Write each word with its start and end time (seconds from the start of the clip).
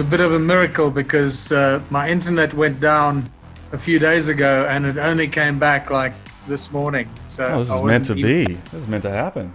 a 0.00 0.04
bit 0.04 0.20
of 0.20 0.32
a 0.32 0.38
miracle 0.38 0.90
because 0.90 1.52
uh, 1.52 1.80
my 1.90 2.08
internet 2.08 2.54
went 2.54 2.80
down 2.80 3.30
a 3.72 3.78
few 3.78 3.98
days 3.98 4.28
ago 4.28 4.66
and 4.68 4.84
it 4.86 4.98
only 4.98 5.28
came 5.28 5.58
back 5.58 5.90
like 5.90 6.12
this 6.48 6.72
morning. 6.72 7.08
So 7.26 7.44
Oh, 7.44 7.58
this 7.60 7.70
I 7.70 7.76
is 7.76 7.82
meant 7.84 8.04
to 8.06 8.12
wasn't 8.14 8.22
be. 8.26 8.40
even- 8.42 8.62
This 8.64 8.74
is 8.74 8.88
meant 8.88 9.02
to 9.04 9.10
happen. 9.10 9.52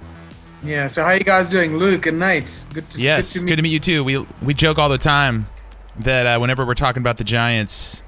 Yeah. 0.63 0.87
So 0.87 1.03
how 1.03 1.11
you 1.11 1.19
guys 1.23 1.49
doing, 1.49 1.77
Luke 1.77 2.05
and 2.07 2.19
Nate? 2.19 2.63
Good 2.73 2.89
to 2.91 2.99
Yes, 2.99 3.33
good 3.33 3.39
to 3.41 3.45
good 3.45 3.55
to 3.57 3.61
meet 3.61 3.69
you 3.69 3.79
too. 3.79 4.03
We 4.03 4.25
we 4.41 4.53
joke 4.53 4.79
all 4.79 4.89
the 4.89 4.97
time 4.97 5.47
that 5.99 6.25
uh, 6.25 6.39
whenever 6.39 6.65
we're 6.65 6.73
talking 6.73 7.01
about 7.01 7.17
the 7.17 7.23
Giants, 7.23 8.01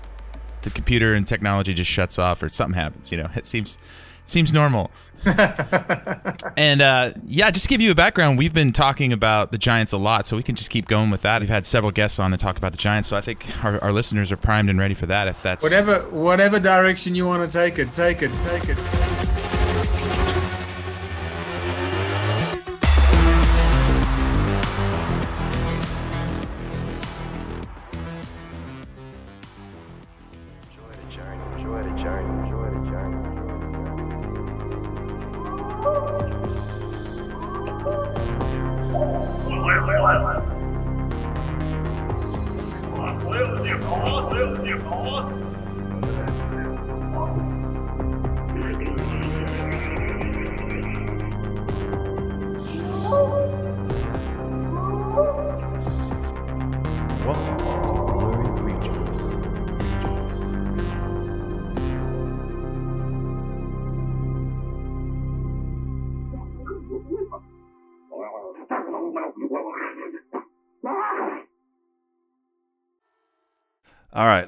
the 0.63 0.70
computer 0.71 1.13
and 1.13 1.27
technology 1.27 1.73
just 1.73 1.91
shuts 1.91 2.17
off 2.17 2.41
or 2.41 2.49
something 2.49 2.73
happens. 2.79 3.12
You 3.12 3.20
know, 3.20 3.29
it 3.35 3.45
seems 3.45 3.77
seems 4.26 4.51
normal. 4.54 4.90
and 6.57 6.81
uh, 6.81 7.12
yeah, 7.26 7.52
just 7.52 7.66
to 7.66 7.70
give 7.70 7.81
you 7.81 7.91
a 7.91 7.95
background, 7.95 8.38
we've 8.38 8.53
been 8.53 8.71
talking 8.71 9.12
about 9.12 9.52
the 9.52 9.57
Giants 9.57 9.91
a 9.91 9.98
lot, 9.98 10.27
so 10.27 10.38
we 10.38 10.43
can 10.43 10.55
just 10.55 10.70
keep 10.70 10.88
going 10.88 11.09
with 11.09 11.21
that. 11.21 11.41
We've 11.41 11.49
had 11.49 11.66
several 11.66 11.91
guests 11.91 12.20
on 12.20 12.31
to 12.31 12.38
talk 12.38 12.57
about 12.57 12.71
the 12.71 12.77
Giants, 12.77 13.09
so 13.09 13.17
I 13.17 13.21
think 13.21 13.45
our, 13.63 13.81
our 13.84 13.91
listeners 13.91 14.31
are 14.31 14.38
primed 14.38 14.70
and 14.70 14.80
ready 14.80 14.93
for 14.93 15.05
that. 15.07 15.27
If 15.27 15.41
that's 15.41 15.63
Whatever 15.63 15.99
whatever 16.09 16.59
direction 16.59 17.16
you 17.16 17.26
want 17.26 17.49
to 17.49 17.57
take 17.57 17.80
it, 17.80 17.93
take 17.93 18.21
it, 18.21 18.31
take 18.41 18.70
it. 18.70 19.37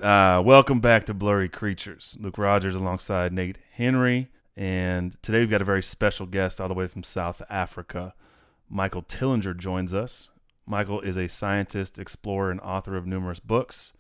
Uh, 0.09 0.41
welcome 0.43 0.79
back 0.79 1.05
to 1.05 1.13
Blurry 1.13 1.47
Creatures. 1.47 2.17
Luke 2.19 2.39
Rogers 2.39 2.73
alongside 2.73 3.31
Nate 3.31 3.59
Henry, 3.73 4.31
and 4.57 5.21
today 5.21 5.41
we've 5.41 5.51
got 5.51 5.61
a 5.61 5.65
very 5.65 5.83
special 5.83 6.25
guest 6.25 6.59
all 6.59 6.67
the 6.67 6.73
way 6.73 6.87
from 6.87 7.03
South 7.03 7.43
Africa. 7.47 8.15
Michael 8.67 9.03
Tellinger 9.03 9.55
joins 9.55 9.93
us. 9.93 10.31
Michael 10.65 10.99
is 11.01 11.15
a 11.15 11.29
scientist, 11.29 11.99
explorer, 11.99 12.49
and 12.49 12.59
author 12.61 12.97
of 12.97 13.05
numerous 13.05 13.39
books. 13.39 13.93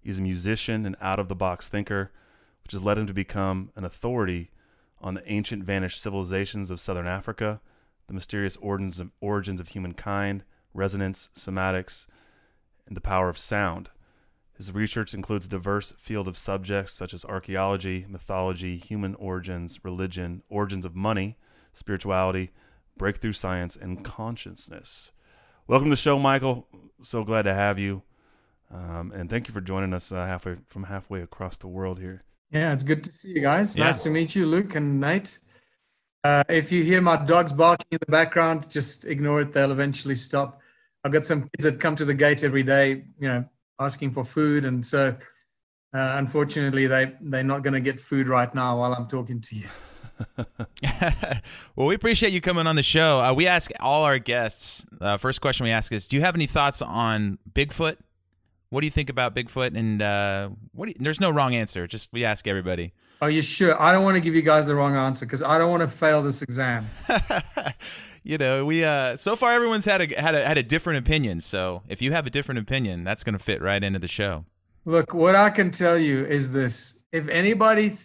He's 0.00 0.20
a 0.20 0.22
musician 0.22 0.86
and 0.86 0.94
out 1.00 1.18
of 1.18 1.26
the 1.26 1.34
box 1.34 1.68
thinker, 1.68 2.12
which 2.62 2.70
has 2.70 2.84
led 2.84 2.96
him 2.96 3.08
to 3.08 3.12
become 3.12 3.72
an 3.74 3.84
authority 3.84 4.52
on 5.00 5.14
the 5.14 5.28
ancient 5.28 5.64
vanished 5.64 6.00
civilizations 6.00 6.70
of 6.70 6.78
southern 6.78 7.08
Africa, 7.08 7.60
the 8.06 8.14
mysterious 8.14 8.56
origins 8.58 9.00
of, 9.00 9.10
origins 9.20 9.60
of 9.60 9.70
humankind, 9.70 10.44
resonance, 10.72 11.30
somatics, 11.34 12.06
and 12.86 12.96
the 12.96 13.00
power 13.00 13.28
of 13.28 13.38
sound. 13.38 13.90
His 14.58 14.74
research 14.74 15.14
includes 15.14 15.46
a 15.46 15.48
diverse 15.48 15.92
field 15.98 16.26
of 16.26 16.36
subjects 16.36 16.92
such 16.92 17.14
as 17.14 17.24
archaeology, 17.24 18.04
mythology, 18.08 18.76
human 18.76 19.14
origins, 19.14 19.78
religion, 19.84 20.42
origins 20.48 20.84
of 20.84 20.96
money, 20.96 21.36
spirituality, 21.72 22.50
breakthrough 22.96 23.34
science, 23.34 23.76
and 23.76 24.04
consciousness. 24.04 25.12
Welcome 25.68 25.86
to 25.86 25.90
the 25.90 25.96
show, 25.96 26.18
Michael. 26.18 26.66
So 27.00 27.22
glad 27.22 27.42
to 27.42 27.54
have 27.54 27.78
you. 27.78 28.02
Um, 28.74 29.12
and 29.12 29.30
thank 29.30 29.46
you 29.46 29.54
for 29.54 29.60
joining 29.60 29.94
us 29.94 30.10
uh, 30.10 30.26
halfway 30.26 30.56
from 30.66 30.82
halfway 30.84 31.22
across 31.22 31.56
the 31.56 31.68
world 31.68 32.00
here. 32.00 32.24
Yeah, 32.50 32.72
it's 32.72 32.82
good 32.82 33.04
to 33.04 33.12
see 33.12 33.28
you 33.28 33.40
guys. 33.40 33.76
Yeah. 33.76 33.84
Nice 33.84 34.02
to 34.02 34.10
meet 34.10 34.34
you, 34.34 34.44
Luke 34.44 34.74
and 34.74 34.98
Nate. 34.98 35.38
Uh, 36.24 36.42
if 36.48 36.72
you 36.72 36.82
hear 36.82 37.00
my 37.00 37.14
dogs 37.14 37.52
barking 37.52 37.86
in 37.92 37.98
the 38.00 38.10
background, 38.10 38.68
just 38.68 39.06
ignore 39.06 39.42
it. 39.42 39.52
They'll 39.52 39.70
eventually 39.70 40.16
stop. 40.16 40.60
I've 41.04 41.12
got 41.12 41.24
some 41.24 41.42
kids 41.42 41.62
that 41.62 41.78
come 41.78 41.94
to 41.94 42.04
the 42.04 42.12
gate 42.12 42.42
every 42.42 42.64
day, 42.64 43.04
you 43.20 43.28
know, 43.28 43.44
asking 43.78 44.12
for 44.12 44.24
food, 44.24 44.64
and 44.64 44.84
so 44.84 45.16
uh, 45.94 46.16
unfortunately, 46.18 46.86
they 46.86 47.12
they're 47.20 47.42
not 47.42 47.62
going 47.62 47.74
to 47.74 47.80
get 47.80 48.00
food 48.00 48.28
right 48.28 48.54
now 48.54 48.78
while 48.78 48.92
I'm 48.92 49.08
talking 49.08 49.40
to 49.40 49.56
you. 49.56 49.66
well, 51.76 51.86
we 51.86 51.94
appreciate 51.94 52.32
you 52.32 52.40
coming 52.40 52.66
on 52.66 52.76
the 52.76 52.82
show. 52.82 53.20
Uh, 53.20 53.32
we 53.32 53.46
ask 53.46 53.70
all 53.80 54.04
our 54.04 54.18
guests. 54.18 54.84
Uh, 55.00 55.16
first 55.16 55.40
question 55.40 55.64
we 55.64 55.70
ask 55.70 55.92
is: 55.92 56.08
Do 56.08 56.16
you 56.16 56.22
have 56.22 56.34
any 56.34 56.46
thoughts 56.46 56.82
on 56.82 57.38
Bigfoot? 57.52 57.96
What 58.70 58.80
do 58.80 58.86
you 58.86 58.90
think 58.90 59.08
about 59.08 59.34
Bigfoot? 59.34 59.76
And 59.76 60.02
uh, 60.02 60.50
what? 60.72 60.86
Do 60.86 60.92
you, 60.92 60.96
there's 61.00 61.20
no 61.20 61.30
wrong 61.30 61.54
answer. 61.54 61.86
Just 61.86 62.12
we 62.12 62.24
ask 62.24 62.46
everybody. 62.46 62.92
Are 63.20 63.30
you 63.30 63.42
sure? 63.42 63.80
I 63.80 63.90
don't 63.90 64.04
want 64.04 64.14
to 64.14 64.20
give 64.20 64.34
you 64.34 64.42
guys 64.42 64.66
the 64.66 64.74
wrong 64.74 64.94
answer 64.94 65.26
because 65.26 65.42
I 65.42 65.58
don't 65.58 65.70
want 65.70 65.80
to 65.82 65.88
fail 65.88 66.22
this 66.22 66.42
exam. 66.42 66.88
you 68.22 68.38
know, 68.38 68.64
we 68.64 68.84
uh, 68.84 69.16
so 69.16 69.36
far 69.36 69.52
everyone's 69.52 69.84
had 69.84 70.00
a 70.00 70.20
had 70.20 70.34
a 70.34 70.46
had 70.46 70.58
a 70.58 70.62
different 70.62 70.98
opinion. 70.98 71.40
So 71.40 71.82
if 71.88 72.02
you 72.02 72.12
have 72.12 72.26
a 72.26 72.30
different 72.30 72.60
opinion, 72.60 73.04
that's 73.04 73.24
going 73.24 73.36
to 73.36 73.42
fit 73.42 73.62
right 73.62 73.82
into 73.82 73.98
the 73.98 74.08
show. 74.08 74.44
Look, 74.84 75.14
what 75.14 75.34
I 75.34 75.50
can 75.50 75.70
tell 75.70 75.98
you 75.98 76.24
is 76.24 76.52
this: 76.52 77.00
if 77.12 77.28
anybody 77.28 77.90
th- 77.90 78.00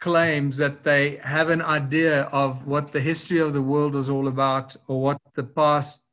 claims 0.00 0.58
that 0.58 0.84
they 0.84 1.16
have 1.22 1.48
an 1.48 1.62
idea 1.62 2.22
of 2.24 2.66
what 2.66 2.92
the 2.92 3.00
history 3.00 3.38
of 3.38 3.52
the 3.52 3.62
world 3.62 3.94
was 3.94 4.10
all 4.10 4.28
about 4.28 4.76
or 4.86 5.00
what 5.00 5.18
the 5.34 5.44
past 5.44 6.04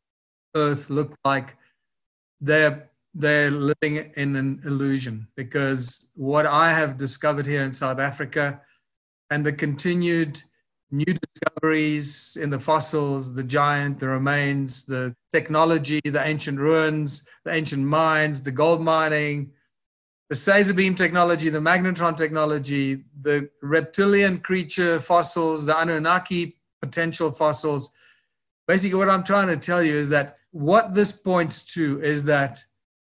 Earth 0.55 0.89
looked 0.89 1.17
like, 1.25 1.57
they're 2.39 2.89
they're 3.13 3.51
living 3.51 4.11
in 4.15 4.35
an 4.35 4.61
illusion. 4.65 5.27
Because 5.35 6.09
what 6.15 6.45
I 6.45 6.73
have 6.73 6.97
discovered 6.97 7.45
here 7.45 7.63
in 7.63 7.73
South 7.73 7.99
Africa, 7.99 8.61
and 9.29 9.45
the 9.45 9.53
continued 9.53 10.41
new 10.91 11.15
discoveries 11.33 12.37
in 12.39 12.49
the 12.49 12.59
fossils, 12.59 13.33
the 13.33 13.43
giant, 13.43 13.99
the 13.99 14.07
remains, 14.07 14.85
the 14.85 15.15
technology, 15.31 16.01
the 16.03 16.21
ancient 16.21 16.59
ruins, 16.59 17.25
the 17.45 17.51
ancient 17.51 17.83
mines, 17.83 18.43
the 18.43 18.51
gold 18.51 18.81
mining, 18.81 19.51
the 20.29 20.35
Saser 20.35 20.75
beam 20.75 20.95
technology, 20.95 21.49
the 21.49 21.59
magnetron 21.59 22.15
technology, 22.15 23.03
the 23.21 23.49
reptilian 23.61 24.39
creature 24.39 24.99
fossils, 24.99 25.65
the 25.65 25.77
Anunnaki 25.77 26.57
potential 26.81 27.31
fossils. 27.31 27.89
Basically, 28.67 28.97
what 28.97 29.09
I'm 29.09 29.23
trying 29.23 29.47
to 29.47 29.57
tell 29.57 29.83
you 29.83 29.97
is 29.97 30.09
that 30.09 30.37
what 30.51 30.93
this 30.93 31.11
points 31.11 31.63
to 31.73 32.01
is 32.03 32.23
that 32.25 32.63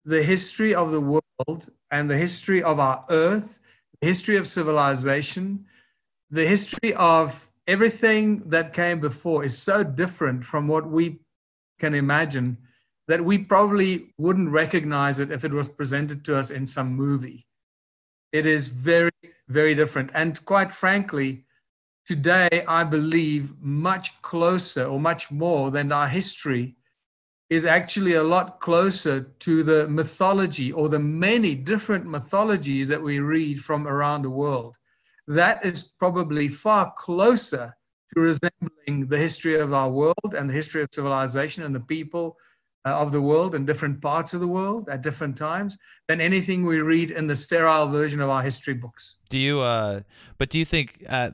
the 0.05 0.23
history 0.23 0.75
of 0.75 0.91
the 0.91 1.01
world 1.01 1.71
and 1.91 2.11
the 2.11 2.17
history 2.17 2.63
of 2.63 2.79
our 2.79 3.05
earth, 3.11 3.61
the 4.01 4.07
history 4.07 4.37
of 4.37 4.47
civilization, 4.47 5.67
the 6.31 6.47
history 6.47 6.95
of 6.95 7.48
everything 7.69 8.43
that 8.47 8.73
came 8.73 8.99
before 8.99 9.45
is 9.45 9.57
so 9.57 9.85
different 9.85 10.45
from 10.45 10.67
what 10.67 10.89
we 10.89 11.21
can 11.79 11.95
imagine 11.95 12.57
that 13.07 13.25
we 13.25 13.39
probably 13.39 14.15
wouldn't 14.19 14.51
recognize 14.51 15.21
it 15.21 15.31
if 15.31 15.45
it 15.45 15.53
was 15.53 15.69
presented 15.69 16.25
to 16.25 16.37
us 16.37 16.51
in 16.51 16.67
some 16.67 16.95
movie. 16.95 17.47
It 18.33 18.47
is 18.47 18.69
very, 18.69 19.13
very 19.49 19.75
different. 19.75 20.11
And 20.15 20.43
quite 20.45 20.73
frankly, 20.73 21.45
today, 22.07 22.65
I 22.67 22.85
believe 22.85 23.53
much 23.61 24.21
closer 24.23 24.85
or 24.85 24.99
much 24.99 25.31
more 25.31 25.71
than 25.71 25.93
our 25.93 26.09
history 26.09 26.77
is 27.51 27.65
actually 27.67 28.15
a 28.15 28.23
lot 28.23 28.61
closer 28.61 29.21
to 29.41 29.63
the 29.63 29.89
mythology 29.89 30.73
or 30.73 30.89
the 30.89 30.99
many 30.99 31.55
different 31.55 32.07
mythologies 32.07 32.89
that 32.89 33.03
we 33.03 33.21
read 33.21 33.59
from 33.61 33.87
around 33.87 34.23
the 34.23 34.31
world. 34.31 34.78
That 35.29 35.65
is 35.65 35.93
probably 35.99 36.49
far 36.49 36.93
closer 36.97 37.77
to 38.15 38.21
resembling 38.21 39.09
the 39.09 39.19
history 39.19 39.61
of 39.61 39.73
our 39.75 39.91
world 39.91 40.35
and 40.37 40.49
the 40.49 40.55
history 40.55 40.83
of 40.83 40.89
civilization 40.91 41.63
and 41.65 41.75
the 41.75 41.81
people 41.81 42.39
uh, 42.87 42.91
of 42.91 43.13
the 43.13 43.21
world 43.21 43.55
in 43.55 43.67
different 43.67 44.01
parts 44.01 44.33
of 44.33 44.41
the 44.41 44.47
world 44.49 44.89
at 44.89 45.03
different 45.03 45.37
times 45.37 45.77
than 46.09 46.21
anything 46.21 46.65
we 46.65 46.81
read 46.81 47.11
in 47.11 47.27
the 47.27 47.37
sterile 47.37 47.89
version 47.89 48.21
of 48.23 48.31
our 48.31 48.43
history 48.43 48.73
books. 48.73 49.19
Do 49.29 49.37
you? 49.37 49.61
Uh, 49.61 50.01
but 50.39 50.49
do 50.49 50.59
you 50.59 50.65
think 50.65 51.05
uh, 51.09 51.33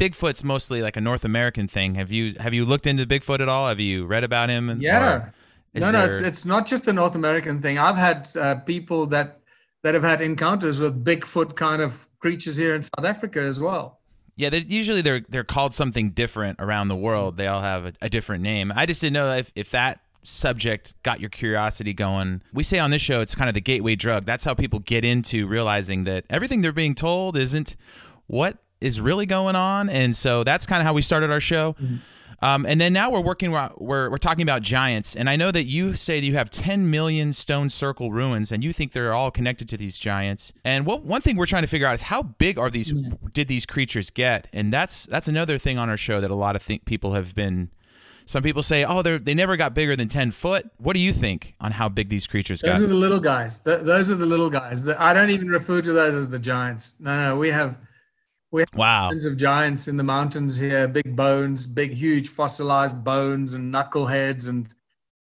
Bigfoot's 0.00 0.42
mostly 0.42 0.80
like 0.80 0.96
a 0.96 1.00
North 1.02 1.24
American 1.24 1.68
thing? 1.68 1.96
Have 1.96 2.10
you 2.10 2.34
have 2.40 2.54
you 2.54 2.64
looked 2.64 2.86
into 2.86 3.04
Bigfoot 3.04 3.40
at 3.40 3.48
all? 3.50 3.68
Have 3.68 3.80
you 3.80 4.06
read 4.06 4.24
about 4.24 4.48
him? 4.48 4.80
Yeah. 4.80 5.14
or 5.14 5.32
is 5.74 5.80
No, 5.82 5.90
no, 5.90 6.04
it's 6.06 6.20
there- 6.20 6.28
it's 6.28 6.44
not 6.46 6.66
just 6.66 6.88
a 6.88 6.92
North 6.94 7.14
American 7.14 7.60
thing. 7.60 7.76
I've 7.78 7.96
had 7.96 8.34
uh, 8.34 8.54
people 8.54 9.06
that 9.08 9.40
that 9.82 9.92
have 9.92 10.02
had 10.02 10.22
encounters 10.22 10.80
with 10.80 11.04
Bigfoot 11.04 11.56
kind 11.56 11.82
of 11.82 12.08
creatures 12.26 12.56
here 12.56 12.74
in 12.74 12.82
South 12.82 13.04
Africa 13.04 13.40
as 13.40 13.60
well. 13.60 14.00
Yeah, 14.34 14.50
they, 14.50 14.58
usually 14.58 15.00
they're 15.00 15.22
they're 15.28 15.44
called 15.44 15.72
something 15.72 16.10
different 16.10 16.58
around 16.60 16.88
the 16.88 16.96
world. 16.96 17.36
They 17.36 17.46
all 17.46 17.62
have 17.62 17.86
a, 17.86 17.92
a 18.02 18.10
different 18.10 18.42
name. 18.42 18.72
I 18.74 18.84
just 18.84 19.00
didn't 19.00 19.14
know 19.14 19.32
if, 19.36 19.52
if 19.54 19.70
that 19.70 20.00
subject 20.24 21.00
got 21.04 21.20
your 21.20 21.30
curiosity 21.30 21.92
going. 21.92 22.42
We 22.52 22.64
say 22.64 22.80
on 22.80 22.90
this 22.90 23.00
show 23.00 23.20
it's 23.20 23.36
kind 23.36 23.48
of 23.48 23.54
the 23.54 23.60
gateway 23.60 23.94
drug. 23.94 24.24
That's 24.24 24.42
how 24.42 24.54
people 24.54 24.80
get 24.80 25.04
into 25.04 25.46
realizing 25.46 26.02
that 26.04 26.24
everything 26.28 26.62
they're 26.62 26.72
being 26.72 26.96
told 26.96 27.36
isn't 27.36 27.76
what 28.26 28.58
is 28.80 29.00
really 29.00 29.24
going 29.24 29.54
on. 29.54 29.88
And 29.88 30.14
so 30.16 30.42
that's 30.42 30.66
kind 30.66 30.80
of 30.80 30.86
how 30.86 30.94
we 30.94 31.02
started 31.02 31.30
our 31.30 31.40
show. 31.40 31.74
Mm-hmm. 31.74 31.96
Um, 32.42 32.66
and 32.66 32.80
then 32.80 32.92
now 32.92 33.10
we're 33.10 33.20
working, 33.20 33.50
we're, 33.50 34.10
we're 34.10 34.18
talking 34.18 34.42
about 34.42 34.62
giants. 34.62 35.16
And 35.16 35.28
I 35.30 35.36
know 35.36 35.50
that 35.50 35.64
you 35.64 35.96
say 35.96 36.20
that 36.20 36.26
you 36.26 36.34
have 36.34 36.50
10 36.50 36.90
million 36.90 37.32
stone 37.32 37.70
circle 37.70 38.12
ruins 38.12 38.52
and 38.52 38.62
you 38.62 38.72
think 38.72 38.92
they're 38.92 39.14
all 39.14 39.30
connected 39.30 39.68
to 39.70 39.76
these 39.76 39.98
giants. 39.98 40.52
And 40.64 40.84
what, 40.84 41.02
one 41.02 41.22
thing 41.22 41.36
we're 41.36 41.46
trying 41.46 41.62
to 41.62 41.68
figure 41.68 41.86
out 41.86 41.94
is 41.94 42.02
how 42.02 42.22
big 42.22 42.58
are 42.58 42.70
these, 42.70 42.92
yeah. 42.92 43.10
did 43.32 43.48
these 43.48 43.64
creatures 43.64 44.10
get? 44.10 44.48
And 44.52 44.72
that's, 44.72 45.06
that's 45.06 45.28
another 45.28 45.58
thing 45.58 45.78
on 45.78 45.88
our 45.88 45.96
show 45.96 46.20
that 46.20 46.30
a 46.30 46.34
lot 46.34 46.56
of 46.56 46.62
think 46.62 46.84
people 46.84 47.12
have 47.12 47.34
been 47.34 47.70
some 48.28 48.42
people 48.42 48.64
say, 48.64 48.84
oh, 48.84 49.02
they 49.02 49.18
they 49.18 49.34
never 49.34 49.56
got 49.56 49.72
bigger 49.72 49.94
than 49.94 50.08
10 50.08 50.32
foot. 50.32 50.68
What 50.78 50.94
do 50.94 50.98
you 50.98 51.12
think 51.12 51.54
on 51.60 51.70
how 51.70 51.88
big 51.88 52.08
these 52.08 52.26
creatures 52.26 52.60
those 52.60 52.70
got? 52.70 52.74
Those 52.74 52.82
are 52.82 52.88
the 52.88 52.94
little 52.94 53.20
guys. 53.20 53.60
Those 53.60 54.10
are 54.10 54.16
the 54.16 54.26
little 54.26 54.50
guys. 54.50 54.82
The, 54.82 55.00
I 55.00 55.12
don't 55.12 55.30
even 55.30 55.48
refer 55.48 55.80
to 55.80 55.92
those 55.92 56.16
as 56.16 56.28
the 56.28 56.40
giants. 56.40 56.96
No, 56.98 57.16
no, 57.16 57.36
we 57.36 57.50
have 57.50 57.78
we 58.56 58.62
have 58.62 58.74
wow. 58.74 59.10
tons 59.10 59.26
of 59.26 59.36
giants 59.36 59.86
in 59.86 59.98
the 59.98 60.02
mountains 60.02 60.56
here, 60.56 60.88
big 60.88 61.14
bones, 61.14 61.66
big, 61.66 61.92
huge 61.92 62.28
fossilized 62.28 63.04
bones 63.04 63.52
and 63.52 63.72
knuckleheads 63.72 64.48
and 64.48 64.74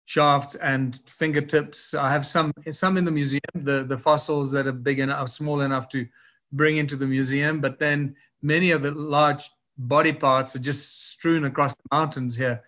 shafts 0.04 0.56
and 0.56 1.00
fingertips. 1.06 1.94
I 1.94 2.12
have 2.12 2.26
some 2.26 2.52
some 2.70 2.98
in 2.98 3.06
the 3.06 3.10
museum, 3.10 3.40
the, 3.54 3.82
the 3.82 3.96
fossils 3.96 4.50
that 4.50 4.66
are 4.66 4.72
big 4.72 4.98
enough, 4.98 5.30
small 5.30 5.62
enough 5.62 5.88
to 5.88 6.06
bring 6.52 6.76
into 6.76 6.96
the 6.96 7.06
museum, 7.06 7.62
but 7.62 7.78
then 7.78 8.14
many 8.42 8.72
of 8.72 8.82
the 8.82 8.90
large 8.90 9.48
body 9.78 10.12
parts 10.12 10.54
are 10.54 10.58
just 10.70 11.08
strewn 11.08 11.46
across 11.46 11.74
the 11.74 11.88
mountains 11.90 12.36
here. 12.36 12.62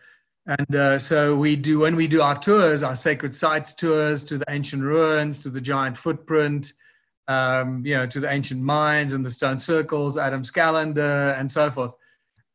And 0.46 0.74
uh, 0.74 0.98
so 0.98 1.36
we 1.36 1.56
do, 1.56 1.80
when 1.80 1.96
we 1.96 2.06
do 2.06 2.22
our 2.22 2.38
tours, 2.38 2.82
our 2.82 2.94
sacred 2.94 3.34
sites 3.34 3.74
tours 3.74 4.24
to 4.24 4.38
the 4.38 4.46
ancient 4.48 4.82
ruins, 4.82 5.42
to 5.42 5.50
the 5.50 5.60
giant 5.60 5.98
footprint, 5.98 6.72
um, 7.28 7.84
you 7.84 7.94
know, 7.94 8.06
to 8.06 8.20
the 8.20 8.30
ancient 8.30 8.62
mines 8.62 9.14
and 9.14 9.24
the 9.24 9.30
stone 9.30 9.58
circles, 9.58 10.16
Adam's 10.18 10.50
calendar, 10.50 11.30
and 11.38 11.50
so 11.50 11.70
forth. 11.70 11.94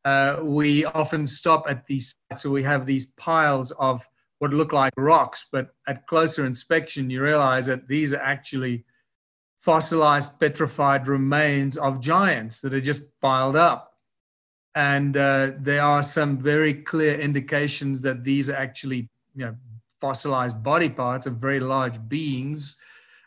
Uh, 0.04 0.38
we 0.42 0.84
often 0.84 1.26
stop 1.26 1.66
at 1.68 1.86
these 1.86 2.14
sites. 2.30 2.42
So 2.42 2.50
we 2.50 2.62
have 2.64 2.86
these 2.86 3.06
piles 3.06 3.70
of 3.72 4.08
what 4.38 4.52
look 4.52 4.72
like 4.72 4.92
rocks, 4.96 5.46
but 5.50 5.74
at 5.86 6.06
closer 6.06 6.44
inspection, 6.44 7.10
you 7.10 7.22
realize 7.22 7.66
that 7.66 7.86
these 7.86 8.12
are 8.12 8.20
actually 8.20 8.84
fossilized, 9.58 10.40
petrified 10.40 11.06
remains 11.06 11.76
of 11.76 12.00
giants 12.00 12.60
that 12.62 12.74
are 12.74 12.80
just 12.80 13.02
piled 13.20 13.54
up 13.54 13.92
and 14.74 15.16
uh, 15.16 15.50
there 15.58 15.82
are 15.82 16.02
some 16.02 16.38
very 16.38 16.74
clear 16.74 17.14
indications 17.14 18.02
that 18.02 18.24
these 18.24 18.48
are 18.48 18.56
actually 18.56 19.08
you 19.34 19.44
know 19.44 19.54
fossilized 20.00 20.62
body 20.62 20.88
parts 20.88 21.26
of 21.26 21.36
very 21.36 21.60
large 21.60 21.96
beings 22.08 22.76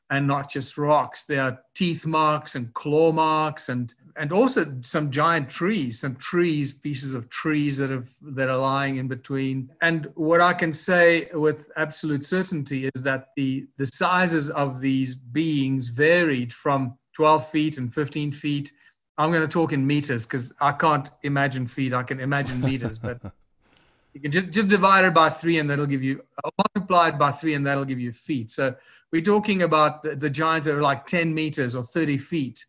and 0.09 0.27
not 0.27 0.49
just 0.49 0.77
rocks. 0.77 1.25
There 1.25 1.41
are 1.41 1.59
teeth 1.73 2.05
marks 2.05 2.55
and 2.55 2.73
claw 2.73 3.11
marks 3.11 3.69
and 3.69 3.93
and 4.17 4.31
also 4.31 4.77
some 4.79 5.11
giant 5.11 5.49
trees 5.49 5.99
some 5.99 6.15
trees 6.15 6.71
pieces 6.71 7.13
of 7.13 7.27
trees 7.27 7.75
that 7.77 7.89
have 7.89 8.09
that 8.21 8.49
are 8.49 8.57
lying 8.57 8.97
in 8.97 9.07
between. 9.07 9.69
And 9.81 10.09
what 10.15 10.41
i 10.41 10.53
can 10.53 10.71
say 10.71 11.27
with 11.33 11.69
absolute 11.75 12.23
certainty 12.25 12.89
is 12.93 13.01
that 13.01 13.29
the 13.35 13.67
the 13.77 13.85
sizes 13.85 14.49
of 14.49 14.79
these 14.79 15.15
beings 15.15 15.89
varied 15.89 16.53
from 16.53 16.97
12 17.15 17.49
feet 17.49 17.77
and 17.77 17.93
15 17.93 18.31
feet. 18.31 18.71
I'm 19.17 19.31
going 19.31 19.41
to 19.41 19.47
talk 19.47 19.71
in 19.71 19.87
meters 19.87 20.25
because 20.25 20.53
I 20.59 20.73
can't 20.73 21.09
imagine 21.23 21.67
feet. 21.67 21.93
I 21.93 22.03
can 22.03 22.19
imagine 22.19 22.59
meters, 22.59 22.99
but 22.99 23.21
you 24.15 24.21
can 24.21 24.31
just, 24.31 24.49
just 24.49 24.69
divide 24.69 25.03
it 25.03 25.13
by 25.13 25.29
three 25.29 25.59
and 25.59 25.69
that'll 25.69 25.85
give 25.85 26.01
you, 26.01 26.23
uh, 26.43 26.49
multiply 26.57 27.09
it 27.09 27.19
by 27.19 27.31
three 27.31 27.53
and 27.53 27.67
that'll 27.67 27.83
give 27.83 27.99
you 27.99 28.13
feet. 28.13 28.49
So 28.49 28.73
we're 29.11 29.21
talking 29.21 29.61
about 29.61 30.03
the, 30.03 30.15
the 30.15 30.29
giants 30.29 30.65
that 30.67 30.75
are 30.75 30.81
like 30.81 31.05
10 31.05 31.33
meters 31.33 31.75
or 31.75 31.83
30 31.83 32.17
feet. 32.17 32.65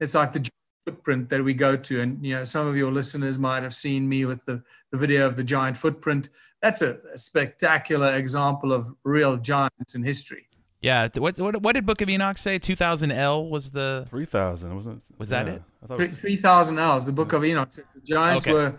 It's 0.00 0.14
like 0.14 0.32
the 0.32 0.46
footprint 0.84 1.30
that 1.30 1.42
we 1.42 1.54
go 1.54 1.76
to. 1.76 2.02
And, 2.02 2.22
you 2.22 2.34
know, 2.34 2.44
some 2.44 2.66
of 2.66 2.76
your 2.76 2.92
listeners 2.92 3.38
might 3.38 3.62
have 3.62 3.72
seen 3.72 4.06
me 4.06 4.26
with 4.26 4.44
the, 4.44 4.62
the 4.90 4.98
video 4.98 5.26
of 5.26 5.34
the 5.34 5.42
giant 5.42 5.78
footprint. 5.78 6.28
That's 6.60 6.82
a, 6.82 6.98
a 7.14 7.16
spectacular 7.16 8.14
example 8.16 8.70
of 8.70 8.94
real 9.02 9.38
giants 9.38 9.94
in 9.94 10.02
history. 10.02 10.46
Yeah. 10.82 11.08
What, 11.16 11.40
what 11.40 11.62
what 11.62 11.74
did 11.74 11.86
Book 11.86 12.02
of 12.02 12.10
Enoch 12.10 12.36
say? 12.36 12.58
Two 12.58 12.74
thousand 12.74 13.12
ell 13.12 13.48
was 13.48 13.70
the 13.70 14.04
three 14.10 14.24
thousand, 14.24 14.74
wasn't 14.74 14.96
it? 14.96 15.18
Was 15.18 15.28
that 15.28 15.46
it? 15.46 15.62
I 15.82 15.86
thought 15.86 16.00
it 16.00 16.10
was... 16.10 16.18
three 16.18 16.34
thousand 16.34 16.80
ells. 16.80 17.06
The 17.06 17.12
Book 17.12 17.32
of 17.32 17.44
Enoch. 17.44 17.70
The 17.70 17.84
giants 18.02 18.44
okay. 18.44 18.52
were. 18.52 18.78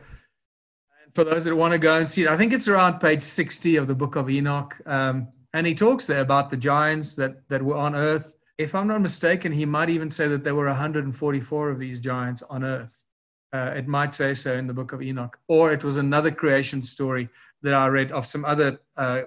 For 1.13 1.23
those 1.23 1.43
that 1.43 1.55
want 1.55 1.73
to 1.73 1.79
go 1.79 1.97
and 1.97 2.09
see 2.09 2.23
it, 2.23 2.27
I 2.27 2.35
think 2.35 2.53
it's 2.53 2.67
around 2.67 2.99
page 2.99 3.21
sixty 3.21 3.75
of 3.75 3.87
the 3.87 3.93
Book 3.93 4.15
of 4.15 4.29
Enoch, 4.29 4.79
um, 4.85 5.27
and 5.53 5.67
he 5.67 5.75
talks 5.75 6.07
there 6.07 6.21
about 6.21 6.49
the 6.49 6.57
giants 6.57 7.15
that 7.15 7.47
that 7.49 7.61
were 7.61 7.77
on 7.77 7.95
Earth. 7.95 8.35
If 8.57 8.73
I'm 8.73 8.87
not 8.87 9.01
mistaken, 9.01 9.51
he 9.51 9.65
might 9.65 9.89
even 9.89 10.09
say 10.09 10.27
that 10.27 10.43
there 10.43 10.55
were 10.55 10.67
144 10.67 11.69
of 11.69 11.79
these 11.79 11.99
giants 11.99 12.43
on 12.43 12.63
Earth. 12.63 13.03
Uh, 13.51 13.73
it 13.75 13.87
might 13.87 14.13
say 14.13 14.33
so 14.33 14.55
in 14.57 14.65
the 14.65 14.73
Book 14.73 14.93
of 14.93 15.01
Enoch, 15.01 15.37
or 15.47 15.71
it 15.71 15.83
was 15.83 15.97
another 15.97 16.31
creation 16.31 16.81
story 16.81 17.29
that 17.61 17.73
I 17.73 17.87
read 17.87 18.11
of 18.11 18.25
some 18.25 18.45
other 18.45 18.79
uh, 18.97 19.21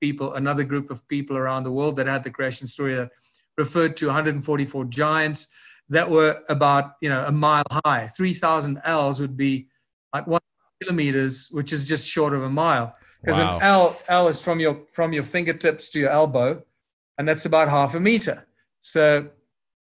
people, 0.00 0.34
another 0.34 0.64
group 0.64 0.90
of 0.90 1.06
people 1.08 1.36
around 1.36 1.64
the 1.64 1.72
world 1.72 1.96
that 1.96 2.06
had 2.06 2.24
the 2.24 2.30
creation 2.30 2.66
story 2.66 2.94
that 2.94 3.10
referred 3.56 3.96
to 3.96 4.06
144 4.06 4.84
giants 4.86 5.48
that 5.88 6.10
were 6.10 6.42
about 6.48 6.92
you 7.00 7.08
know 7.08 7.24
a 7.26 7.32
mile 7.32 7.64
high. 7.84 8.06
3,000 8.06 8.80
ells 8.84 9.20
would 9.20 9.36
be 9.36 9.68
like 10.12 10.26
one 10.26 10.40
kilometers, 10.82 11.48
which 11.50 11.72
is 11.72 11.84
just 11.84 12.08
short 12.08 12.34
of 12.34 12.42
a 12.42 12.50
mile. 12.50 12.94
Because 13.20 13.40
wow. 13.40 13.56
an 13.56 13.62
ell 13.62 14.00
ell 14.08 14.28
is 14.28 14.40
from 14.40 14.60
your 14.60 14.82
from 14.92 15.12
your 15.12 15.22
fingertips 15.22 15.88
to 15.90 15.98
your 15.98 16.10
elbow, 16.10 16.62
and 17.18 17.26
that's 17.26 17.46
about 17.46 17.68
half 17.68 17.94
a 17.94 18.00
meter. 18.00 18.46
So, 18.80 19.28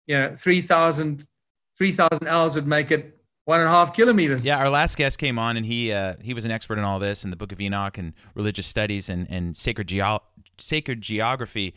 you 0.05 0.17
know, 0.17 0.35
3,000 0.35 1.25
3,000 1.77 2.27
ells 2.27 2.55
would 2.55 2.67
make 2.67 2.91
it 2.91 3.17
one 3.45 3.59
and 3.59 3.67
a 3.67 3.71
half 3.71 3.93
kilometers. 3.93 4.45
Yeah, 4.45 4.57
our 4.57 4.69
last 4.69 4.97
guest 4.97 5.17
came 5.17 5.39
on, 5.39 5.57
and 5.57 5.65
he 5.65 5.91
uh, 5.91 6.15
he 6.21 6.33
was 6.33 6.45
an 6.45 6.51
expert 6.51 6.77
in 6.77 6.83
all 6.83 6.99
this, 6.99 7.23
in 7.23 7.29
the 7.29 7.35
Book 7.35 7.51
of 7.51 7.61
Enoch 7.61 7.97
and 7.97 8.13
religious 8.35 8.67
studies 8.67 9.09
and 9.09 9.27
and 9.29 9.55
sacred 9.55 9.87
geo- 9.87 10.23
sacred 10.57 11.01
geography, 11.01 11.73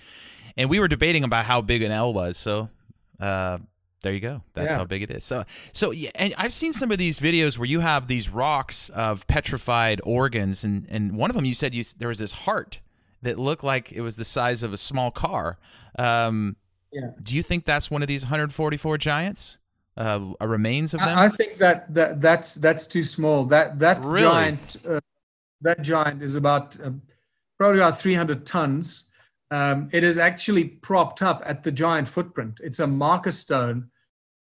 and 0.56 0.68
we 0.68 0.80
were 0.80 0.88
debating 0.88 1.24
about 1.24 1.44
how 1.46 1.60
big 1.60 1.82
an 1.82 1.92
ell 1.92 2.12
was. 2.12 2.36
So. 2.36 2.68
Uh, 3.20 3.58
there 4.04 4.12
you 4.12 4.20
go. 4.20 4.42
That's 4.52 4.70
yeah. 4.70 4.76
how 4.76 4.84
big 4.84 5.02
it 5.02 5.10
is. 5.10 5.24
So, 5.24 5.44
so 5.72 5.90
yeah, 5.90 6.10
and 6.14 6.34
I've 6.38 6.52
seen 6.52 6.72
some 6.72 6.92
of 6.92 6.98
these 6.98 7.18
videos 7.18 7.58
where 7.58 7.66
you 7.66 7.80
have 7.80 8.06
these 8.06 8.28
rocks 8.28 8.90
of 8.90 9.26
petrified 9.26 10.00
organs, 10.04 10.62
and 10.62 10.86
and 10.90 11.16
one 11.16 11.30
of 11.30 11.36
them 11.36 11.44
you 11.44 11.54
said 11.54 11.74
you 11.74 11.82
there 11.98 12.08
was 12.08 12.18
this 12.18 12.32
heart 12.32 12.80
that 13.22 13.38
looked 13.38 13.64
like 13.64 13.90
it 13.92 14.02
was 14.02 14.16
the 14.16 14.24
size 14.24 14.62
of 14.62 14.72
a 14.72 14.76
small 14.76 15.10
car. 15.10 15.58
Um, 15.98 16.56
yeah. 16.92 17.12
Do 17.22 17.34
you 17.34 17.42
think 17.42 17.64
that's 17.64 17.90
one 17.90 18.02
of 18.02 18.08
these 18.08 18.24
144 18.24 18.98
giants? 18.98 19.58
uh, 19.96 20.20
remains 20.40 20.94
of 20.94 21.00
them? 21.00 21.18
I, 21.18 21.28
think 21.28 21.58
that, 21.58 21.92
that 21.94 22.20
that's 22.20 22.54
that's 22.56 22.86
too 22.86 23.02
small. 23.02 23.44
That 23.44 23.78
that 23.78 24.04
really? 24.04 24.22
giant 24.22 24.76
uh, 24.88 25.00
that 25.60 25.82
giant 25.82 26.22
is 26.22 26.34
about 26.34 26.78
uh, 26.80 26.90
probably 27.58 27.78
about 27.78 27.98
300 27.98 28.44
tons. 28.44 29.08
Um, 29.50 29.88
it 29.92 30.02
is 30.02 30.18
actually 30.18 30.64
propped 30.64 31.22
up 31.22 31.42
at 31.46 31.62
the 31.62 31.70
giant 31.70 32.08
footprint. 32.08 32.60
It's 32.62 32.80
a 32.80 32.86
marker 32.86 33.30
stone 33.30 33.90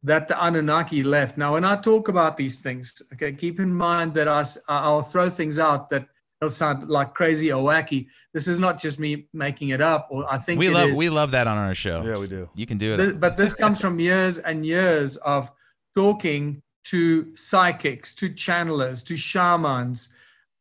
that 0.06 0.28
the 0.28 0.46
Anunnaki 0.46 1.02
left. 1.02 1.36
Now, 1.36 1.54
when 1.54 1.64
I 1.64 1.76
talk 1.76 2.06
about 2.06 2.36
these 2.36 2.60
things, 2.60 3.02
okay, 3.12 3.32
keep 3.32 3.58
in 3.58 3.74
mind 3.74 4.14
that 4.14 4.28
I, 4.28 4.44
I'll 4.68 5.02
throw 5.02 5.28
things 5.28 5.58
out 5.58 5.90
that 5.90 6.06
it'll 6.40 6.48
sound 6.48 6.88
like 6.88 7.12
crazy 7.12 7.52
or 7.52 7.64
wacky. 7.64 8.06
This 8.32 8.46
is 8.46 8.56
not 8.56 8.78
just 8.78 9.00
me 9.00 9.26
making 9.32 9.70
it 9.70 9.80
up, 9.80 10.06
or 10.10 10.24
I 10.32 10.38
think 10.38 10.60
we 10.60 10.68
love 10.68 10.90
is. 10.90 10.98
we 10.98 11.10
love 11.10 11.32
that 11.32 11.48
on 11.48 11.58
our 11.58 11.74
show. 11.74 12.04
Yeah, 12.04 12.20
we 12.20 12.28
do. 12.28 12.48
You 12.54 12.66
can 12.66 12.78
do 12.78 12.94
it. 12.94 13.20
But 13.20 13.36
this 13.36 13.52
comes 13.54 13.80
from 13.80 13.98
years 13.98 14.38
and 14.38 14.64
years 14.64 15.16
of 15.18 15.50
talking 15.96 16.62
to 16.84 17.36
psychics, 17.36 18.14
to 18.14 18.28
channelers, 18.28 19.04
to 19.06 19.16
shamans, 19.16 20.10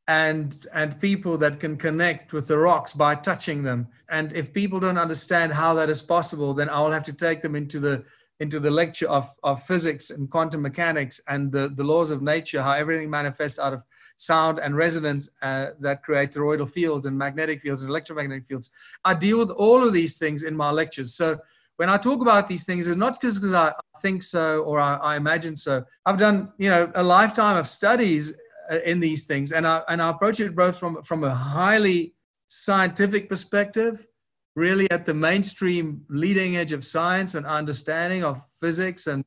and 0.08 0.66
and 0.74 1.00
people 1.00 1.38
that 1.38 1.60
can 1.60 1.78
connect 1.78 2.34
with 2.34 2.48
the 2.48 2.58
rocks 2.58 2.94
by 2.94 3.14
touching 3.14 3.62
them. 3.62 3.90
And 4.10 4.34
if 4.34 4.52
people 4.52 4.80
don't 4.80 4.98
understand 4.98 5.54
how 5.54 5.76
that 5.76 5.88
is 5.88 6.02
possible, 6.02 6.56
then 6.56 6.68
I 6.68 6.80
will 6.82 6.92
have 6.92 7.04
to 7.04 7.14
take 7.14 7.44
them 7.44 7.56
into 7.56 7.80
the 7.80 8.04
into 8.40 8.60
the 8.60 8.70
lecture 8.70 9.08
of, 9.08 9.30
of 9.44 9.64
physics 9.64 10.10
and 10.10 10.30
quantum 10.30 10.62
mechanics 10.62 11.22
and 11.28 11.52
the, 11.52 11.70
the 11.76 11.84
laws 11.84 12.12
of 12.12 12.22
nature, 12.22 12.62
how 12.62 12.74
everything 12.74 13.10
manifests 13.10 13.60
out 13.60 13.74
of 13.74 13.84
sound 14.18 14.60
and 14.60 14.76
resonance 14.76 15.30
uh, 15.42 15.68
that 15.80 16.04
create 16.04 16.32
toroidal 16.32 16.70
fields 16.70 17.06
and 17.06 17.18
magnetic 17.18 17.62
fields 17.62 17.82
and 17.82 17.90
electromagnetic 17.90 18.46
fields. 18.46 18.70
I 19.06 19.14
deal 19.14 19.40
with 19.40 19.52
all 19.52 19.86
of 19.86 19.94
these 19.94 20.18
things 20.18 20.44
in 20.44 20.56
my 20.56 20.70
lectures. 20.70 21.14
So 21.14 21.40
when 21.78 21.90
I 21.90 21.98
talk 21.98 22.22
about 22.22 22.48
these 22.48 22.66
things, 22.66 22.88
it's 22.88 22.98
not 22.98 23.22
just 23.22 23.38
because 23.38 23.54
I 23.54 23.74
think 24.02 24.24
so 24.24 24.60
or 24.64 24.80
I, 24.80 24.96
I, 24.96 25.16
imagine 25.18 25.56
so. 25.56 25.84
I've 26.06 26.18
done, 26.18 26.52
you 26.58 26.70
know, 26.70 26.92
a 26.96 27.04
lifetime 27.04 27.58
of 27.58 27.68
studies 27.68 28.34
uh, 28.72 28.80
in 28.86 29.00
these 29.00 29.26
things, 29.26 29.52
and 29.52 29.68
I 29.68 29.82
and 29.90 30.02
I 30.02 30.10
approach 30.10 30.40
it 30.40 30.56
both 30.56 30.78
from 30.78 31.04
from 31.04 31.24
a 31.24 31.36
highly 31.36 32.16
scientific 32.48 33.28
perspective 33.28 34.08
really 34.56 34.90
at 34.90 35.06
the 35.06 35.14
mainstream 35.14 36.06
leading 36.10 36.56
edge 36.56 36.72
of 36.72 36.84
science 36.84 37.36
and 37.36 37.46
understanding 37.46 38.24
of 38.24 38.44
physics 38.60 39.08
and, 39.08 39.26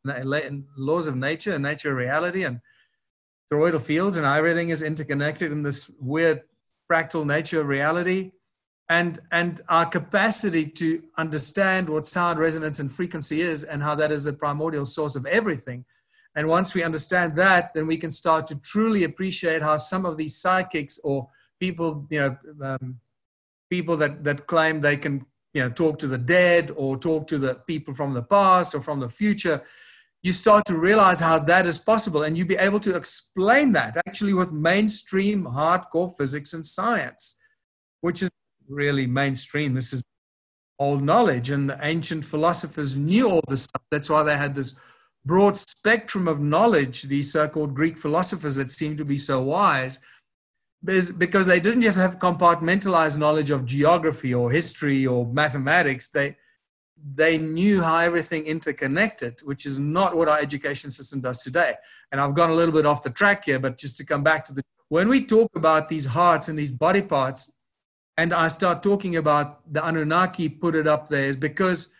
laws 0.77 1.07
of 1.07 1.17
nature 1.17 1.53
and 1.53 1.63
nature 1.63 1.95
reality 1.95 2.45
and 2.45 2.61
toroidal 3.53 3.81
fields 3.81 4.17
and 4.17 4.27
everything 4.27 4.71
is 4.71 4.83
interconnected 4.83 5.53
in 5.53 5.63
this 5.63 5.91
weird 6.01 6.43
fractal 6.91 7.27
nature 7.27 7.61
of 7.61 7.69
reality. 7.69 8.33
And 8.91 9.21
and 9.31 9.61
our 9.69 9.85
capacity 9.85 10.65
to 10.67 11.03
understand 11.19 11.91
what 11.91 12.07
sound 12.07 12.39
resonance 12.39 12.81
and 12.81 12.91
frequency 12.91 13.43
is 13.43 13.63
and 13.63 13.83
how 13.83 13.95
that 13.97 14.11
is 14.11 14.25
the 14.25 14.33
primordial 14.33 14.87
source 14.87 15.15
of 15.15 15.27
everything. 15.27 15.85
And 16.35 16.49
once 16.49 16.75
we 16.75 16.83
understand 16.83 17.37
that 17.37 17.75
then 17.75 17.87
we 17.87 17.99
can 17.99 18.11
start 18.11 18.47
to 18.47 18.57
truly 18.57 19.05
appreciate 19.05 19.61
how 19.61 19.77
some 19.77 20.07
of 20.07 20.17
these 20.17 20.39
psychics 20.39 20.99
or 21.05 21.29
people 21.61 22.07
you 22.09 22.21
know 22.21 22.37
um, 22.65 22.99
people 23.71 23.97
that 23.97 24.25
that 24.25 24.47
claim 24.47 24.81
they 24.81 24.97
can 24.97 25.25
you 25.55 25.63
know 25.63 25.71
talk 25.71 25.99
to 25.99 26.07
the 26.07 26.19
dead 26.19 26.73
or 26.77 26.97
talk 26.97 27.27
to 27.27 27.39
the 27.39 27.55
people 27.67 27.95
from 27.95 28.15
the 28.15 28.23
past 28.23 28.75
or 28.75 28.81
from 28.81 29.01
the 29.01 29.09
future 29.09 29.63
you 30.23 30.33
start 30.33 30.65
to 30.67 30.77
realize 30.77 31.21
how 31.21 31.39
that 31.39 31.67
is 31.67 31.79
possible. 31.79 32.25
And 32.25 32.37
you 32.37 32.45
be 32.45 32.57
able 32.57 32.81
to 32.81 32.97
explain 32.97 33.73
that 33.73 33.97
actually 34.07 34.35
with 34.35 34.51
mainstream 34.51 35.45
hardcore 35.45 36.15
physics 36.17 36.53
and 36.55 36.67
science 36.67 37.37
which 38.01 38.23
is 38.23 38.31
really 38.69 39.07
mainstream. 39.07 39.75
This 39.75 39.93
is 39.93 40.03
old 40.79 41.03
knowledge. 41.03 41.51
And 41.51 41.69
the 41.69 41.79
ancient 41.83 42.25
philosophers 42.25 42.97
knew 42.97 43.31
all 43.31 43.43
this 43.49 43.63
stuff. 43.63 43.83
That's 43.91 44.11
why 44.11 44.23
they 44.23 44.37
had 44.37 44.55
this 44.55 44.77
broad 45.25 45.57
spectrum 45.57 46.29
of 46.29 46.41
knowledge 46.41 47.03
these 47.03 47.33
so-called 47.33 47.75
greek 47.75 47.99
philosophers 47.99 48.57
that 48.57 48.71
seem 48.71 48.97
to 48.97 49.05
be 49.05 49.17
so 49.17 49.43
wise 49.43 49.99
because 50.85 51.47
they 51.47 51.61
didn't 51.61 51.83
just 51.83 51.99
have 51.99 52.19
compartmentalized 52.19 53.19
knowledge 53.19 53.51
of 53.51 53.65
geography 53.65 54.33
or 54.33 54.51
history 54.51 55.07
or 55.07 55.27
mathematics 55.27 56.09
they 56.09 56.37
they 57.15 57.39
knew 57.39 57.83
how 57.83 57.99
everything 57.99 58.45
interconnected 58.45 59.41
which 59.45 59.67
is 59.67 59.79
not 59.79 60.17
what 60.17 60.29
our 60.29 60.39
education 60.39 60.91
system 60.91 61.21
does 61.21 61.43
today. 61.43 61.75
And 62.13 62.21
i've 62.21 62.35
gone 62.35 62.51
a 62.51 62.55
little 62.55 62.73
bit 62.73 62.87
off 62.87 63.03
the 63.03 63.11
track 63.11 63.45
here 63.45 63.59
but 63.59 63.77
just 63.77 63.97
to 63.99 64.05
come 64.05 64.23
back 64.23 64.45
to 64.47 64.53
the 64.53 64.63
when 64.89 65.09
we 65.09 65.27
talk 65.27 65.51
about 65.55 65.89
these 65.89 66.07
hearts 66.07 66.49
and 66.49 66.59
these 66.59 66.73
body 66.73 67.03
parts 67.03 67.53
and 68.17 68.33
i 68.33 68.49
start 68.49 68.83
talking 68.83 69.17
about 69.17 69.73
the 69.73 69.85
anunnaki 69.87 70.49
put 70.49 70.75
it 70.75 70.87
up 70.87 71.09
there 71.09 71.25
is 71.25 71.37
because 71.37 71.93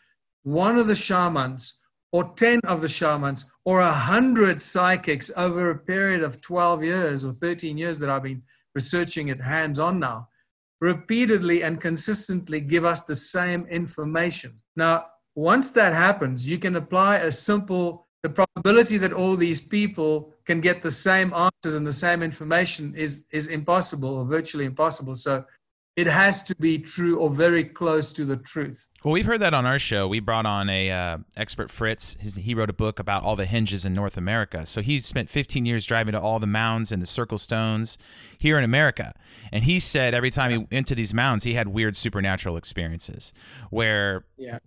one 0.45 0.79
of 0.79 0.87
the 0.87 0.95
shamans 0.95 1.79
or 2.13 2.33
10 2.35 2.61
of 2.65 2.81
the 2.81 2.89
shamans 2.89 3.51
or 3.65 3.81
a 3.81 3.93
hundred 3.93 4.63
psychics 4.63 5.31
over 5.37 5.71
a 5.71 5.79
period 5.79 6.23
of 6.23 6.41
12 6.41 6.85
years 6.85 7.25
or 7.25 7.33
13 7.33 7.77
years 7.77 7.99
that 7.99 8.09
i've 8.09 8.23
been 8.23 8.43
researching 8.75 9.29
it 9.29 9.41
hands 9.41 9.79
on 9.79 9.99
now, 9.99 10.29
repeatedly 10.81 11.63
and 11.63 11.81
consistently 11.81 12.61
give 12.61 12.85
us 12.85 13.03
the 13.03 13.15
same 13.15 13.67
information. 13.67 14.61
Now, 14.77 15.07
once 15.35 15.71
that 15.73 15.93
happens, 15.93 16.51
you 16.51 16.59
can 16.59 16.77
apply 16.77 17.17
a 17.17 17.31
simple 17.31 18.09
the 18.25 18.29
probability 18.29 18.99
that 18.99 19.13
all 19.13 19.37
these 19.37 19.61
people 19.61 20.35
can 20.45 20.61
get 20.61 20.83
the 20.83 20.91
same 20.91 21.33
answers 21.33 21.75
and 21.77 21.87
the 21.87 21.93
same 21.93 22.23
information 22.23 22.95
is 22.97 23.25
is 23.31 23.47
impossible 23.47 24.17
or 24.17 24.25
virtually 24.25 24.65
impossible. 24.65 25.15
So 25.15 25.45
it 25.99 26.07
has 26.07 26.45
to 26.45 26.55
be 26.55 26.79
true 26.79 27.19
or 27.19 27.29
very 27.29 27.65
close 27.65 28.13
to 28.13 28.25
the 28.25 28.37
truth. 28.37 28.87
Well, 29.03 29.11
we've 29.11 29.27
heard 29.27 29.41
that 29.41 29.53
on 29.53 29.67
our 29.67 29.81
show. 29.81 30.07
We 30.07 30.21
brought 30.21 30.47
on 30.47 30.71
a 30.71 30.93
uh, 30.93 31.19
expert, 31.37 31.73
Fritz. 31.73 32.17
His, 32.21 32.37
he 32.37 32.55
wrote 32.55 32.71
a 32.71 32.73
book 32.73 33.01
about 33.01 33.25
all 33.25 33.35
the 33.35 33.47
henges 33.47 33.85
in 33.85 33.95
North 33.95 34.17
America. 34.17 34.65
So 34.65 34.81
he 34.81 35.01
spent 35.01 35.29
15 35.29 35.67
years 35.67 35.85
driving 35.85 36.13
to 36.13 36.21
all 36.21 36.39
the 36.39 36.47
mounds 36.47 36.93
and 36.93 37.03
the 37.03 37.07
circle 37.07 37.37
stones 37.37 37.99
here 38.39 38.57
in 38.57 38.63
America. 38.63 39.13
And 39.51 39.65
he 39.65 39.81
said 39.81 40.15
every 40.15 40.31
time 40.31 40.53
he 40.53 40.59
went 40.71 40.87
to 40.87 40.95
these 40.95 41.13
mounds, 41.13 41.43
he 41.43 41.55
had 41.55 41.67
weird 41.67 41.97
supernatural 41.97 42.57
experiences 42.57 43.33
where 43.71 44.25
yeah 44.37 44.61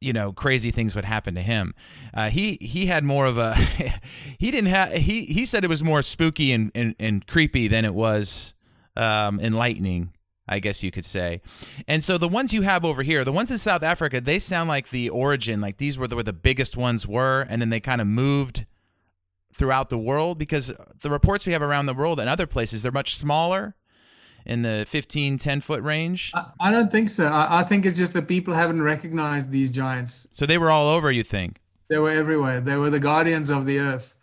you 0.00 0.12
know 0.12 0.32
crazy 0.32 0.70
things 0.70 0.94
would 0.94 1.04
happen 1.04 1.34
to 1.34 1.42
him 1.42 1.74
uh, 2.14 2.30
he 2.30 2.56
he 2.60 2.86
had 2.86 3.02
more 3.02 3.26
of 3.26 3.36
a 3.36 3.54
he 4.38 4.52
didn't 4.52 4.70
have 4.70 4.92
he 4.92 5.24
he 5.24 5.44
said 5.44 5.64
it 5.64 5.68
was 5.68 5.82
more 5.82 6.02
spooky 6.02 6.52
and 6.52 6.70
and, 6.72 6.94
and 7.00 7.26
creepy 7.26 7.66
than 7.66 7.84
it 7.84 7.92
was 7.92 8.54
um, 8.96 9.40
enlightening 9.40 10.12
I 10.48 10.58
guess 10.58 10.82
you 10.82 10.90
could 10.90 11.04
say. 11.04 11.42
And 11.86 12.02
so 12.02 12.18
the 12.18 12.28
ones 12.28 12.52
you 12.52 12.62
have 12.62 12.84
over 12.84 13.02
here, 13.02 13.24
the 13.24 13.32
ones 13.32 13.50
in 13.50 13.58
South 13.58 13.82
Africa, 13.82 14.20
they 14.20 14.38
sound 14.38 14.68
like 14.68 14.90
the 14.90 15.10
origin, 15.10 15.60
like 15.60 15.76
these 15.76 15.98
were 15.98 16.08
the, 16.08 16.16
where 16.16 16.24
the 16.24 16.32
biggest 16.32 16.76
ones 16.76 17.06
were, 17.06 17.46
and 17.48 17.60
then 17.60 17.70
they 17.70 17.80
kind 17.80 18.00
of 18.00 18.06
moved 18.06 18.64
throughout 19.52 19.90
the 19.90 19.98
world 19.98 20.38
because 20.38 20.72
the 21.00 21.10
reports 21.10 21.44
we 21.44 21.52
have 21.52 21.62
around 21.62 21.86
the 21.86 21.94
world 21.94 22.18
and 22.20 22.28
other 22.28 22.46
places, 22.46 22.82
they're 22.82 22.92
much 22.92 23.16
smaller 23.16 23.74
in 24.46 24.62
the 24.62 24.86
15, 24.88 25.36
10 25.36 25.60
foot 25.60 25.82
range. 25.82 26.32
I, 26.34 26.46
I 26.60 26.70
don't 26.70 26.90
think 26.90 27.08
so. 27.08 27.26
I, 27.26 27.60
I 27.60 27.64
think 27.64 27.84
it's 27.84 27.96
just 27.96 28.14
that 28.14 28.28
people 28.28 28.54
haven't 28.54 28.82
recognized 28.82 29.50
these 29.50 29.70
giants. 29.70 30.26
So 30.32 30.46
they 30.46 30.58
were 30.58 30.70
all 30.70 30.88
over, 30.88 31.10
you 31.10 31.24
think? 31.24 31.60
They 31.90 31.98
were 31.98 32.10
everywhere. 32.10 32.60
They 32.60 32.76
were 32.76 32.90
the 32.90 33.00
guardians 33.00 33.50
of 33.50 33.66
the 33.66 33.78
earth, 33.78 34.14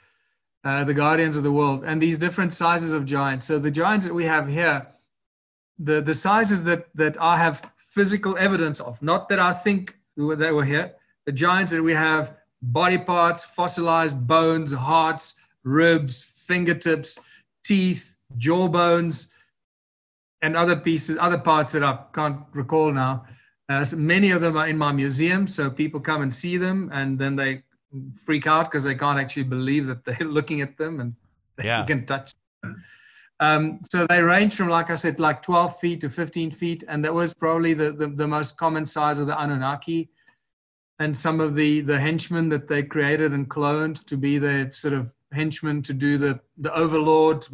uh, 0.63 0.84
the 0.84 0.94
guardians 0.94 1.38
of 1.38 1.44
the 1.44 1.51
world, 1.51 1.84
and 1.84 2.01
these 2.01 2.17
different 2.17 2.53
sizes 2.53 2.94
of 2.94 3.05
giants. 3.05 3.46
So 3.46 3.60
the 3.60 3.72
giants 3.72 4.08
that 4.08 4.13
we 4.13 4.25
have 4.25 4.48
here 4.48 4.88
the 5.79 6.01
the 6.01 6.13
sizes 6.13 6.63
that 6.63 6.88
that 6.96 7.20
I 7.22 7.38
have 7.38 7.70
physical 7.77 8.38
evidence 8.38 8.79
of, 8.79 9.01
not 9.01 9.29
that 9.29 9.39
I 9.39 9.51
think 9.51 9.98
they 10.17 10.51
were 10.51 10.65
here. 10.65 10.94
The 11.25 11.32
giants 11.32 11.72
that 11.72 11.82
we 11.82 11.94
have 11.94 12.36
body 12.62 12.98
parts, 12.98 13.46
fossilized 13.46 14.27
bones, 14.27 14.74
hearts, 14.74 15.36
ribs, 15.63 16.24
fingertips, 16.24 17.20
teeth, 17.63 18.15
jawbones, 18.38 19.29
and 20.41 20.55
other 20.55 20.75
pieces, 20.75 21.17
other 21.20 21.38
parts 21.38 21.72
that 21.72 21.84
I 21.84 22.00
can't 22.13 22.41
recall 22.53 22.91
now. 22.91 23.25
Uh, 23.67 23.84
so 23.84 23.98
many 23.98 24.32
of 24.32 24.41
them 24.41 24.58
are 24.58 24.67
in 24.67 24.77
my 24.77 24.91
museum, 24.91 25.48
so 25.48 25.70
people 25.70 26.00
come 26.00 26.22
and 26.22 26.32
see 26.32 26.58
them, 26.58 26.89
and 26.94 27.17
then 27.17 27.36
they 27.36 27.63
freak 28.13 28.46
out 28.46 28.65
because 28.65 28.84
they 28.84 28.96
can't 28.96 29.20
actually 29.20 29.44
believe 29.44 29.88
that 29.88 30.05
they're 30.05 30.27
looking 30.38 30.62
at 30.62 30.77
them 30.77 31.00
and 31.00 31.15
they 31.55 31.65
yeah. 31.65 31.86
can 31.86 32.05
touch 32.05 32.34
them. 32.62 32.84
Um, 33.39 33.79
so 33.91 34.05
they 34.07 34.21
range 34.21 34.55
from, 34.55 34.69
like 34.69 34.89
I 34.89 34.95
said, 34.95 35.19
like 35.19 35.41
12 35.41 35.79
feet 35.79 35.99
to 36.01 36.09
15 36.09 36.51
feet. 36.51 36.83
And 36.87 37.03
that 37.03 37.13
was 37.13 37.33
probably 37.33 37.73
the, 37.73 37.91
the, 37.91 38.07
the, 38.07 38.27
most 38.27 38.57
common 38.57 38.85
size 38.85 39.19
of 39.19 39.27
the 39.27 39.39
Anunnaki. 39.39 40.09
And 40.99 41.15
some 41.17 41.41
of 41.41 41.55
the, 41.55 41.81
the 41.81 41.99
henchmen 41.99 42.47
that 42.49 42.67
they 42.67 42.83
created 42.83 43.33
and 43.33 43.49
cloned 43.49 44.05
to 44.05 44.15
be 44.15 44.37
their 44.37 44.71
sort 44.71 44.93
of 44.93 45.13
henchmen 45.33 45.81
to 45.83 45.93
do 45.93 46.17
the, 46.17 46.39
the 46.57 46.73
overlord, 46.73 47.45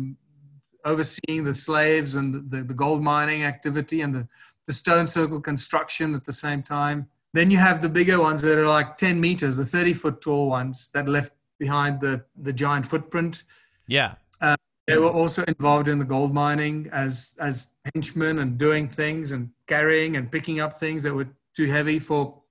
overseeing 0.85 1.43
the 1.43 1.53
slaves 1.53 2.15
and 2.15 2.51
the, 2.51 2.61
the 2.61 2.73
gold 2.73 3.01
mining 3.01 3.43
activity 3.43 4.01
and 4.01 4.13
the, 4.13 4.27
the 4.67 4.73
stone 4.73 5.07
circle 5.07 5.41
construction 5.41 6.13
at 6.13 6.23
the 6.23 6.31
same 6.31 6.61
time. 6.61 7.07
Then 7.33 7.49
you 7.49 7.57
have 7.57 7.81
the 7.81 7.89
bigger 7.89 8.21
ones 8.21 8.43
that 8.43 8.57
are 8.57 8.67
like 8.67 8.97
10 8.97 9.19
meters, 9.19 9.55
the 9.55 9.65
30 9.65 9.93
foot 9.93 10.21
tall 10.21 10.49
ones 10.49 10.89
that 10.93 11.07
left 11.07 11.33
behind 11.57 12.01
the, 12.01 12.23
the 12.35 12.53
giant 12.53 12.85
footprint. 12.85 13.43
Yeah. 13.87 14.15
They 14.87 14.97
were 14.97 15.11
also 15.11 15.43
involved 15.43 15.87
in 15.87 15.99
the 15.99 16.05
gold 16.05 16.33
mining 16.33 16.89
as 16.91 17.33
as 17.39 17.69
henchmen 17.93 18.39
and 18.39 18.57
doing 18.57 18.87
things 18.87 19.31
and 19.31 19.51
carrying 19.67 20.17
and 20.17 20.31
picking 20.31 20.59
up 20.59 20.79
things 20.79 21.03
that 21.03 21.13
were 21.13 21.27
too 21.55 21.67
heavy 21.67 21.99
for 21.99 22.41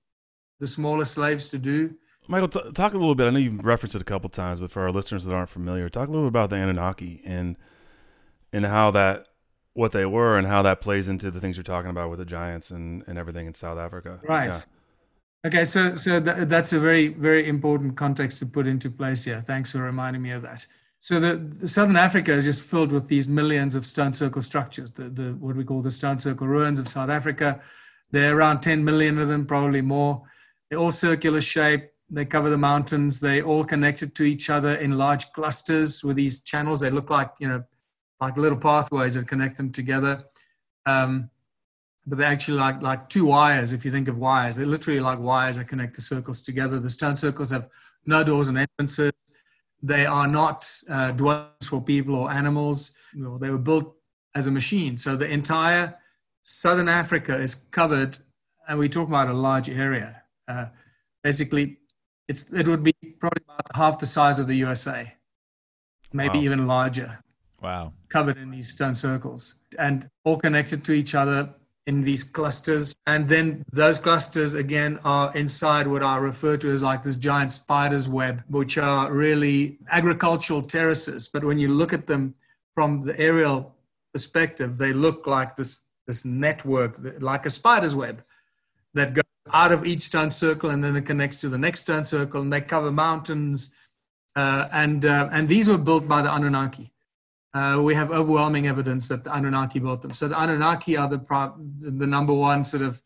the 0.59 0.67
smaller 0.67 1.03
slaves 1.03 1.49
to 1.49 1.57
do. 1.57 1.95
Michael, 2.27 2.47
t- 2.47 2.71
talk 2.71 2.93
a 2.93 2.97
little 2.97 3.15
bit. 3.15 3.27
I 3.27 3.31
know 3.31 3.39
you've 3.39 3.65
referenced 3.65 3.95
it 3.95 4.01
a 4.01 4.05
couple 4.05 4.29
times, 4.29 4.59
but 4.59 4.71
for 4.71 4.83
our 4.83 4.91
listeners 4.91 5.25
that 5.25 5.33
aren't 5.33 5.49
familiar, 5.49 5.89
talk 5.89 6.07
a 6.07 6.11
little 6.11 6.25
bit 6.25 6.29
about 6.29 6.49
the 6.49 6.55
Anunnaki 6.55 7.21
and 7.25 7.57
and 8.53 8.65
how 8.65 8.91
that 8.91 9.27
what 9.73 9.91
they 9.91 10.05
were 10.05 10.37
and 10.37 10.47
how 10.47 10.61
that 10.61 10.81
plays 10.81 11.07
into 11.07 11.31
the 11.31 11.39
things 11.39 11.57
you're 11.57 11.63
talking 11.63 11.89
about 11.89 12.09
with 12.09 12.19
the 12.19 12.25
giants 12.25 12.71
and, 12.71 13.03
and 13.07 13.17
everything 13.17 13.47
in 13.47 13.53
South 13.53 13.77
Africa. 13.77 14.19
Right. 14.23 14.47
Yeah. 14.49 14.59
Okay, 15.47 15.63
so 15.63 15.95
so 15.95 16.19
th- 16.19 16.47
that's 16.47 16.71
a 16.73 16.79
very 16.79 17.07
very 17.07 17.47
important 17.47 17.97
context 17.97 18.39
to 18.39 18.45
put 18.45 18.67
into 18.67 18.89
place 18.89 19.23
here. 19.23 19.41
Thanks 19.41 19.71
for 19.71 19.79
reminding 19.79 20.21
me 20.21 20.31
of 20.31 20.43
that. 20.43 20.67
So 21.01 21.19
the, 21.19 21.35
the, 21.35 21.67
Southern 21.67 21.97
Africa 21.97 22.31
is 22.31 22.45
just 22.45 22.61
filled 22.61 22.91
with 22.91 23.07
these 23.07 23.27
millions 23.27 23.73
of 23.73 23.87
stone 23.87 24.13
circle 24.13 24.43
structures, 24.43 24.91
the, 24.91 25.09
the 25.09 25.35
what 25.39 25.55
we 25.55 25.63
call 25.63 25.81
the 25.81 25.89
stone 25.89 26.19
circle 26.19 26.45
ruins 26.45 26.77
of 26.77 26.87
South 26.87 27.09
Africa. 27.09 27.59
There 28.11 28.31
are 28.31 28.37
around 28.37 28.61
10 28.61 28.85
million 28.85 29.17
of 29.17 29.27
them, 29.27 29.47
probably 29.47 29.81
more. 29.81 30.21
They're 30.69 30.77
all 30.77 30.91
circular 30.91 31.41
shape. 31.41 31.89
They 32.11 32.25
cover 32.25 32.51
the 32.51 32.57
mountains. 32.57 33.19
They 33.19 33.41
all 33.41 33.63
connected 33.63 34.13
to 34.15 34.23
each 34.23 34.51
other 34.51 34.75
in 34.75 34.95
large 34.95 35.31
clusters 35.31 36.03
with 36.03 36.17
these 36.17 36.43
channels. 36.43 36.81
They 36.81 36.91
look 36.91 37.09
like 37.09 37.31
you 37.39 37.47
know, 37.47 37.63
like 38.19 38.37
little 38.37 38.59
pathways 38.59 39.15
that 39.15 39.27
connect 39.27 39.57
them 39.57 39.71
together. 39.71 40.23
Um, 40.85 41.31
but 42.05 42.19
they're 42.19 42.31
actually 42.31 42.59
like 42.59 42.83
like 42.83 43.09
two 43.09 43.25
wires. 43.25 43.73
If 43.73 43.85
you 43.85 43.91
think 43.91 44.07
of 44.07 44.19
wires, 44.19 44.55
they're 44.55 44.67
literally 44.67 44.99
like 44.99 45.17
wires 45.17 45.57
that 45.57 45.67
connect 45.67 45.95
the 45.95 46.01
circles 46.01 46.43
together. 46.43 46.79
The 46.79 46.89
stone 46.91 47.17
circles 47.17 47.49
have 47.49 47.69
no 48.05 48.23
doors 48.23 48.49
and 48.49 48.57
entrances. 48.59 49.13
They 49.83 50.05
are 50.05 50.27
not 50.27 50.69
uh, 50.89 51.11
dwellings 51.11 51.67
for 51.67 51.81
people 51.81 52.15
or 52.15 52.31
animals. 52.31 52.93
You 53.13 53.23
know, 53.23 53.37
they 53.37 53.49
were 53.49 53.57
built 53.57 53.95
as 54.35 54.47
a 54.47 54.51
machine. 54.51 54.97
So 54.97 55.15
the 55.15 55.27
entire 55.27 55.97
southern 56.43 56.87
Africa 56.87 57.39
is 57.39 57.55
covered, 57.55 58.17
and 58.67 58.77
we 58.77 58.89
talk 58.89 59.07
about 59.07 59.27
a 59.27 59.33
large 59.33 59.69
area. 59.69 60.21
Uh, 60.47 60.67
basically, 61.23 61.77
it's 62.27 62.51
it 62.51 62.67
would 62.67 62.83
be 62.83 62.93
probably 63.19 63.43
about 63.43 63.75
half 63.75 63.99
the 63.99 64.05
size 64.05 64.39
of 64.39 64.47
the 64.47 64.55
USA, 64.55 65.11
maybe 66.13 66.37
wow. 66.39 66.43
even 66.43 66.67
larger. 66.67 67.19
Wow! 67.61 67.91
Covered 68.09 68.37
in 68.37 68.51
these 68.51 68.69
stone 68.69 68.95
circles 68.95 69.55
and 69.77 70.09
all 70.23 70.37
connected 70.37 70.83
to 70.85 70.93
each 70.93 71.15
other 71.15 71.53
in 71.87 72.01
these 72.01 72.23
clusters. 72.23 72.95
And 73.07 73.27
then 73.27 73.63
those 73.71 73.97
clusters, 73.97 74.53
again, 74.53 74.99
are 75.03 75.35
inside 75.35 75.87
what 75.87 76.03
I 76.03 76.17
refer 76.17 76.57
to 76.57 76.71
as 76.71 76.83
like 76.83 77.03
this 77.03 77.15
giant 77.15 77.51
spider's 77.51 78.07
web, 78.07 78.43
which 78.47 78.77
are 78.77 79.11
really 79.11 79.79
agricultural 79.89 80.61
terraces. 80.61 81.27
But 81.27 81.43
when 81.43 81.57
you 81.57 81.69
look 81.69 81.93
at 81.93 82.07
them 82.07 82.35
from 82.75 83.01
the 83.03 83.19
aerial 83.19 83.75
perspective, 84.13 84.77
they 84.77 84.93
look 84.93 85.27
like 85.27 85.55
this 85.55 85.79
this 86.07 86.25
network, 86.25 86.99
like 87.19 87.45
a 87.45 87.49
spider's 87.49 87.95
web, 87.95 88.23
that 88.93 89.13
goes 89.13 89.23
out 89.53 89.71
of 89.71 89.85
each 89.85 90.01
stone 90.01 90.31
circle 90.31 90.71
and 90.71 90.83
then 90.83 90.95
it 90.95 91.05
connects 91.05 91.39
to 91.41 91.47
the 91.47 91.57
next 91.57 91.81
stone 91.81 92.05
circle, 92.05 92.41
and 92.41 92.51
they 92.51 92.61
cover 92.61 92.91
mountains. 92.91 93.73
Uh, 94.35 94.67
and 94.71 95.05
uh, 95.05 95.29
and 95.31 95.47
these 95.47 95.67
were 95.69 95.77
built 95.77 96.07
by 96.07 96.21
the 96.21 96.33
Anunnaki. 96.33 96.90
Uh, 97.53 97.81
we 97.83 97.93
have 97.93 98.11
overwhelming 98.11 98.67
evidence 98.67 99.09
that 99.09 99.23
the 99.23 99.35
Anunnaki 99.35 99.79
built 99.79 100.01
them. 100.01 100.13
So 100.13 100.27
the 100.27 100.41
Anunnaki 100.41 100.95
are 100.95 101.09
the 101.09 101.19
the 101.79 102.07
number 102.07 102.33
one 102.33 102.63
sort 102.63 102.83
of 102.83 103.01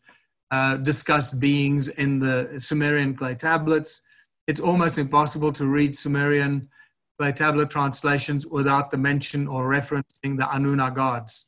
uh, 0.50 0.76
discussed 0.76 1.40
beings 1.40 1.88
in 1.88 2.20
the 2.20 2.54
Sumerian 2.58 3.14
clay 3.16 3.34
tablets. 3.34 4.02
It's 4.46 4.60
almost 4.60 4.98
impossible 4.98 5.52
to 5.52 5.66
read 5.66 5.96
Sumerian 5.96 6.68
clay 7.18 7.32
tablet 7.32 7.70
translations 7.70 8.46
without 8.46 8.90
the 8.90 8.96
mention 8.96 9.48
or 9.48 9.68
referencing 9.68 10.36
the 10.36 10.44
Anuna 10.44 10.94
gods. 10.94 11.46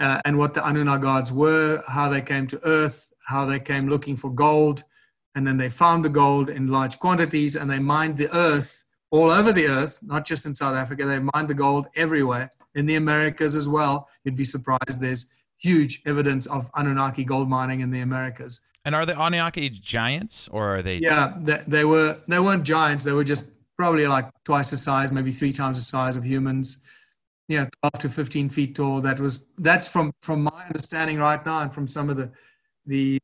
Uh, 0.00 0.20
and 0.24 0.38
what 0.38 0.54
the 0.54 0.60
Anuna 0.60 1.00
gods 1.00 1.32
were, 1.32 1.82
how 1.88 2.08
they 2.08 2.22
came 2.22 2.46
to 2.46 2.64
Earth, 2.64 3.12
how 3.26 3.44
they 3.44 3.58
came 3.58 3.88
looking 3.88 4.16
for 4.16 4.30
gold, 4.30 4.84
and 5.34 5.46
then 5.46 5.56
they 5.56 5.68
found 5.68 6.04
the 6.04 6.08
gold 6.08 6.48
in 6.48 6.68
large 6.68 6.98
quantities 6.98 7.56
and 7.56 7.70
they 7.70 7.78
mined 7.78 8.16
the 8.16 8.34
Earth 8.34 8.84
all 9.10 9.30
over 9.30 9.52
the 9.52 9.66
Earth, 9.66 10.00
not 10.02 10.26
just 10.26 10.46
in 10.46 10.54
South 10.54 10.74
Africa. 10.74 11.06
They 11.06 11.18
mined 11.18 11.48
the 11.48 11.54
gold 11.54 11.88
everywhere, 11.96 12.50
in 12.74 12.86
the 12.86 12.96
Americas 12.96 13.54
as 13.54 13.68
well. 13.68 14.08
You'd 14.24 14.36
be 14.36 14.44
surprised. 14.44 15.00
There's 15.00 15.26
huge 15.58 16.02
evidence 16.06 16.46
of 16.46 16.70
Anunnaki 16.76 17.24
gold 17.24 17.48
mining 17.48 17.80
in 17.80 17.90
the 17.90 18.00
Americas. 18.00 18.60
And 18.84 18.94
are 18.94 19.04
the 19.04 19.14
Anunnaki 19.14 19.70
giants, 19.70 20.48
or 20.50 20.76
are 20.76 20.82
they? 20.82 20.98
Yeah, 20.98 21.34
they, 21.38 21.62
they 21.66 21.84
were. 21.84 22.18
They 22.26 22.38
weren't 22.38 22.64
giants. 22.64 23.04
They 23.04 23.12
were 23.12 23.24
just 23.24 23.50
probably 23.76 24.06
like 24.06 24.30
twice 24.44 24.70
the 24.70 24.76
size, 24.76 25.12
maybe 25.12 25.32
three 25.32 25.52
times 25.52 25.78
the 25.78 25.84
size 25.84 26.16
of 26.16 26.24
humans. 26.24 26.78
Yeah, 27.48 27.66
12 27.82 27.92
to 28.00 28.08
15 28.10 28.50
feet 28.50 28.76
tall. 28.76 29.00
That 29.00 29.20
was 29.20 29.46
that's 29.58 29.88
from 29.88 30.12
from 30.20 30.42
my 30.42 30.64
understanding 30.66 31.18
right 31.18 31.44
now, 31.44 31.60
and 31.60 31.72
from 31.72 31.86
some 31.86 32.10
of 32.10 32.16
the 32.16 32.30
the 32.86 33.18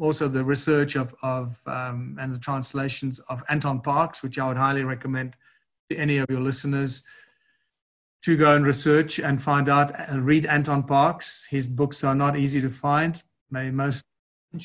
also 0.00 0.28
the 0.28 0.44
research 0.44 0.96
of 0.96 1.14
of 1.22 1.60
um, 1.66 2.16
and 2.20 2.34
the 2.34 2.38
translations 2.38 3.18
of 3.28 3.42
Anton 3.48 3.80
Parks, 3.80 4.22
which 4.22 4.38
I 4.38 4.48
would 4.48 4.56
highly 4.56 4.84
recommend 4.84 5.36
to 5.90 5.96
any 5.96 6.18
of 6.18 6.26
your 6.28 6.40
listeners 6.40 7.02
to 8.22 8.36
go 8.36 8.54
and 8.54 8.64
research 8.64 9.18
and 9.18 9.42
find 9.42 9.68
out 9.68 9.92
and 10.08 10.24
read 10.24 10.46
Anton 10.46 10.84
Parks. 10.84 11.46
His 11.50 11.66
books 11.66 12.04
are 12.04 12.14
not 12.14 12.36
easy 12.36 12.60
to 12.60 12.70
find, 12.70 13.22
maybe 13.50 13.72
most, 13.72 14.04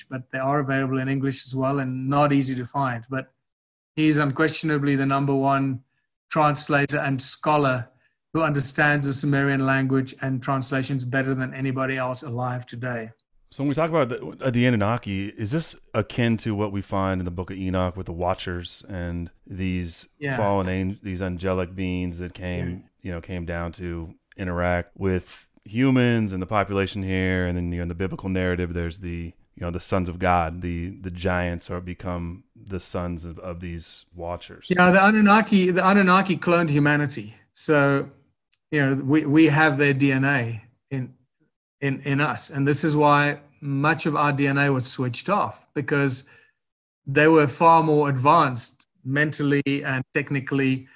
but 0.09 0.29
they 0.31 0.37
are 0.37 0.59
available 0.59 0.99
in 0.99 1.09
English 1.09 1.45
as 1.45 1.55
well 1.55 1.79
and 1.79 2.07
not 2.07 2.31
easy 2.31 2.55
to 2.55 2.65
find. 2.65 3.05
But 3.09 3.31
he's 3.95 4.17
unquestionably 4.17 4.95
the 4.95 5.05
number 5.05 5.33
one 5.33 5.81
translator 6.29 6.99
and 6.99 7.19
scholar 7.19 7.89
who 8.33 8.41
understands 8.41 9.05
the 9.05 9.13
Sumerian 9.13 9.65
language 9.65 10.13
and 10.21 10.43
translations 10.43 11.03
better 11.05 11.33
than 11.33 11.53
anybody 11.53 11.97
else 11.97 12.21
alive 12.21 12.65
today. 12.65 13.09
So 13.49 13.63
when 13.63 13.69
we 13.69 13.75
talk 13.75 13.89
about 13.89 14.09
the, 14.09 14.51
the 14.51 14.65
Anunnaki, 14.65 15.29
is 15.29 15.51
this 15.51 15.75
akin 15.93 16.37
to 16.37 16.53
what 16.53 16.71
we 16.71 16.81
find 16.81 17.21
in 17.21 17.25
the 17.25 17.31
Book 17.31 17.49
of 17.49 17.57
Enoch 17.57 17.95
with 17.95 18.05
the 18.05 18.13
Watchers 18.13 18.85
and 18.89 19.31
these 19.45 20.07
yeah. 20.19 20.35
fallen 20.35 20.67
angels, 20.67 20.99
these 21.01 21.21
angelic 21.21 21.73
beings 21.73 22.17
that 22.17 22.33
came, 22.33 22.69
yeah. 22.69 22.77
you 23.01 23.11
know, 23.11 23.21
came 23.21 23.45
down 23.45 23.71
to 23.73 24.15
interact 24.35 24.91
with 24.97 25.47
humans 25.63 26.33
and 26.33 26.41
the 26.41 26.47
population 26.47 27.03
here, 27.03 27.45
and 27.45 27.57
then 27.57 27.71
you 27.71 27.77
know 27.77 27.83
in 27.83 27.87
the 27.87 27.95
biblical 27.95 28.29
narrative, 28.29 28.73
there's 28.73 28.99
the 28.99 29.33
you 29.55 29.61
know 29.61 29.71
the 29.71 29.79
sons 29.79 30.09
of 30.09 30.19
God, 30.19 30.61
the 30.61 30.89
the 30.89 31.11
giants 31.11 31.71
are 31.71 31.81
become 31.81 32.43
the 32.55 32.79
sons 32.81 33.23
of, 33.23 33.39
of 33.39 33.61
these 33.61 34.05
Watchers. 34.13 34.67
Yeah, 34.69 34.91
the 34.91 35.03
Anunnaki, 35.03 35.71
the 35.71 35.85
Anunnaki 35.85 36.35
cloned 36.37 36.69
humanity, 36.69 37.35
so 37.53 38.09
you 38.71 38.81
know 38.81 39.01
we 39.01 39.25
we 39.25 39.47
have 39.47 39.77
their 39.77 39.93
DNA 39.93 40.61
in 40.91 41.13
in, 41.81 42.01
in 42.01 42.21
us. 42.21 42.49
And 42.49 42.67
this 42.67 42.83
is 42.83 42.95
why 42.95 43.39
much 43.61 44.05
of 44.05 44.15
our 44.15 44.31
DNA 44.31 44.73
was 44.73 44.85
switched 44.85 45.29
off 45.29 45.67
because 45.73 46.25
they 47.05 47.27
were 47.27 47.47
far 47.47 47.83
more 47.83 48.09
advanced 48.09 48.87
mentally 49.03 49.63
and 49.65 50.03
technically. 50.13 50.87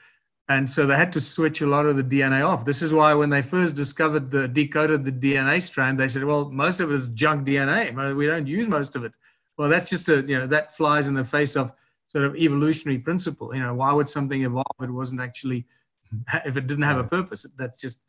And 0.50 0.70
so 0.70 0.86
they 0.86 0.98
had 0.98 1.14
to 1.14 1.22
switch 1.22 1.62
a 1.62 1.68
lot 1.68 1.86
of 1.86 1.96
the 1.96 2.04
DNA 2.04 2.46
off. 2.46 2.66
This 2.66 2.82
is 2.82 2.94
why 2.94 3.14
when 3.14 3.30
they 3.30 3.42
first 3.42 3.76
discovered 3.76 4.30
the 4.30 4.48
decoded 4.48 5.06
the 5.06 5.12
DNA 5.12 5.62
strand, 5.62 6.00
they 6.00 6.10
said, 6.10 6.26
well, 6.26 6.50
most 6.50 6.82
of 6.82 6.92
it 6.92 6.96
is 6.96 7.10
junk 7.10 7.48
DNA. 7.48 8.16
We 8.16 8.28
don't 8.28 8.48
use 8.48 8.68
most 8.68 8.96
of 8.96 9.06
it. 9.06 9.14
Well, 9.58 9.70
that's 9.70 9.90
just 9.90 10.10
a, 10.10 10.22
you 10.22 10.38
know, 10.38 10.48
that 10.48 10.76
flies 10.76 11.08
in 11.08 11.14
the 11.14 11.24
face 11.24 11.56
of 11.56 11.72
sort 12.10 12.26
of 12.26 12.36
evolutionary 12.36 13.00
principle. 13.00 13.56
You 13.56 13.62
know, 13.62 13.74
why 13.74 13.94
would 13.94 14.10
something 14.10 14.44
evolve 14.44 14.66
if 14.82 14.90
it 14.90 14.92
wasn't 14.92 15.22
actually, 15.22 15.66
if 16.46 16.58
it 16.58 16.68
didn't 16.68 16.84
have 16.84 16.98
a 16.98 17.06
purpose? 17.06 17.46
That's 17.56 17.80
just 17.80 18.02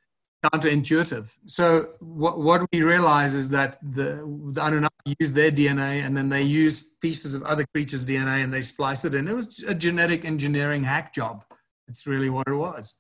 counterintuitive. 0.45 1.33
So 1.47 1.89
what, 2.01 2.39
what 2.39 2.67
we 2.73 2.83
realize 2.83 3.35
is 3.35 3.49
that 3.51 3.79
the, 3.83 4.25
the 4.53 4.65
Anunnaki 4.65 5.15
use 5.19 5.33
their 5.33 5.53
DNA 5.53 6.05
and 6.05 6.17
then 6.17 6.29
they 6.29 6.43
use 6.43 6.83
pieces 7.01 7.35
of 7.35 7.43
other 7.45 7.65
creatures' 7.75 8.05
DNA 8.05 8.43
and 8.43 8.53
they 8.53 8.61
splice 8.61 9.05
it 9.05 9.15
in. 9.15 9.29
It 9.29 9.37
was 9.37 9.63
a 9.67 9.75
genetic 9.75 10.25
engineering 10.25 10.85
hack 10.85 11.15
job. 11.15 11.45
It's 11.89 12.07
really 12.07 12.31
what 12.31 12.49
it 12.49 12.55
was. 12.55 12.99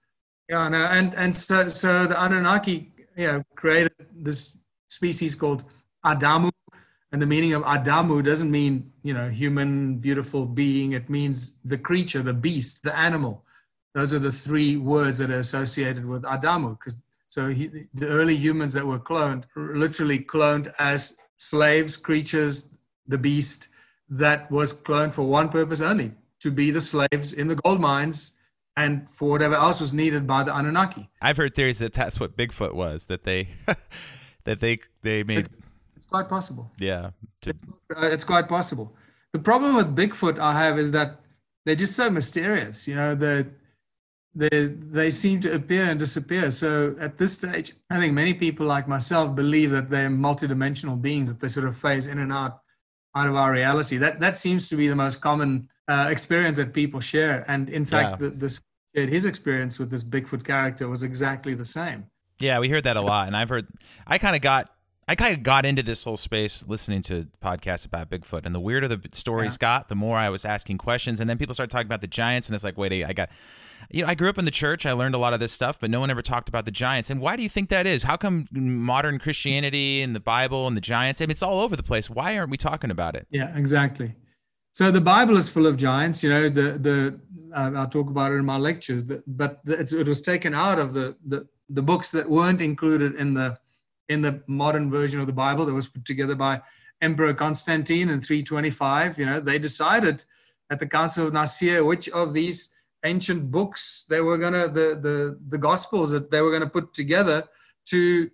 Yeah, 0.48 0.68
no, 0.68 0.84
and 0.84 1.14
and 1.14 1.34
so 1.34 1.68
so 1.68 2.06
the 2.06 2.20
Anunnaki, 2.20 2.92
you 3.16 3.26
know, 3.26 3.42
created 3.54 3.92
this 4.14 4.56
species 4.88 5.34
called 5.34 5.64
Adamu, 6.04 6.50
and 7.12 7.22
the 7.22 7.26
meaning 7.26 7.54
of 7.54 7.62
Adamu 7.62 8.22
doesn't 8.22 8.50
mean 8.50 8.92
you 9.02 9.14
know 9.14 9.30
human, 9.30 9.96
beautiful 9.96 10.44
being. 10.44 10.92
It 10.92 11.08
means 11.08 11.52
the 11.64 11.78
creature, 11.78 12.22
the 12.22 12.34
beast, 12.34 12.82
the 12.82 12.94
animal. 12.96 13.44
Those 13.94 14.12
are 14.14 14.18
the 14.18 14.32
three 14.32 14.76
words 14.76 15.18
that 15.18 15.30
are 15.30 15.38
associated 15.38 16.04
with 16.04 16.22
Adamu, 16.24 16.78
because 16.78 17.00
so 17.32 17.48
he, 17.48 17.86
the 17.94 18.08
early 18.08 18.36
humans 18.36 18.74
that 18.74 18.86
were 18.86 18.98
cloned, 18.98 19.44
literally 19.56 20.18
cloned 20.18 20.70
as 20.78 21.16
slaves, 21.38 21.96
creatures, 21.96 22.68
the 23.06 23.16
beast 23.16 23.68
that 24.10 24.50
was 24.50 24.74
cloned 24.74 25.14
for 25.14 25.22
one 25.22 25.48
purpose 25.48 25.80
only, 25.80 26.12
to 26.40 26.50
be 26.50 26.70
the 26.70 26.80
slaves 26.82 27.32
in 27.32 27.48
the 27.48 27.54
gold 27.54 27.80
mines 27.80 28.32
and 28.76 29.08
for 29.08 29.30
whatever 29.30 29.54
else 29.54 29.80
was 29.80 29.94
needed 29.94 30.26
by 30.26 30.44
the 30.44 30.54
Anunnaki. 30.54 31.08
I've 31.22 31.38
heard 31.38 31.54
theories 31.54 31.78
that 31.78 31.94
that's 31.94 32.20
what 32.20 32.36
Bigfoot 32.36 32.74
was, 32.74 33.06
that 33.06 33.24
they 33.24 33.48
that 34.44 34.60
they 34.60 34.80
they 35.00 35.22
made. 35.22 35.48
It's 35.96 36.04
quite 36.04 36.28
possible. 36.28 36.70
Yeah, 36.78 37.12
it's, 37.46 37.64
it's 37.96 38.24
quite 38.24 38.46
possible. 38.46 38.94
The 39.32 39.38
problem 39.38 39.74
with 39.74 39.96
Bigfoot 39.96 40.38
I 40.38 40.52
have 40.52 40.78
is 40.78 40.90
that 40.90 41.20
they're 41.64 41.76
just 41.76 41.96
so 41.96 42.10
mysterious. 42.10 42.86
You 42.86 42.94
know, 42.94 43.14
the 43.14 43.46
they, 44.34 44.48
they 44.50 45.10
seem 45.10 45.40
to 45.40 45.54
appear 45.54 45.84
and 45.84 45.98
disappear. 45.98 46.50
So 46.50 46.96
at 47.00 47.18
this 47.18 47.34
stage, 47.34 47.74
I 47.90 47.98
think 47.98 48.14
many 48.14 48.34
people 48.34 48.66
like 48.66 48.88
myself 48.88 49.34
believe 49.34 49.70
that 49.72 49.90
they're 49.90 50.08
multidimensional 50.08 51.00
beings, 51.00 51.30
that 51.30 51.40
they 51.40 51.48
sort 51.48 51.66
of 51.66 51.76
phase 51.76 52.06
in 52.06 52.18
and 52.18 52.32
out 52.32 52.60
out 53.14 53.28
of 53.28 53.36
our 53.36 53.52
reality. 53.52 53.98
That 53.98 54.20
that 54.20 54.38
seems 54.38 54.68
to 54.70 54.76
be 54.76 54.88
the 54.88 54.96
most 54.96 55.20
common 55.20 55.68
uh, 55.88 56.08
experience 56.10 56.58
that 56.58 56.72
people 56.72 57.00
share. 57.00 57.44
And 57.46 57.68
in 57.68 57.84
fact, 57.84 58.20
yeah. 58.20 58.28
the, 58.28 58.34
this 58.34 58.60
his 58.94 59.24
experience 59.24 59.78
with 59.78 59.90
this 59.90 60.04
Bigfoot 60.04 60.44
character 60.44 60.88
was 60.88 61.02
exactly 61.02 61.54
the 61.54 61.64
same. 61.64 62.06
Yeah, 62.38 62.58
we 62.58 62.68
heard 62.68 62.84
that 62.84 62.96
a 62.96 63.02
lot, 63.02 63.26
and 63.26 63.36
I've 63.36 63.48
heard. 63.48 63.66
I 64.06 64.18
kind 64.18 64.34
of 64.34 64.42
got 64.42 64.70
I 65.08 65.14
kind 65.14 65.34
of 65.36 65.42
got 65.42 65.66
into 65.66 65.82
this 65.82 66.04
whole 66.04 66.16
space 66.16 66.64
listening 66.66 67.02
to 67.02 67.26
podcasts 67.42 67.84
about 67.84 68.08
Bigfoot, 68.08 68.46
and 68.46 68.54
the 68.54 68.60
weirder 68.60 68.88
the 68.88 69.00
stories 69.12 69.54
yeah. 69.54 69.58
got, 69.78 69.88
the 69.88 69.94
more 69.94 70.16
I 70.16 70.28
was 70.28 70.44
asking 70.44 70.78
questions, 70.78 71.20
and 71.20 71.28
then 71.28 71.38
people 71.38 71.54
started 71.54 71.70
talking 71.70 71.86
about 71.86 72.00
the 72.00 72.06
giants, 72.06 72.48
and 72.48 72.54
it's 72.54 72.64
like, 72.64 72.78
wait, 72.78 73.04
I 73.04 73.12
got 73.12 73.30
you 73.90 74.02
know, 74.02 74.08
I 74.08 74.14
grew 74.14 74.28
up 74.28 74.38
in 74.38 74.44
the 74.44 74.50
church. 74.50 74.86
I 74.86 74.92
learned 74.92 75.14
a 75.14 75.18
lot 75.18 75.32
of 75.32 75.40
this 75.40 75.52
stuff, 75.52 75.78
but 75.80 75.90
no 75.90 76.00
one 76.00 76.10
ever 76.10 76.22
talked 76.22 76.48
about 76.48 76.64
the 76.64 76.70
giants. 76.70 77.10
And 77.10 77.20
why 77.20 77.36
do 77.36 77.42
you 77.42 77.48
think 77.48 77.68
that 77.68 77.86
is? 77.86 78.02
How 78.02 78.16
come 78.16 78.48
modern 78.52 79.18
Christianity 79.18 80.02
and 80.02 80.14
the 80.14 80.20
Bible 80.20 80.66
and 80.66 80.76
the 80.76 80.80
giants? 80.80 81.20
I 81.20 81.24
mean, 81.24 81.32
it's 81.32 81.42
all 81.42 81.60
over 81.60 81.76
the 81.76 81.82
place. 81.82 82.08
Why 82.08 82.38
aren't 82.38 82.50
we 82.50 82.56
talking 82.56 82.90
about 82.90 83.14
it? 83.14 83.26
Yeah, 83.30 83.56
exactly. 83.56 84.14
So 84.72 84.90
the 84.90 85.00
Bible 85.00 85.36
is 85.36 85.48
full 85.48 85.66
of 85.66 85.76
giants. 85.76 86.22
You 86.22 86.30
know, 86.30 86.48
the 86.48 86.78
the 86.78 87.20
uh, 87.54 87.72
I'll 87.76 87.88
talk 87.88 88.08
about 88.08 88.32
it 88.32 88.36
in 88.36 88.44
my 88.44 88.56
lectures. 88.56 89.04
The, 89.04 89.22
but 89.26 89.60
the, 89.64 89.78
it 89.78 90.08
was 90.08 90.22
taken 90.22 90.54
out 90.54 90.78
of 90.78 90.94
the, 90.94 91.16
the 91.26 91.46
the 91.68 91.82
books 91.82 92.10
that 92.12 92.28
weren't 92.28 92.60
included 92.60 93.14
in 93.16 93.34
the 93.34 93.58
in 94.08 94.22
the 94.22 94.42
modern 94.46 94.90
version 94.90 95.20
of 95.20 95.26
the 95.26 95.32
Bible 95.32 95.66
that 95.66 95.74
was 95.74 95.88
put 95.88 96.04
together 96.04 96.34
by 96.34 96.60
Emperor 97.00 97.34
Constantine 97.34 98.08
in 98.08 98.20
325. 98.20 99.18
You 99.18 99.26
know, 99.26 99.40
they 99.40 99.58
decided 99.58 100.24
at 100.70 100.78
the 100.78 100.86
Council 100.86 101.26
of 101.26 101.32
Nicaea 101.32 101.84
which 101.84 102.08
of 102.08 102.32
these 102.32 102.74
ancient 103.04 103.50
books 103.50 104.06
they 104.08 104.20
were 104.20 104.38
gonna 104.38 104.68
the 104.68 104.98
the 105.00 105.38
the 105.48 105.58
gospels 105.58 106.10
that 106.12 106.30
they 106.30 106.40
were 106.40 106.52
gonna 106.52 106.68
put 106.68 106.94
together 106.94 107.44
to 107.86 108.30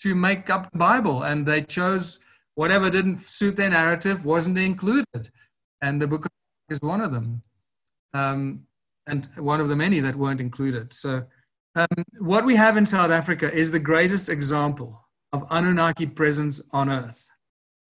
to 0.00 0.14
make 0.14 0.50
up 0.50 0.70
the 0.72 0.78
bible. 0.78 1.22
And 1.22 1.46
they 1.46 1.62
chose 1.62 2.18
whatever 2.54 2.90
didn't 2.90 3.20
suit 3.20 3.56
their 3.56 3.70
narrative 3.70 4.24
wasn't 4.24 4.58
included. 4.58 5.30
And 5.82 6.00
the 6.00 6.06
book 6.06 6.26
is 6.68 6.80
one 6.80 7.00
of 7.00 7.12
them. 7.12 7.42
Um, 8.12 8.66
and 9.06 9.28
one 9.36 9.60
of 9.60 9.68
the 9.68 9.76
many 9.76 10.00
that 10.00 10.16
weren't 10.16 10.40
included. 10.40 10.92
So 10.92 11.24
um, 11.74 12.04
what 12.18 12.44
we 12.44 12.56
have 12.56 12.76
in 12.76 12.84
south 12.84 13.10
africa 13.10 13.52
is 13.52 13.70
the 13.70 13.78
greatest 13.78 14.28
example 14.28 15.08
of 15.32 15.46
anunnaki 15.50 16.06
presence 16.06 16.60
on 16.72 16.90
earth. 16.90 17.28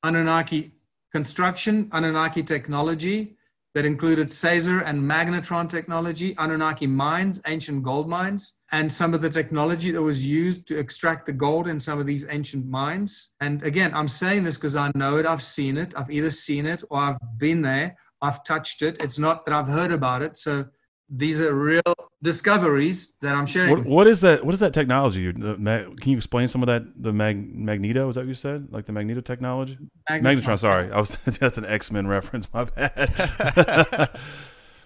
Anunnaki 0.03 0.73
construction 1.12 1.88
anunnaki 1.93 2.43
technology 2.43 3.37
that 3.74 3.87
included 3.87 4.28
Saser 4.28 4.85
and 4.85 5.00
magnetron 5.00 5.68
technology, 5.68 6.35
Anunnaki 6.38 6.87
mines, 6.87 7.40
ancient 7.46 7.83
gold 7.83 8.09
mines, 8.09 8.61
and 8.72 8.92
some 8.92 9.14
of 9.14 9.20
the 9.20 9.30
technology 9.30 9.92
that 9.92 10.02
was 10.02 10.26
used 10.26 10.66
to 10.68 10.78
extract 10.78 11.26
the 11.26 11.33
gold 11.33 11.68
in 11.68 11.78
some 11.78 12.00
of 12.00 12.06
these 12.06 12.26
ancient 12.30 12.66
mines. 12.66 13.33
And 13.40 13.62
again, 13.62 13.92
I'm 13.94 14.09
saying 14.09 14.42
this 14.42 14.56
because 14.56 14.76
I 14.76 14.90
know 14.94 15.18
it, 15.18 15.26
I've 15.26 15.42
seen 15.42 15.76
it, 15.76 15.94
I've 15.96 16.11
either 16.11 16.30
seen 16.30 16.66
it 16.66 16.83
or 16.90 17.00
I've 17.00 17.38
been 17.38 17.62
there, 17.62 17.96
I've 18.20 18.42
touched 18.44 18.83
it. 18.83 19.00
It's 19.00 19.18
not 19.18 19.44
that 19.46 19.54
I've 19.54 19.68
heard 19.68 19.92
about 19.92 20.22
it. 20.22 20.37
So 20.37 20.66
these 21.11 21.40
are 21.42 21.53
real 21.53 21.83
discoveries 22.23 23.14
that 23.20 23.35
I'm 23.35 23.46
sharing. 23.46 23.70
What, 23.70 23.87
what 23.87 24.07
is 24.07 24.20
that? 24.20 24.44
What 24.44 24.55
is 24.55 24.61
that 24.61 24.73
technology? 24.73 25.33
The, 25.33 25.57
can 26.01 26.11
you 26.12 26.16
explain 26.16 26.46
some 26.49 26.62
of 26.62 26.68
that? 26.68 26.83
The 27.03 27.12
mag, 27.12 27.53
magneto 27.55 28.09
is 28.09 28.14
that 28.14 28.23
what 28.23 28.29
you 28.29 28.35
said? 28.35 28.68
Like 28.70 28.87
the 28.87 28.92
magneto 28.92 29.20
technology? 29.20 29.77
Magnetron. 30.09 30.23
Magnetron. 30.23 30.59
Sorry, 30.59 30.92
I 30.92 30.99
was. 30.99 31.16
That's 31.25 31.59
an 31.59 31.66
X 31.66 31.90
Men 31.90 32.07
reference. 32.07 32.53
My 32.53 32.64
bad. 32.64 34.11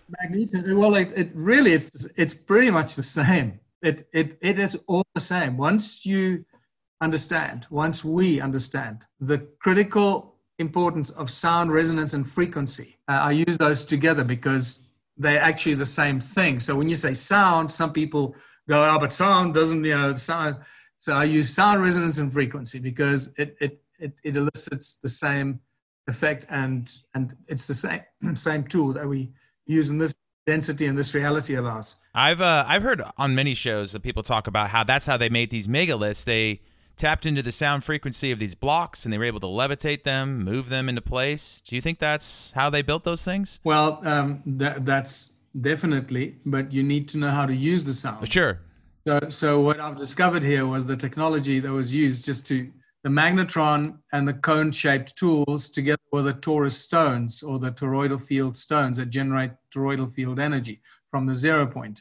Magneto. 0.09 0.75
Well, 0.75 0.95
it, 0.95 1.13
it 1.15 1.31
really 1.35 1.75
it's 1.75 2.09
it's 2.17 2.35
pretty 2.35 2.71
much 2.71 2.97
the 2.97 3.03
same. 3.03 3.61
It 3.83 4.09
it 4.13 4.39
it 4.41 4.59
is 4.59 4.83
all 4.87 5.05
the 5.15 5.21
same. 5.21 5.59
Once 5.59 6.07
you 6.07 6.45
understand, 7.03 7.67
once 7.71 8.03
we 8.03 8.41
understand 8.41 9.05
the 9.21 9.39
critical 9.61 10.37
importance 10.59 11.11
of 11.11 11.29
sound 11.29 11.71
resonance 11.73 12.15
and 12.15 12.31
frequency, 12.31 12.97
uh, 13.09 13.13
I 13.13 13.33
use 13.33 13.59
those 13.59 13.85
together 13.85 14.25
because 14.25 14.84
they're 15.17 15.41
actually 15.41 15.75
the 15.75 15.85
same 15.85 16.21
thing. 16.21 16.61
So 16.61 16.75
when 16.77 16.89
you 16.89 16.95
say 16.95 17.15
sound, 17.15 17.71
some 17.71 17.93
people 17.93 18.35
go, 18.69 18.85
"Oh, 18.85 18.99
but 18.99 19.13
sound 19.13 19.55
doesn't," 19.55 19.85
you 19.85 19.97
know, 19.97 20.15
sound. 20.15 20.57
So 20.99 21.15
I 21.15 21.25
use 21.25 21.55
sound 21.55 21.83
resonance 21.83 22.19
and 22.19 22.33
frequency 22.33 22.79
because 22.79 23.33
it 23.39 23.57
it 23.61 23.83
it, 23.99 24.21
it 24.25 24.37
elicits 24.37 24.97
the 24.97 25.09
same 25.09 25.61
effect 26.07 26.47
and 26.51 26.91
and 27.15 27.37
it's 27.49 27.67
the 27.67 27.75
same 27.75 28.01
same 28.35 28.65
tool 28.65 28.93
that 28.93 29.07
we 29.07 29.33
use 29.67 29.91
in 29.91 29.99
this 29.99 30.15
density 30.47 30.87
and 30.87 30.97
this 30.97 31.15
reality 31.15 31.55
of 31.55 31.65
ours. 31.67 31.97
I've 32.15 32.41
uh, 32.41 32.65
I've 32.67 32.83
heard 32.83 33.03
on 33.17 33.35
many 33.35 33.55
shows 33.55 33.93
that 33.93 34.01
people 34.01 34.23
talk 34.23 34.47
about 34.47 34.71
how 34.71 34.85
that's 34.85 35.07
how 35.07 35.17
they 35.17 35.29
made 35.29 35.51
these 35.51 35.67
megaliths. 35.67 36.25
They 36.25 36.61
tapped 36.97 37.27
into 37.27 37.43
the 37.43 37.53
sound 37.53 37.85
frequency 37.85 38.31
of 38.31 38.39
these 38.39 38.55
blocks 38.55 39.05
and 39.05 39.13
they 39.13 39.19
were 39.19 39.25
able 39.25 39.41
to 39.41 39.47
levitate 39.47 40.05
them, 40.05 40.45
move 40.45 40.69
them 40.69 40.89
into 40.89 41.01
place. 41.01 41.61
Do 41.67 41.75
you 41.75 41.83
think 41.83 41.99
that's 41.99 42.53
how 42.53 42.71
they 42.71 42.83
built 42.83 43.05
those 43.05 43.25
things? 43.25 43.61
Well, 43.65 44.01
um, 44.05 44.43
that, 44.47 44.85
that's 44.85 45.33
definitely, 45.61 46.37
but 46.47 46.73
you 46.73 46.83
need 46.83 47.09
to 47.11 47.19
know 47.19 47.31
how 47.31 47.47
to 47.47 47.55
use 47.55 47.85
the 47.85 47.93
sound. 47.93 48.31
Sure. 48.33 48.61
So, 49.07 49.21
so 49.29 49.61
what 49.61 49.81
I've 49.81 49.97
discovered 49.97 50.43
here 50.43 50.67
was 50.67 50.87
the 50.87 50.97
technology 50.97 51.61
that 51.61 51.71
was 51.71 51.93
used 51.93 52.25
just 52.25 52.47
to 52.47 52.71
the 53.03 53.11
magnetron 53.11 53.99
and 54.13 54.27
the 54.27 54.33
cone-shaped 54.33 55.15
tools 55.15 55.69
together 55.69 56.01
with 56.11 56.25
the 56.25 56.33
torus 56.33 56.71
stones 56.71 57.43
or 57.43 57.59
the 57.59 57.71
toroidal 57.71 58.23
field 58.23 58.57
stones 58.57 58.97
that 58.97 59.11
generate 59.11 59.51
toroidal 59.75 60.11
field 60.11 60.41
energy 60.41 60.81
from 61.11 61.27
the 61.27 61.35
zero 61.35 61.67
point. 61.67 62.01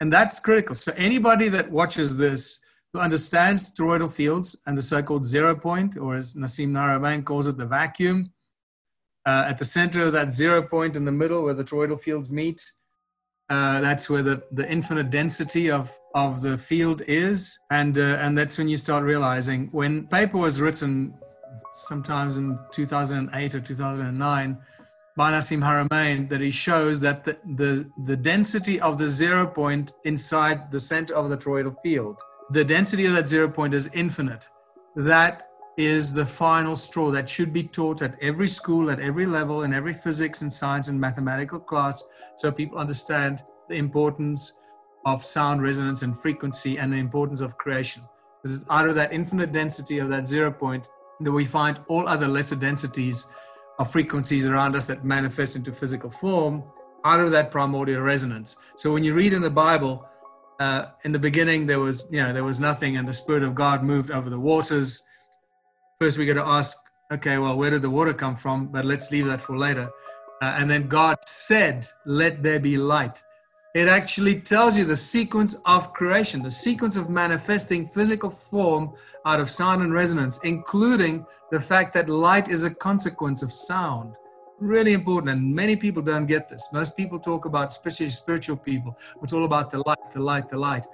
And 0.00 0.12
that's 0.12 0.38
critical. 0.38 0.76
So 0.76 0.92
anybody 0.96 1.48
that 1.48 1.70
watches 1.70 2.16
this 2.16 2.60
who 2.92 2.98
understands 2.98 3.72
toroidal 3.72 4.12
fields 4.12 4.56
and 4.66 4.76
the 4.76 4.82
so-called 4.82 5.26
zero 5.26 5.54
point, 5.54 5.96
or 5.96 6.14
as 6.14 6.34
Nassim 6.34 6.72
Haramein 6.72 7.24
calls 7.24 7.46
it, 7.46 7.56
the 7.56 7.66
vacuum, 7.66 8.32
uh, 9.26 9.44
at 9.46 9.58
the 9.58 9.64
center 9.64 10.06
of 10.06 10.12
that 10.12 10.32
zero 10.32 10.62
point 10.62 10.96
in 10.96 11.04
the 11.04 11.12
middle 11.12 11.44
where 11.44 11.54
the 11.54 11.64
toroidal 11.64 12.00
fields 12.00 12.30
meet, 12.30 12.60
uh, 13.48 13.80
that's 13.80 14.08
where 14.08 14.22
the, 14.22 14.42
the 14.52 14.68
infinite 14.70 15.10
density 15.10 15.70
of, 15.70 15.96
of 16.14 16.40
the 16.40 16.56
field 16.56 17.02
is. 17.06 17.58
And, 17.70 17.98
uh, 17.98 18.18
and 18.20 18.38
that's 18.38 18.56
when 18.56 18.68
you 18.68 18.76
start 18.76 19.02
realizing 19.04 19.68
when 19.72 20.06
paper 20.06 20.38
was 20.38 20.60
written, 20.60 21.14
sometimes 21.72 22.38
in 22.38 22.58
2008 22.72 23.54
or 23.54 23.60
2009, 23.60 24.58
by 25.16 25.32
Nassim 25.32 25.60
Haramein, 25.60 26.28
that 26.28 26.40
he 26.40 26.50
shows 26.50 27.00
that 27.00 27.24
the, 27.24 27.36
the, 27.56 27.90
the 28.04 28.16
density 28.16 28.80
of 28.80 28.98
the 28.98 29.08
zero 29.08 29.46
point 29.46 29.92
inside 30.04 30.70
the 30.70 30.78
center 30.78 31.14
of 31.14 31.28
the 31.28 31.36
toroidal 31.36 31.74
field, 31.82 32.16
the 32.50 32.64
density 32.64 33.06
of 33.06 33.12
that 33.14 33.26
zero 33.26 33.48
point 33.48 33.74
is 33.74 33.90
infinite. 33.94 34.48
That 34.96 35.44
is 35.76 36.12
the 36.12 36.26
final 36.26 36.74
straw 36.74 37.10
that 37.12 37.28
should 37.28 37.52
be 37.52 37.62
taught 37.62 38.02
at 38.02 38.16
every 38.20 38.48
school, 38.48 38.90
at 38.90 39.00
every 39.00 39.24
level, 39.24 39.62
in 39.62 39.72
every 39.72 39.94
physics 39.94 40.42
and 40.42 40.52
science 40.52 40.88
and 40.88 41.00
mathematical 41.00 41.60
class, 41.60 42.04
so 42.36 42.50
people 42.50 42.78
understand 42.78 43.44
the 43.68 43.76
importance 43.76 44.54
of 45.06 45.24
sound 45.24 45.62
resonance 45.62 46.02
and 46.02 46.18
frequency 46.18 46.78
and 46.78 46.92
the 46.92 46.96
importance 46.96 47.40
of 47.40 47.56
creation. 47.56 48.02
Is 48.44 48.66
out 48.68 48.88
of 48.88 48.94
that 48.96 49.12
infinite 49.12 49.52
density 49.52 49.98
of 49.98 50.08
that 50.08 50.26
zero 50.26 50.50
point 50.50 50.88
that 51.20 51.30
we 51.30 51.44
find 51.44 51.78
all 51.88 52.08
other 52.08 52.26
lesser 52.26 52.56
densities 52.56 53.26
of 53.78 53.90
frequencies 53.92 54.46
around 54.46 54.76
us 54.76 54.86
that 54.88 55.04
manifest 55.04 55.56
into 55.56 55.72
physical 55.72 56.10
form 56.10 56.62
out 57.04 57.20
of 57.20 57.30
that 57.30 57.50
primordial 57.50 58.02
resonance. 58.02 58.56
So 58.76 58.92
when 58.92 59.04
you 59.04 59.14
read 59.14 59.32
in 59.32 59.42
the 59.42 59.50
Bible, 59.50 60.06
uh, 60.60 60.90
in 61.04 61.10
the 61.10 61.18
beginning 61.18 61.66
there 61.66 61.80
was, 61.80 62.06
you 62.10 62.22
know, 62.22 62.32
there 62.32 62.44
was 62.44 62.60
nothing, 62.60 62.96
and 62.96 63.08
the 63.08 63.12
Spirit 63.12 63.42
of 63.42 63.54
God 63.54 63.82
moved 63.82 64.10
over 64.12 64.30
the 64.30 64.38
waters 64.38 65.02
first 66.00 66.16
we 66.16 66.24
got 66.24 66.42
to 66.42 66.48
ask, 66.48 66.78
okay, 67.12 67.36
well, 67.36 67.58
where 67.58 67.68
did 67.68 67.82
the 67.82 67.90
water 67.90 68.14
come 68.14 68.34
from? 68.34 68.68
But 68.68 68.86
let's 68.86 69.10
leave 69.10 69.26
that 69.26 69.42
for 69.42 69.58
later. 69.58 69.90
Uh, 70.40 70.56
and 70.58 70.70
then 70.70 70.88
God 70.88 71.18
said, 71.26 71.86
let 72.06 72.42
there 72.42 72.58
be 72.58 72.78
light. 72.78 73.22
It 73.74 73.86
actually 73.86 74.40
tells 74.40 74.78
you 74.78 74.86
the 74.86 74.96
sequence 74.96 75.56
of 75.66 75.92
creation, 75.92 76.42
the 76.42 76.50
sequence 76.50 76.96
of 76.96 77.10
manifesting 77.10 77.86
physical 77.86 78.30
form 78.30 78.94
out 79.26 79.40
of 79.40 79.50
sound 79.50 79.82
and 79.82 79.92
resonance, 79.92 80.40
including 80.42 81.26
the 81.52 81.60
fact 81.60 81.92
that 81.92 82.08
light 82.08 82.48
is 82.48 82.64
a 82.64 82.74
consequence 82.74 83.42
of 83.42 83.52
sound. 83.52 84.14
Really 84.60 84.92
important, 84.92 85.30
and 85.32 85.54
many 85.54 85.74
people 85.74 86.02
don't 86.02 86.26
get 86.26 86.46
this. 86.46 86.68
Most 86.70 86.94
people 86.94 87.18
talk 87.18 87.46
about, 87.46 87.68
especially 87.68 88.10
spiritual 88.10 88.58
people, 88.58 88.94
it's 89.22 89.32
all 89.32 89.46
about 89.46 89.70
the 89.70 89.82
light, 89.86 90.10
the 90.12 90.20
light, 90.20 90.50
the 90.50 90.58
light. 90.58 90.86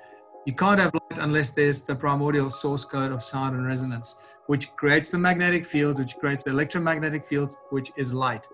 You 0.44 0.52
can't 0.52 0.78
have 0.78 0.94
light 0.94 1.18
unless 1.18 1.50
there's 1.50 1.82
the 1.82 1.96
primordial 1.96 2.48
source 2.48 2.84
code 2.84 3.10
of 3.10 3.20
sound 3.20 3.56
and 3.56 3.66
resonance, 3.66 4.36
which 4.46 4.70
creates 4.76 5.10
the 5.10 5.18
magnetic 5.18 5.66
fields, 5.66 5.98
which 5.98 6.14
creates 6.16 6.44
the 6.44 6.50
electromagnetic 6.50 7.24
fields, 7.24 7.58
which 7.70 7.90
is 7.96 8.14
light. 8.14 8.46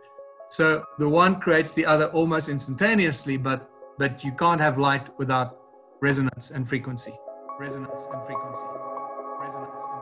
So 0.48 0.84
the 0.98 1.08
one 1.08 1.40
creates 1.40 1.74
the 1.74 1.84
other 1.84 2.06
almost 2.06 2.48
instantaneously, 2.48 3.36
but 3.36 3.68
but 3.98 4.24
you 4.24 4.32
can't 4.32 4.60
have 4.62 4.78
light 4.78 5.10
without 5.18 5.58
resonance 6.00 6.50
and 6.50 6.66
frequency. 6.66 7.12
Resonance 7.60 8.08
and 8.10 8.24
frequency. 8.24 8.66
Resonance 9.38 9.82
and 9.92 10.01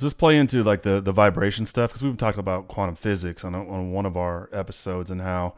Does 0.00 0.14
this 0.14 0.14
play 0.14 0.38
into 0.38 0.62
like 0.62 0.80
the 0.80 0.98
the 0.98 1.12
vibration 1.12 1.66
stuff? 1.66 1.90
Because 1.90 2.02
we've 2.02 2.12
been 2.12 2.16
talking 2.16 2.40
about 2.40 2.68
quantum 2.68 2.94
physics 2.94 3.44
on 3.44 3.54
a, 3.54 3.68
on 3.68 3.92
one 3.92 4.06
of 4.06 4.16
our 4.16 4.48
episodes 4.50 5.10
and 5.10 5.20
how 5.20 5.52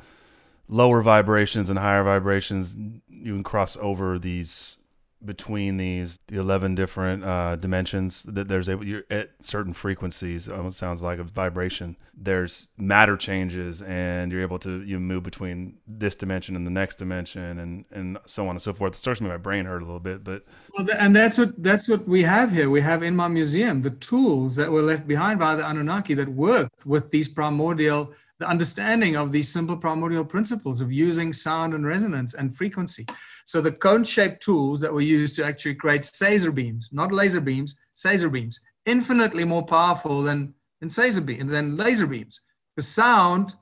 lower 0.67 1.01
vibrations 1.01 1.71
and 1.71 1.79
higher 1.79 2.03
vibrations 2.03 2.75
you 3.09 3.35
can 3.35 3.45
cross 3.45 3.77
over 3.77 4.19
these 4.19 4.79
between 5.25 5.77
these 5.77 6.19
the 6.27 6.37
11 6.37 6.75
different 6.75 7.25
uh, 7.25 7.57
dimensions 7.57 8.25
that 8.25 8.49
there's 8.49 8.69
able 8.69 8.85
you're 8.85 9.05
at 9.11 9.31
certain 9.41 9.73
frequencies 9.73 10.49
um, 10.49 10.67
it 10.67 10.73
sounds 10.73 11.03
like 11.03 11.19
a 11.19 11.25
vibration 11.25 11.97
there's 12.15 12.69
matter 12.77 13.17
changes 13.17 13.83
and 13.83 14.33
you're 14.33 14.43
able 14.43 14.59
to 14.59 14.83
you 14.83 14.99
move 14.99 15.23
between 15.23 15.79
this 15.87 16.15
dimension 16.15 16.57
and 16.57 16.67
the 16.67 16.71
next 16.71 16.97
dimension 16.97 17.59
and 17.59 17.85
and 17.91 18.19
so 18.27 18.45
on 18.45 18.51
and 18.51 18.63
so 18.63 18.73
forth 18.73 18.95
it 18.95 18.97
starts 18.97 19.19
to 19.19 19.25
make 19.25 19.33
my 19.33 19.37
brain 19.37 19.65
hurt 19.65 19.83
a 19.83 19.85
little 19.85 20.01
bit 20.01 20.25
but 20.25 20.45
Well, 20.77 20.87
and 20.99 21.15
that's 21.15 21.39
what 21.39 21.63
that's 21.63 21.89
what 21.89 22.09
we 22.09 22.23
have 22.23 22.53
here. 22.53 22.71
We 22.71 22.81
have 22.81 23.03
in 23.03 23.17
my 23.17 23.29
museum 23.29 23.83
the 23.83 23.91
tools 23.91 24.57
that 24.57 24.71
were 24.71 24.83
left 24.83 25.07
behind 25.07 25.39
by 25.39 25.57
the 25.57 25.69
Anunnaki 25.69 26.15
that 26.15 26.29
worked 26.29 26.87
with 26.87 27.11
these 27.11 27.29
primordial, 27.29 28.13
the 28.39 28.49
understanding 28.49 29.17
of 29.17 29.31
these 29.31 29.49
simple 29.49 29.77
primordial 29.77 30.25
principles 30.25 30.81
of 30.81 30.93
using 30.93 31.33
sound 31.33 31.75
and 31.75 31.87
resonance 31.87 32.35
and 32.35 32.57
frequency. 32.57 33.07
So 33.45 33.61
the 33.61 33.73
cone-shaped 33.73 34.43
tools 34.43 34.81
that 34.81 34.93
were 34.93 35.01
used 35.01 35.37
to 35.37 35.45
actually 35.45 35.75
create 35.77 36.03
Saser 36.03 36.55
beams, 36.55 36.89
not 36.93 37.13
laser 37.13 37.41
beams, 37.41 37.79
Saser 37.95 38.31
beams, 38.31 38.61
infinitely 38.87 39.45
more 39.45 39.65
powerful 39.65 40.23
than 40.23 40.55
than 40.81 40.89
Saser 40.89 41.25
beam 41.25 41.47
than 41.47 41.77
laser 41.77 42.07
beams. 42.07 42.41
The 42.77 42.83
sound, 42.83 43.55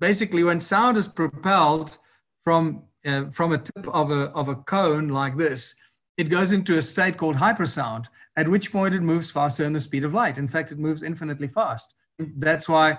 basically, 0.00 0.42
when 0.42 0.60
sound 0.60 0.96
is 0.96 1.08
propelled 1.08 1.96
from 2.44 2.82
uh, 3.06 3.30
from 3.30 3.52
a 3.52 3.58
tip 3.58 3.88
of 3.88 4.10
a 4.10 4.24
of 4.32 4.48
a 4.48 4.56
cone 4.56 5.08
like 5.08 5.36
this, 5.36 5.74
it 6.18 6.28
goes 6.28 6.52
into 6.52 6.76
a 6.76 6.82
state 6.82 7.16
called 7.16 7.36
hypersound, 7.36 8.06
at 8.36 8.48
which 8.48 8.72
point 8.72 8.94
it 8.94 9.00
moves 9.00 9.30
faster 9.30 9.64
than 9.64 9.72
the 9.72 9.80
speed 9.80 10.04
of 10.04 10.12
light. 10.12 10.36
In 10.36 10.48
fact, 10.48 10.72
it 10.72 10.78
moves 10.78 11.02
infinitely 11.02 11.48
fast. 11.48 11.94
That's 12.18 12.68
why 12.68 12.98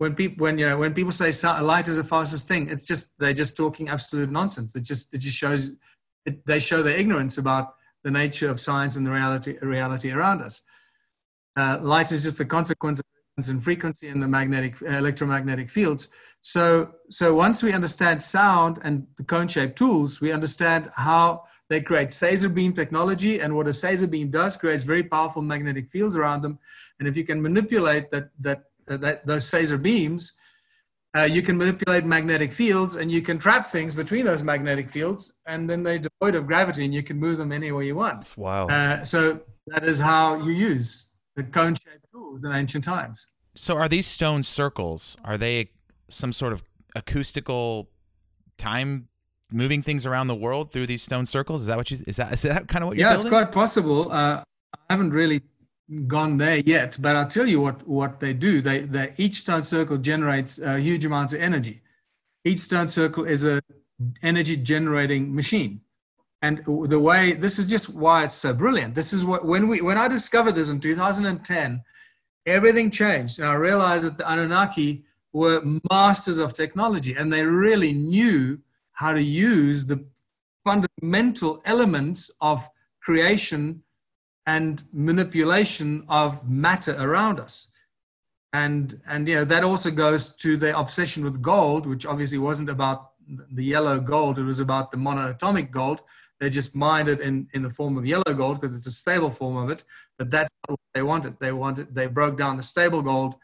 when 0.00 0.14
people 0.14 0.42
when 0.42 0.56
you 0.58 0.66
know 0.66 0.78
when 0.78 0.94
people 0.94 1.12
say 1.12 1.30
light 1.60 1.86
is 1.86 1.98
the 1.98 2.04
fastest 2.04 2.48
thing, 2.48 2.68
it's 2.68 2.86
just 2.86 3.12
they're 3.18 3.34
just 3.34 3.54
talking 3.54 3.90
absolute 3.90 4.30
nonsense. 4.30 4.74
It 4.74 4.84
just 4.84 5.12
it 5.12 5.18
just 5.18 5.36
shows 5.36 5.72
it, 6.24 6.46
they 6.46 6.58
show 6.58 6.82
their 6.82 6.96
ignorance 6.96 7.36
about 7.36 7.74
the 8.02 8.10
nature 8.10 8.48
of 8.48 8.58
science 8.58 8.96
and 8.96 9.06
the 9.06 9.10
reality 9.10 9.58
reality 9.60 10.10
around 10.10 10.40
us. 10.40 10.62
Uh, 11.54 11.76
light 11.82 12.12
is 12.12 12.22
just 12.22 12.40
a 12.40 12.46
consequence 12.46 13.00
of 13.00 13.04
and 13.48 13.62
frequency 13.64 14.08
and 14.08 14.22
the 14.22 14.28
magnetic 14.28 14.82
uh, 14.82 14.88
electromagnetic 14.88 15.70
fields. 15.70 16.08
So, 16.42 16.90
so 17.08 17.34
once 17.34 17.62
we 17.62 17.72
understand 17.72 18.22
sound 18.22 18.80
and 18.82 19.06
the 19.16 19.24
cone-shaped 19.24 19.78
tools, 19.78 20.20
we 20.20 20.30
understand 20.32 20.90
how 20.94 21.44
they 21.70 21.80
create 21.80 22.08
Saser 22.08 22.52
beam 22.52 22.74
technology, 22.74 23.40
and 23.40 23.54
what 23.54 23.66
a 23.66 23.70
Saser 23.70 24.10
beam 24.10 24.30
does 24.30 24.56
creates 24.56 24.82
very 24.82 25.04
powerful 25.04 25.40
magnetic 25.40 25.88
fields 25.88 26.16
around 26.16 26.42
them. 26.42 26.58
And 26.98 27.08
if 27.08 27.16
you 27.16 27.24
can 27.24 27.40
manipulate 27.40 28.10
that 28.10 28.30
that, 28.40 28.64
that 28.98 29.26
those 29.26 29.44
Saser 29.44 29.80
beams, 29.80 30.32
uh, 31.16 31.22
you 31.22 31.42
can 31.42 31.56
manipulate 31.56 32.04
magnetic 32.04 32.52
fields, 32.52 32.94
and 32.94 33.10
you 33.10 33.22
can 33.22 33.38
trap 33.38 33.66
things 33.66 33.94
between 33.94 34.24
those 34.24 34.42
magnetic 34.42 34.90
fields, 34.90 35.38
and 35.46 35.68
then 35.68 35.82
they're 35.82 35.98
devoid 35.98 36.34
of 36.34 36.46
gravity, 36.46 36.84
and 36.84 36.94
you 36.94 37.02
can 37.02 37.18
move 37.18 37.36
them 37.38 37.52
anywhere 37.52 37.82
you 37.82 37.96
want. 37.96 38.20
That's 38.20 38.36
wild. 38.36 38.70
Uh, 38.70 39.04
so 39.04 39.40
that 39.66 39.84
is 39.84 39.98
how 39.98 40.36
you 40.36 40.52
use 40.52 41.08
the 41.36 41.42
cone-shaped 41.42 42.10
tools 42.12 42.44
in 42.44 42.52
ancient 42.52 42.84
times. 42.84 43.26
So 43.54 43.74
are 43.76 43.88
these 43.88 44.06
stone 44.06 44.42
circles? 44.42 45.16
Are 45.24 45.36
they 45.36 45.70
some 46.08 46.32
sort 46.32 46.52
of 46.52 46.62
acoustical 46.94 47.88
time 48.56 49.08
moving 49.52 49.82
things 49.82 50.06
around 50.06 50.28
the 50.28 50.34
world 50.34 50.70
through 50.70 50.86
these 50.86 51.02
stone 51.02 51.26
circles? 51.26 51.62
Is 51.62 51.66
that 51.66 51.76
what 51.76 51.90
you 51.90 51.98
is 52.06 52.16
that 52.16 52.32
is 52.32 52.42
that 52.42 52.68
kind 52.68 52.84
of 52.84 52.88
what 52.88 52.96
you're 52.96 53.06
yeah, 53.08 53.14
building? 53.14 53.26
it's 53.26 53.32
quite 53.32 53.52
possible. 53.52 54.12
Uh, 54.12 54.42
I 54.74 54.92
haven't 54.92 55.10
really 55.10 55.42
gone 56.06 56.36
there 56.36 56.58
yet, 56.58 56.96
but 57.00 57.16
I'll 57.16 57.28
tell 57.28 57.48
you 57.48 57.60
what 57.60 57.86
what 57.86 58.20
they 58.20 58.32
do. 58.32 58.60
They 58.60 58.80
they 58.80 59.14
each 59.16 59.34
stone 59.34 59.64
circle 59.64 59.98
generates 59.98 60.60
uh, 60.60 60.76
huge 60.76 61.04
amounts 61.04 61.32
of 61.32 61.40
energy. 61.40 61.82
Each 62.44 62.60
stone 62.60 62.88
circle 62.88 63.24
is 63.24 63.44
a 63.44 63.60
energy 64.22 64.56
generating 64.56 65.34
machine. 65.34 65.80
And 66.42 66.64
the 66.64 66.98
way 66.98 67.34
this 67.34 67.58
is 67.58 67.68
just 67.68 67.90
why 67.90 68.24
it's 68.24 68.34
so 68.34 68.54
brilliant. 68.54 68.94
This 68.94 69.12
is 69.12 69.24
what 69.24 69.44
when 69.44 69.68
we 69.68 69.80
when 69.80 69.98
I 69.98 70.08
discovered 70.08 70.54
this 70.54 70.70
in 70.70 70.80
2010, 70.80 71.82
everything 72.46 72.90
changed, 72.90 73.40
and 73.40 73.48
I 73.48 73.54
realized 73.54 74.04
that 74.04 74.16
the 74.16 74.30
Anunnaki 74.30 75.04
were 75.32 75.62
masters 75.90 76.38
of 76.38 76.54
technology, 76.54 77.14
and 77.14 77.32
they 77.32 77.42
really 77.42 77.92
knew 77.92 78.58
how 78.92 79.12
to 79.12 79.22
use 79.22 79.86
the 79.86 80.04
fundamental 80.64 81.60
elements 81.64 82.30
of 82.40 82.66
creation 83.02 83.82
and 84.54 84.82
manipulation 84.92 86.04
of 86.08 86.30
matter 86.48 86.94
around 87.06 87.36
us. 87.46 87.54
And 88.52 89.00
and 89.12 89.28
you 89.28 89.36
know 89.36 89.46
that 89.52 89.62
also 89.70 89.90
goes 90.04 90.22
to 90.44 90.56
the 90.56 90.70
obsession 90.82 91.20
with 91.26 91.36
gold, 91.40 91.82
which 91.86 92.04
obviously 92.12 92.40
wasn't 92.48 92.70
about 92.76 92.98
the 93.58 93.66
yellow 93.74 93.96
gold; 94.00 94.38
it 94.38 94.48
was 94.52 94.60
about 94.60 94.90
the 94.90 94.96
monoatomic 95.06 95.70
gold 95.70 96.00
they 96.40 96.48
just 96.48 96.74
mined 96.74 97.08
it 97.08 97.20
in, 97.20 97.46
in 97.52 97.62
the 97.62 97.70
form 97.70 97.98
of 97.98 98.06
yellow 98.06 98.34
gold 98.34 98.60
because 98.60 98.76
it's 98.76 98.86
a 98.86 98.90
stable 98.90 99.30
form 99.30 99.58
of 99.58 99.68
it. 99.68 99.84
But 100.18 100.30
that's 100.30 100.50
not 100.66 100.72
what 100.72 100.94
they 100.94 101.02
wanted. 101.02 101.38
They 101.38 101.52
wanted 101.52 101.94
they 101.94 102.06
broke 102.06 102.38
down 102.38 102.56
the 102.56 102.62
stable 102.62 103.02
gold, 103.02 103.34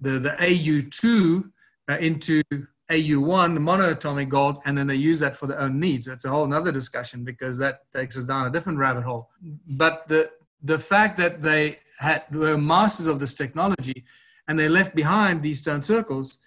the 0.00 0.18
the 0.18 0.30
AU2 0.30 1.50
uh, 1.88 1.98
into 1.98 2.42
AU1, 2.90 3.54
the 3.54 3.60
monoatomic 3.60 4.28
gold, 4.28 4.58
and 4.64 4.78
then 4.78 4.86
they 4.86 4.94
use 4.94 5.18
that 5.20 5.36
for 5.36 5.46
their 5.46 5.60
own 5.60 5.80
needs. 5.80 6.06
That's 6.06 6.24
a 6.24 6.30
whole 6.30 6.52
other 6.52 6.72
discussion 6.72 7.24
because 7.24 7.58
that 7.58 7.90
takes 7.92 8.16
us 8.16 8.24
down 8.24 8.46
a 8.46 8.50
different 8.50 8.78
rabbit 8.78 9.04
hole. 9.04 9.30
But 9.76 10.06
the 10.08 10.30
the 10.62 10.78
fact 10.78 11.16
that 11.18 11.42
they 11.42 11.78
had 11.98 12.24
were 12.32 12.56
masters 12.56 13.06
of 13.06 13.18
this 13.18 13.34
technology 13.34 14.04
and 14.48 14.58
they 14.58 14.68
left 14.68 14.94
behind 14.94 15.42
these 15.42 15.60
stone 15.60 15.82
circles 15.82 16.38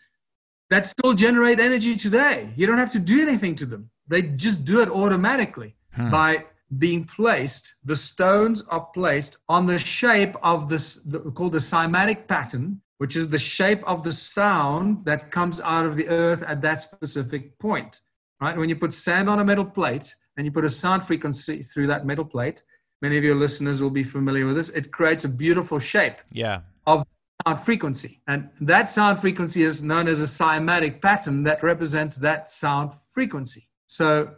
that 0.69 0.85
still 0.85 1.13
generate 1.13 1.59
energy 1.59 1.95
today. 1.95 2.51
You 2.55 2.67
don't 2.67 2.77
have 2.77 2.91
to 2.93 2.99
do 2.99 3.21
anything 3.21 3.55
to 3.55 3.65
them. 3.65 3.89
They 4.07 4.21
just 4.21 4.65
do 4.65 4.81
it 4.81 4.89
automatically 4.89 5.75
hmm. 5.93 6.09
by 6.11 6.45
being 6.77 7.03
placed. 7.05 7.75
The 7.83 7.95
stones 7.95 8.61
are 8.67 8.87
placed 8.93 9.37
on 9.47 9.65
the 9.65 9.79
shape 9.79 10.35
of 10.43 10.69
this 10.69 10.95
the, 10.95 11.19
called 11.19 11.53
the 11.53 11.57
cymatic 11.57 12.27
pattern, 12.27 12.81
which 12.99 13.15
is 13.15 13.29
the 13.29 13.37
shape 13.37 13.81
of 13.85 14.03
the 14.03 14.11
sound 14.11 15.03
that 15.05 15.31
comes 15.31 15.59
out 15.61 15.85
of 15.85 15.95
the 15.95 16.07
earth 16.09 16.43
at 16.43 16.61
that 16.61 16.81
specific 16.81 17.57
point. 17.57 18.01
Right? 18.41 18.55
When 18.57 18.69
you 18.69 18.75
put 18.75 18.93
sand 18.93 19.29
on 19.29 19.39
a 19.39 19.45
metal 19.45 19.65
plate 19.65 20.15
and 20.37 20.45
you 20.45 20.51
put 20.51 20.65
a 20.65 20.69
sound 20.69 21.03
frequency 21.03 21.63
through 21.63 21.87
that 21.87 22.05
metal 22.05 22.25
plate, 22.25 22.61
many 23.01 23.17
of 23.17 23.23
your 23.23 23.35
listeners 23.35 23.81
will 23.81 23.89
be 23.89 24.03
familiar 24.03 24.45
with 24.45 24.57
this. 24.57 24.69
It 24.69 24.91
creates 24.91 25.23
a 25.23 25.29
beautiful 25.29 25.79
shape. 25.79 26.15
Yeah. 26.31 26.61
Of 26.85 27.05
sound 27.47 27.61
frequency. 27.61 28.21
And 28.27 28.49
that 28.61 28.89
sound 28.89 29.19
frequency 29.19 29.63
is 29.63 29.81
known 29.81 30.07
as 30.09 30.21
a 30.21 30.25
cymatic 30.25 31.01
pattern 31.01 31.43
that 31.43 31.63
represents 31.63 32.17
that 32.17 32.51
sound 32.51 32.93
frequency. 33.13 33.69
So 33.87 34.31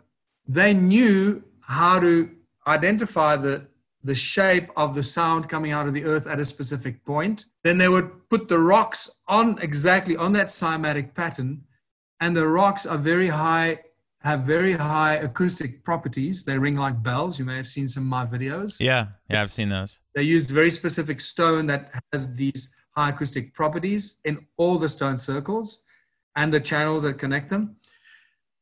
they 0.48 0.74
knew 0.74 1.44
how 1.62 2.00
to 2.00 2.30
identify 2.68 3.38
the, 3.38 3.66
the 4.04 4.16
shape 4.16 4.70
of 4.76 4.96
the 4.96 5.04
sound 5.04 5.48
coming 5.48 5.72
out 5.72 5.88
of 5.88 5.94
the 5.94 6.06
earth 6.06 6.28
at 6.28 6.40
a 6.40 6.46
specific 6.46 7.04
point. 7.06 7.46
Then 7.64 7.78
they 7.78 7.90
would 7.90 8.30
put 8.30 8.48
the 8.48 8.60
rocks 8.60 9.10
on 9.28 9.60
exactly 9.62 10.16
on 10.16 10.34
that 10.34 10.48
cymatic 10.48 11.14
pattern. 11.14 11.64
And 12.20 12.36
the 12.36 12.48
rocks 12.48 12.86
are 12.86 12.98
very 12.98 13.28
high, 13.28 13.80
have 14.20 14.42
very 14.42 14.74
high 14.74 15.16
acoustic 15.16 15.84
properties. 15.84 16.44
They 16.44 16.58
ring 16.58 16.76
like 16.76 17.02
bells. 17.02 17.40
You 17.40 17.46
may 17.46 17.58
have 17.58 17.68
seen 17.68 17.88
some 17.88 18.04
of 18.04 18.10
my 18.10 18.26
videos. 18.26 18.80
Yeah, 18.80 19.08
yeah, 19.30 19.42
I've 19.42 19.52
seen 19.52 19.70
those. 19.70 20.00
They 20.16 20.24
used 20.24 20.50
very 20.50 20.70
specific 20.70 21.20
stone 21.20 21.68
that 21.68 21.92
has 22.14 22.34
these 22.34 22.74
high 22.96 23.10
acoustic 23.10 23.54
properties 23.54 24.20
in 24.26 24.46
all 24.58 24.78
the 24.78 24.90
stone 24.90 25.18
circles 25.18 25.86
and 26.36 26.54
the 26.54 26.60
channels 26.60 27.04
that 27.04 27.18
connect 27.18 27.50
them. 27.50 27.76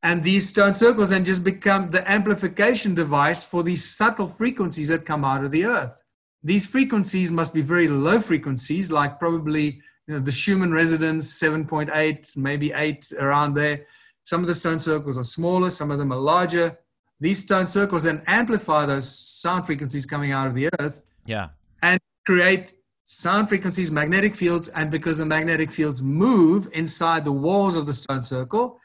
And 0.02 0.24
these 0.24 0.50
stone 0.50 0.74
circles 0.74 1.10
then 1.10 1.26
just 1.26 1.44
become 1.44 1.90
the 1.90 2.10
amplification 2.10 2.96
device 2.96 3.44
for 3.44 3.64
these 3.64 3.84
subtle 3.84 4.28
frequencies 4.28 4.88
that 4.88 5.06
come 5.06 5.26
out 5.26 5.44
of 5.44 5.52
the 5.52 5.66
earth. 5.66 6.02
These 6.42 6.66
frequencies 6.66 7.32
must 7.32 7.54
be 7.54 7.62
very 7.62 7.90
low 7.90 8.20
frequencies, 8.20 8.92
like 8.92 9.20
probably 9.20 9.82
you 10.08 10.16
know, 10.16 10.20
the 10.20 10.32
Schumann 10.32 10.72
resonance 10.72 11.38
7.8, 11.38 12.38
maybe 12.38 12.72
8 12.72 13.12
around 13.20 13.56
there. 13.56 13.86
Some 14.24 14.42
of 14.42 14.48
the 14.48 14.54
stone 14.54 14.80
circles 14.80 15.18
are 15.18 15.24
smaller, 15.24 15.70
some 15.70 15.92
of 15.92 15.98
them 15.98 16.14
are 16.14 16.20
larger. 16.20 16.80
These 17.20 17.44
stone 17.44 17.68
circles 17.68 18.04
then 18.04 18.22
amplify 18.26 18.86
those 18.86 19.10
sound 19.10 19.66
frequencies 19.66 20.06
coming 20.06 20.32
out 20.32 20.48
of 20.48 20.56
the 20.56 20.70
earth. 20.80 21.04
Yeah. 21.26 21.50
And 21.82 22.00
create 22.26 22.76
sound 23.04 23.50
frequencies, 23.50 23.92
magnetic 23.92 24.34
fields, 24.34 24.70
and 24.70 24.90
because 24.90 25.18
the 25.18 25.26
magnetic 25.26 25.72
fields 25.72 26.02
move 26.02 26.70
inside 26.74 27.26
the 27.26 27.32
walls 27.32 27.76
of 27.76 27.86
the 27.86 27.94
stone 27.94 28.24
circle, 28.24 28.80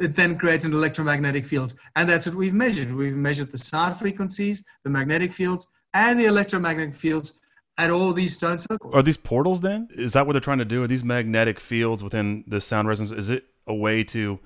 it 0.00 0.16
then 0.16 0.36
creates 0.36 0.64
an 0.64 0.72
electromagnetic 0.72 1.44
field. 1.44 1.74
And 1.94 2.08
that's 2.08 2.26
what 2.26 2.34
we've 2.34 2.54
measured. 2.54 2.92
We've 2.92 3.14
measured 3.14 3.50
the 3.50 3.58
sound 3.58 3.98
frequencies, 3.98 4.64
the 4.82 4.90
magnetic 4.90 5.32
fields, 5.32 5.68
and 5.92 6.18
the 6.18 6.24
electromagnetic 6.24 6.94
fields 6.94 7.38
at 7.76 7.90
all 7.90 8.12
these 8.12 8.34
stone 8.34 8.58
circles. 8.58 8.94
Are 8.94 9.02
these 9.02 9.18
portals 9.18 9.60
then? 9.60 9.88
Is 9.92 10.14
that 10.14 10.26
what 10.26 10.32
they're 10.32 10.40
trying 10.40 10.58
to 10.58 10.64
do? 10.64 10.82
Are 10.82 10.86
these 10.86 11.04
magnetic 11.04 11.60
fields 11.60 12.02
within 12.02 12.44
the 12.46 12.60
sound 12.60 12.88
resonance? 12.88 13.12
Is 13.12 13.30
it 13.30 13.44
a 13.66 13.74
way 13.74 14.02
to 14.04 14.40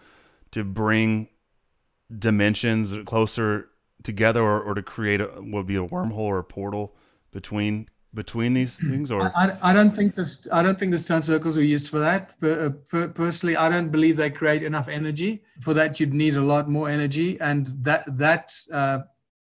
to 0.50 0.64
bring 0.64 1.28
dimensions 2.16 2.94
closer 3.06 3.68
together 4.02 4.42
or, 4.42 4.60
or 4.60 4.74
to 4.74 4.82
create 4.82 5.20
a 5.20 5.28
would 5.38 5.66
be 5.66 5.76
a 5.76 5.86
wormhole 5.86 6.18
or 6.18 6.38
a 6.38 6.44
portal 6.44 6.94
between 7.32 7.88
between 8.14 8.52
these 8.52 8.76
things 8.76 9.10
or? 9.10 9.22
I, 9.36 9.56
I 9.62 9.72
don't 9.72 9.94
think 9.94 10.14
this 10.14 10.46
i 10.52 10.62
don't 10.62 10.78
think 10.78 10.92
the 10.92 10.98
stone 10.98 11.22
circles 11.22 11.56
were 11.56 11.64
used 11.64 11.88
for 11.88 11.98
that. 11.98 12.30
Uh, 12.42 12.70
personally 13.08 13.56
i 13.56 13.68
don't 13.68 13.90
believe 13.90 14.16
they 14.16 14.30
create 14.30 14.62
enough 14.62 14.88
energy. 14.88 15.42
For 15.60 15.74
that 15.74 15.98
you'd 15.98 16.14
need 16.14 16.36
a 16.36 16.42
lot 16.42 16.68
more 16.68 16.88
energy 16.88 17.38
and 17.40 17.66
that 17.82 18.04
that 18.18 18.52
uh, 18.72 19.00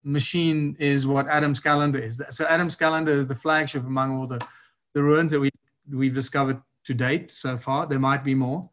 machine 0.04 0.76
is 0.80 1.06
what 1.08 1.28
adam's 1.28 1.60
calendar 1.60 2.00
is. 2.00 2.22
So 2.30 2.46
adam's 2.46 2.76
calendar 2.76 3.14
is 3.14 3.28
the 3.28 3.36
flagship 3.36 3.84
among 3.86 4.18
all 4.18 4.28
the 4.28 4.40
the 4.94 5.04
ruins 5.04 5.32
that 5.32 5.40
we 5.40 5.50
we've 5.92 6.14
discovered 6.14 6.62
to 6.86 6.94
date 6.94 7.32
so 7.32 7.58
far. 7.58 7.86
There 7.88 8.00
might 8.00 8.24
be 8.24 8.36
more. 8.36 8.70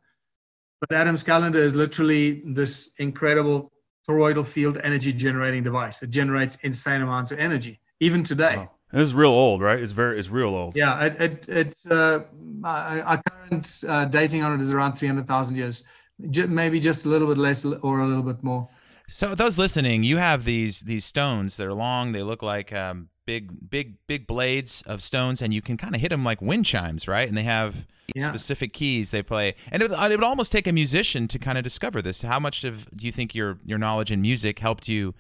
But 0.80 0.96
adam's 0.96 1.22
calendar 1.22 1.60
is 1.60 1.74
literally 1.74 2.42
this 2.44 2.92
incredible 2.98 3.72
toroidal 4.08 4.44
field 4.44 4.78
energy 4.82 5.12
generating 5.12 5.62
device 5.62 6.02
it 6.02 6.10
generates 6.10 6.56
insane 6.62 7.02
amounts 7.02 7.30
of 7.30 7.38
energy 7.38 7.78
even 8.02 8.24
today. 8.24 8.56
Wow. 8.56 8.70
It's 8.92 9.12
real 9.12 9.30
old, 9.30 9.62
right? 9.62 9.78
It's 9.78 9.92
very, 9.92 10.18
it's 10.18 10.28
real 10.28 10.48
old. 10.48 10.76
Yeah, 10.76 11.04
it, 11.04 11.20
it 11.20 11.48
it's 11.48 11.86
uh, 11.86 12.24
our 12.64 13.22
current 13.22 13.84
uh, 13.88 14.04
dating 14.04 14.42
on 14.42 14.54
it 14.54 14.60
is 14.60 14.72
around 14.72 14.92
three 14.92 15.08
hundred 15.08 15.26
thousand 15.26 15.56
years, 15.56 15.84
J- 16.30 16.46
maybe 16.46 16.78
just 16.78 17.06
a 17.06 17.08
little 17.08 17.28
bit 17.28 17.38
less 17.38 17.64
or 17.64 18.00
a 18.00 18.06
little 18.06 18.22
bit 18.22 18.42
more. 18.42 18.68
So 19.08 19.34
those 19.34 19.58
listening, 19.58 20.04
you 20.04 20.18
have 20.18 20.44
these 20.44 20.80
these 20.80 21.04
stones. 21.04 21.56
They're 21.56 21.74
long. 21.74 22.12
They 22.12 22.22
look 22.22 22.42
like 22.42 22.72
um, 22.72 23.08
big, 23.26 23.70
big, 23.70 23.96
big 24.06 24.26
blades 24.26 24.82
of 24.86 25.02
stones, 25.02 25.42
and 25.42 25.54
you 25.54 25.62
can 25.62 25.76
kind 25.76 25.94
of 25.94 26.00
hit 26.00 26.10
them 26.10 26.24
like 26.24 26.42
wind 26.42 26.66
chimes, 26.66 27.08
right? 27.08 27.28
And 27.28 27.36
they 27.36 27.44
have 27.44 27.86
yeah. 28.14 28.28
specific 28.28 28.72
keys 28.72 29.10
they 29.10 29.22
play. 29.22 29.54
And 29.70 29.82
it, 29.82 29.90
it 29.90 30.10
would 30.10 30.24
almost 30.24 30.52
take 30.52 30.66
a 30.66 30.72
musician 30.72 31.28
to 31.28 31.38
kind 31.38 31.56
of 31.56 31.64
discover 31.64 32.02
this. 32.02 32.22
How 32.22 32.38
much 32.38 32.64
of 32.64 32.90
do 32.96 33.06
you 33.06 33.12
think 33.12 33.34
your 33.34 33.58
your 33.64 33.78
knowledge 33.78 34.10
in 34.10 34.20
music 34.20 34.58
helped 34.58 34.88
you? 34.88 35.14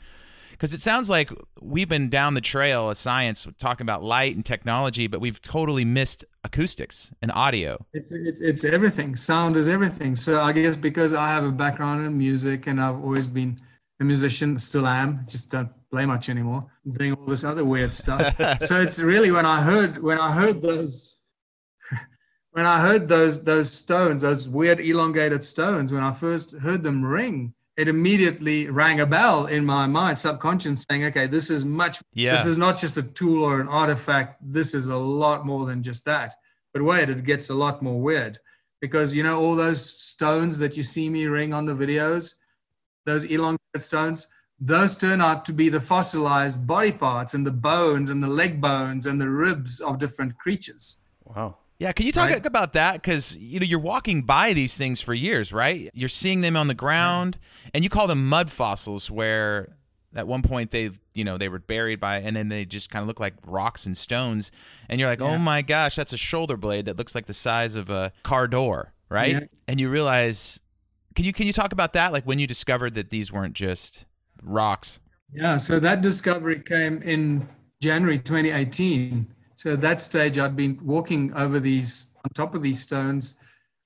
Because 0.52 0.72
it 0.72 0.80
sounds 0.80 1.10
like 1.10 1.30
we've 1.60 1.88
been 1.88 2.08
down 2.08 2.34
the 2.34 2.40
trail 2.40 2.90
of 2.90 2.96
science 2.96 3.46
talking 3.58 3.84
about 3.84 4.04
light 4.04 4.36
and 4.36 4.44
technology, 4.44 5.08
but 5.08 5.20
we've 5.20 5.42
totally 5.42 5.84
missed 5.84 6.24
acoustics 6.44 7.10
and 7.20 7.32
audio. 7.32 7.84
It's, 7.92 8.12
it's, 8.12 8.40
it's 8.40 8.64
everything. 8.64 9.16
Sound 9.16 9.56
is 9.56 9.68
everything. 9.68 10.14
So 10.14 10.40
I 10.40 10.52
guess 10.52 10.76
because 10.76 11.14
I 11.14 11.28
have 11.28 11.44
a 11.44 11.50
background 11.50 12.06
in 12.06 12.16
music 12.16 12.66
and 12.68 12.80
I've 12.80 13.02
always 13.02 13.26
been 13.26 13.60
a 14.00 14.04
musician, 14.04 14.58
still 14.58 14.86
am, 14.86 15.24
just 15.28 15.50
don't 15.50 15.70
play 15.90 16.06
much 16.06 16.28
anymore, 16.28 16.66
doing 16.88 17.14
all 17.14 17.26
this 17.26 17.44
other 17.44 17.64
weird 17.64 17.92
stuff. 17.92 18.36
so 18.60 18.80
it's 18.80 19.00
really 19.00 19.30
when 19.30 19.46
I 19.46 19.62
heard 19.62 19.98
when 19.98 20.18
I 20.18 20.32
heard 20.32 20.62
those 20.62 21.18
when 22.50 22.66
I 22.66 22.80
heard 22.80 23.08
those 23.08 23.42
those 23.42 23.70
stones, 23.72 24.22
those 24.22 24.48
weird 24.48 24.80
elongated 24.80 25.42
stones, 25.42 25.92
when 25.92 26.02
I 26.02 26.12
first 26.12 26.52
heard 26.52 26.82
them 26.82 27.04
ring, 27.04 27.54
it 27.76 27.88
immediately 27.88 28.68
rang 28.68 29.00
a 29.00 29.06
bell 29.06 29.46
in 29.46 29.64
my 29.64 29.86
mind, 29.86 30.18
subconscious, 30.18 30.84
saying, 30.88 31.04
"Okay, 31.04 31.26
this 31.26 31.50
is 31.50 31.64
much. 31.64 32.00
Yeah. 32.12 32.32
This 32.32 32.46
is 32.46 32.56
not 32.56 32.78
just 32.78 32.96
a 32.96 33.02
tool 33.02 33.44
or 33.44 33.60
an 33.60 33.68
artifact. 33.68 34.40
This 34.42 34.74
is 34.74 34.88
a 34.88 34.96
lot 34.96 35.46
more 35.46 35.66
than 35.66 35.82
just 35.82 36.04
that." 36.04 36.34
But 36.72 36.82
wait, 36.82 37.10
it 37.10 37.24
gets 37.24 37.50
a 37.50 37.54
lot 37.54 37.82
more 37.82 38.00
weird 38.00 38.38
because 38.80 39.16
you 39.16 39.22
know 39.22 39.40
all 39.40 39.56
those 39.56 39.82
stones 39.82 40.58
that 40.58 40.76
you 40.76 40.82
see 40.82 41.08
me 41.08 41.26
ring 41.26 41.54
on 41.54 41.64
the 41.66 41.74
videos, 41.74 42.34
those 43.06 43.24
elongated 43.24 43.80
stones. 43.80 44.28
Those 44.64 44.96
turn 44.96 45.20
out 45.20 45.44
to 45.46 45.52
be 45.52 45.68
the 45.68 45.80
fossilized 45.80 46.66
body 46.68 46.92
parts 46.92 47.34
and 47.34 47.44
the 47.44 47.50
bones 47.50 48.10
and 48.10 48.22
the 48.22 48.28
leg 48.28 48.60
bones 48.60 49.06
and 49.06 49.20
the 49.20 49.28
ribs 49.28 49.80
of 49.80 49.98
different 49.98 50.38
creatures. 50.38 50.98
Wow. 51.24 51.56
Yeah, 51.82 51.90
can 51.90 52.06
you 52.06 52.12
talk 52.12 52.30
Right. 52.30 52.46
about 52.46 52.74
that? 52.74 52.94
Because 52.94 53.36
you 53.38 53.58
know 53.58 53.66
you're 53.66 53.80
walking 53.80 54.22
by 54.22 54.52
these 54.52 54.76
things 54.76 55.00
for 55.00 55.14
years, 55.14 55.52
right? 55.52 55.90
You're 55.94 56.08
seeing 56.08 56.40
them 56.40 56.56
on 56.56 56.68
the 56.68 56.74
ground, 56.74 57.38
and 57.74 57.82
you 57.82 57.90
call 57.90 58.06
them 58.06 58.28
mud 58.28 58.52
fossils, 58.52 59.10
where 59.10 59.74
at 60.14 60.28
one 60.28 60.42
point 60.42 60.70
they, 60.70 60.90
you 61.12 61.24
know, 61.24 61.36
they 61.38 61.48
were 61.48 61.58
buried 61.58 61.98
by, 61.98 62.18
and 62.18 62.36
then 62.36 62.48
they 62.48 62.64
just 62.64 62.88
kind 62.88 63.02
of 63.02 63.08
look 63.08 63.18
like 63.18 63.34
rocks 63.44 63.84
and 63.84 63.96
stones, 63.96 64.52
and 64.88 65.00
you're 65.00 65.08
like, 65.08 65.20
oh 65.20 65.38
my 65.38 65.60
gosh, 65.60 65.96
that's 65.96 66.12
a 66.12 66.16
shoulder 66.16 66.56
blade 66.56 66.84
that 66.84 66.96
looks 66.96 67.16
like 67.16 67.26
the 67.26 67.34
size 67.34 67.74
of 67.74 67.90
a 67.90 68.12
car 68.22 68.46
door, 68.46 68.92
right? 69.08 69.32
Yeah. 69.32 69.40
And 69.66 69.80
you 69.80 69.88
realize, 69.90 70.60
can 71.16 71.24
you 71.24 71.32
can 71.32 71.48
you 71.48 71.52
talk 71.52 71.72
about 71.72 71.94
that? 71.94 72.12
Like 72.12 72.24
when 72.24 72.38
you 72.38 72.46
discovered 72.46 72.94
that 72.94 73.10
these 73.10 73.32
weren't 73.32 73.54
just 73.54 74.06
rocks. 74.40 75.00
Yeah, 75.32 75.56
so 75.56 75.80
that 75.80 76.00
discovery 76.00 76.62
came 76.62 77.02
in 77.02 77.48
January 77.82 78.20
2018. 78.20 79.26
So 79.62 79.74
at 79.74 79.80
that 79.82 80.00
stage, 80.00 80.40
I'd 80.40 80.56
been 80.56 80.76
walking 80.82 81.32
over 81.34 81.60
these, 81.60 82.08
on 82.24 82.30
top 82.34 82.56
of 82.56 82.62
these 82.62 82.80
stones 82.80 83.38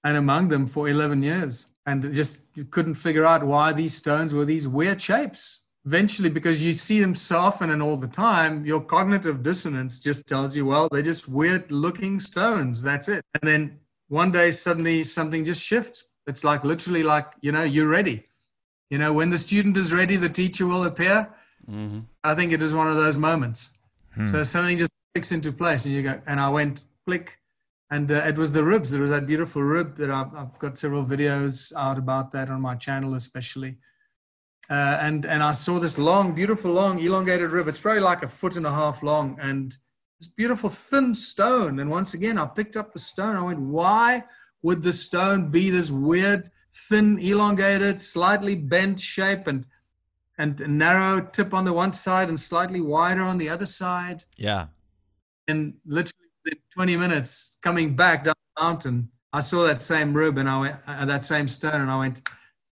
and 0.05 0.17
among 0.17 0.49
them 0.49 0.67
for 0.67 0.89
11 0.89 1.23
years 1.23 1.67
and 1.85 2.15
just 2.15 2.39
couldn't 2.71 2.95
figure 2.95 3.27
out 3.27 3.45
why 3.45 3.75
these 3.75 3.93
stones 3.93 4.35
were 4.35 4.47
these 4.47 4.67
weird 4.67 5.03
shapes. 5.03 5.61
Eventually, 5.85 6.31
because 6.31 6.65
you 6.65 6.73
see 6.73 6.99
them 6.99 7.15
so 7.15 7.41
often 7.41 7.69
and 7.69 7.83
all 7.83 7.99
the 7.99 8.07
time, 8.07 8.65
your 8.65 8.81
cognitive 8.81 9.43
dissonance 9.43 9.99
just 9.99 10.27
tells 10.27 10.57
you, 10.57 10.65
well, 10.65 10.89
they're 10.91 11.03
just 11.03 11.29
weird 11.29 11.71
looking 11.71 12.21
stones. 12.21 12.81
That's 12.81 13.11
it. 13.11 13.23
And 13.35 13.47
then 13.47 13.79
one 14.09 14.33
day, 14.33 14.53
suddenly 14.53 15.05
something 15.05 15.45
just 15.45 15.63
shifts. 15.63 16.05
It's 16.27 16.43
like 16.43 16.65
literally 16.65 17.03
like, 17.03 17.35
you 17.43 17.53
know, 17.53 17.65
you're 17.65 17.91
ready. 17.91 18.23
You 18.89 18.97
know, 18.97 19.13
when 19.13 19.29
the 19.29 19.37
student 19.37 19.77
is 19.77 19.93
ready, 19.93 20.17
the 20.17 20.31
teacher 20.31 20.67
will 20.67 20.85
appear. 20.85 21.29
Mm-hmm. 21.71 21.99
I 22.25 22.35
think 22.35 22.53
it 22.53 22.63
is 22.63 22.73
one 22.73 22.89
of 22.89 22.97
those 22.97 23.19
moments. 23.19 23.73
Hmm. 24.15 24.25
So 24.25 24.43
something 24.43 24.79
just 24.79 24.91
clicks 25.17 25.33
into 25.33 25.51
place, 25.51 25.87
and 25.87 25.95
you 25.95 26.03
go. 26.03 26.21
And 26.27 26.39
I 26.39 26.51
went 26.51 26.83
click, 27.07 27.39
and 27.91 28.13
uh, 28.13 28.17
it 28.31 28.37
was 28.37 28.53
the 28.53 28.63
ribs. 28.63 28.91
There 28.91 29.01
was 29.01 29.09
that 29.09 29.25
beautiful 29.25 29.63
rib 29.63 29.97
that 29.97 30.11
I've, 30.11 30.35
I've 30.35 30.59
got 30.59 30.77
several 30.77 31.07
videos 31.07 31.73
out 31.75 31.97
about 31.97 32.33
that 32.33 32.51
on 32.51 32.61
my 32.61 32.75
channel, 32.75 33.15
especially. 33.15 33.79
Uh, 34.69 34.99
and 35.01 35.25
and 35.25 35.43
I 35.43 35.53
saw 35.53 35.79
this 35.79 35.97
long, 35.97 36.35
beautiful, 36.35 36.71
long, 36.71 36.99
elongated 36.99 37.51
rib. 37.51 37.67
It's 37.67 37.81
probably 37.81 38.03
like 38.03 38.23
a 38.23 38.29
foot 38.29 38.59
and 38.59 38.67
a 38.67 38.71
half 38.71 39.03
long, 39.03 39.39
and 39.41 39.75
this 40.21 40.29
beautiful 40.29 40.69
thin 40.69 41.15
stone. 41.15 41.81
And 41.81 41.89
once 41.89 42.13
again, 42.13 42.37
I 42.37 42.45
picked 42.45 42.77
up 42.77 42.93
the 42.93 42.99
stone. 42.99 43.37
I 43.37 43.43
went, 43.43 43.61
why 43.61 44.25
would 44.61 44.83
the 44.83 44.93
stone 44.93 45.51
be 45.51 45.71
this 45.71 45.91
weird, 45.91 46.51
thin, 46.91 47.19
elongated, 47.19 48.03
slightly 48.03 48.55
bent 48.55 49.01
shape, 49.01 49.47
and 49.47 49.65
and 50.37 50.61
narrow 50.61 51.23
tip 51.23 51.55
on 51.55 51.65
the 51.65 51.73
one 51.73 51.93
side 51.93 52.29
and 52.29 52.39
slightly 52.39 52.83
wider 52.83 53.23
on 53.23 53.39
the 53.39 53.49
other 53.49 53.65
side? 53.65 54.25
Yeah. 54.37 54.67
And 55.49 55.75
literally 55.85 56.27
within 56.45 56.59
20 56.73 56.97
minutes 56.97 57.57
coming 57.63 57.95
back 57.97 58.25
down 58.25 58.35
the 58.57 58.63
mountain, 58.63 59.11
I 59.33 59.41
saw 59.41 59.67
that 59.67 59.83
same 59.83 60.15
rib 60.15 60.39
and 60.39 60.49
I 60.49 60.59
went, 60.59 60.77
uh, 60.87 61.05
that 61.05 61.25
same 61.25 61.47
stone, 61.49 61.81
and 61.81 61.91
I 61.91 61.99
went, 61.99 62.29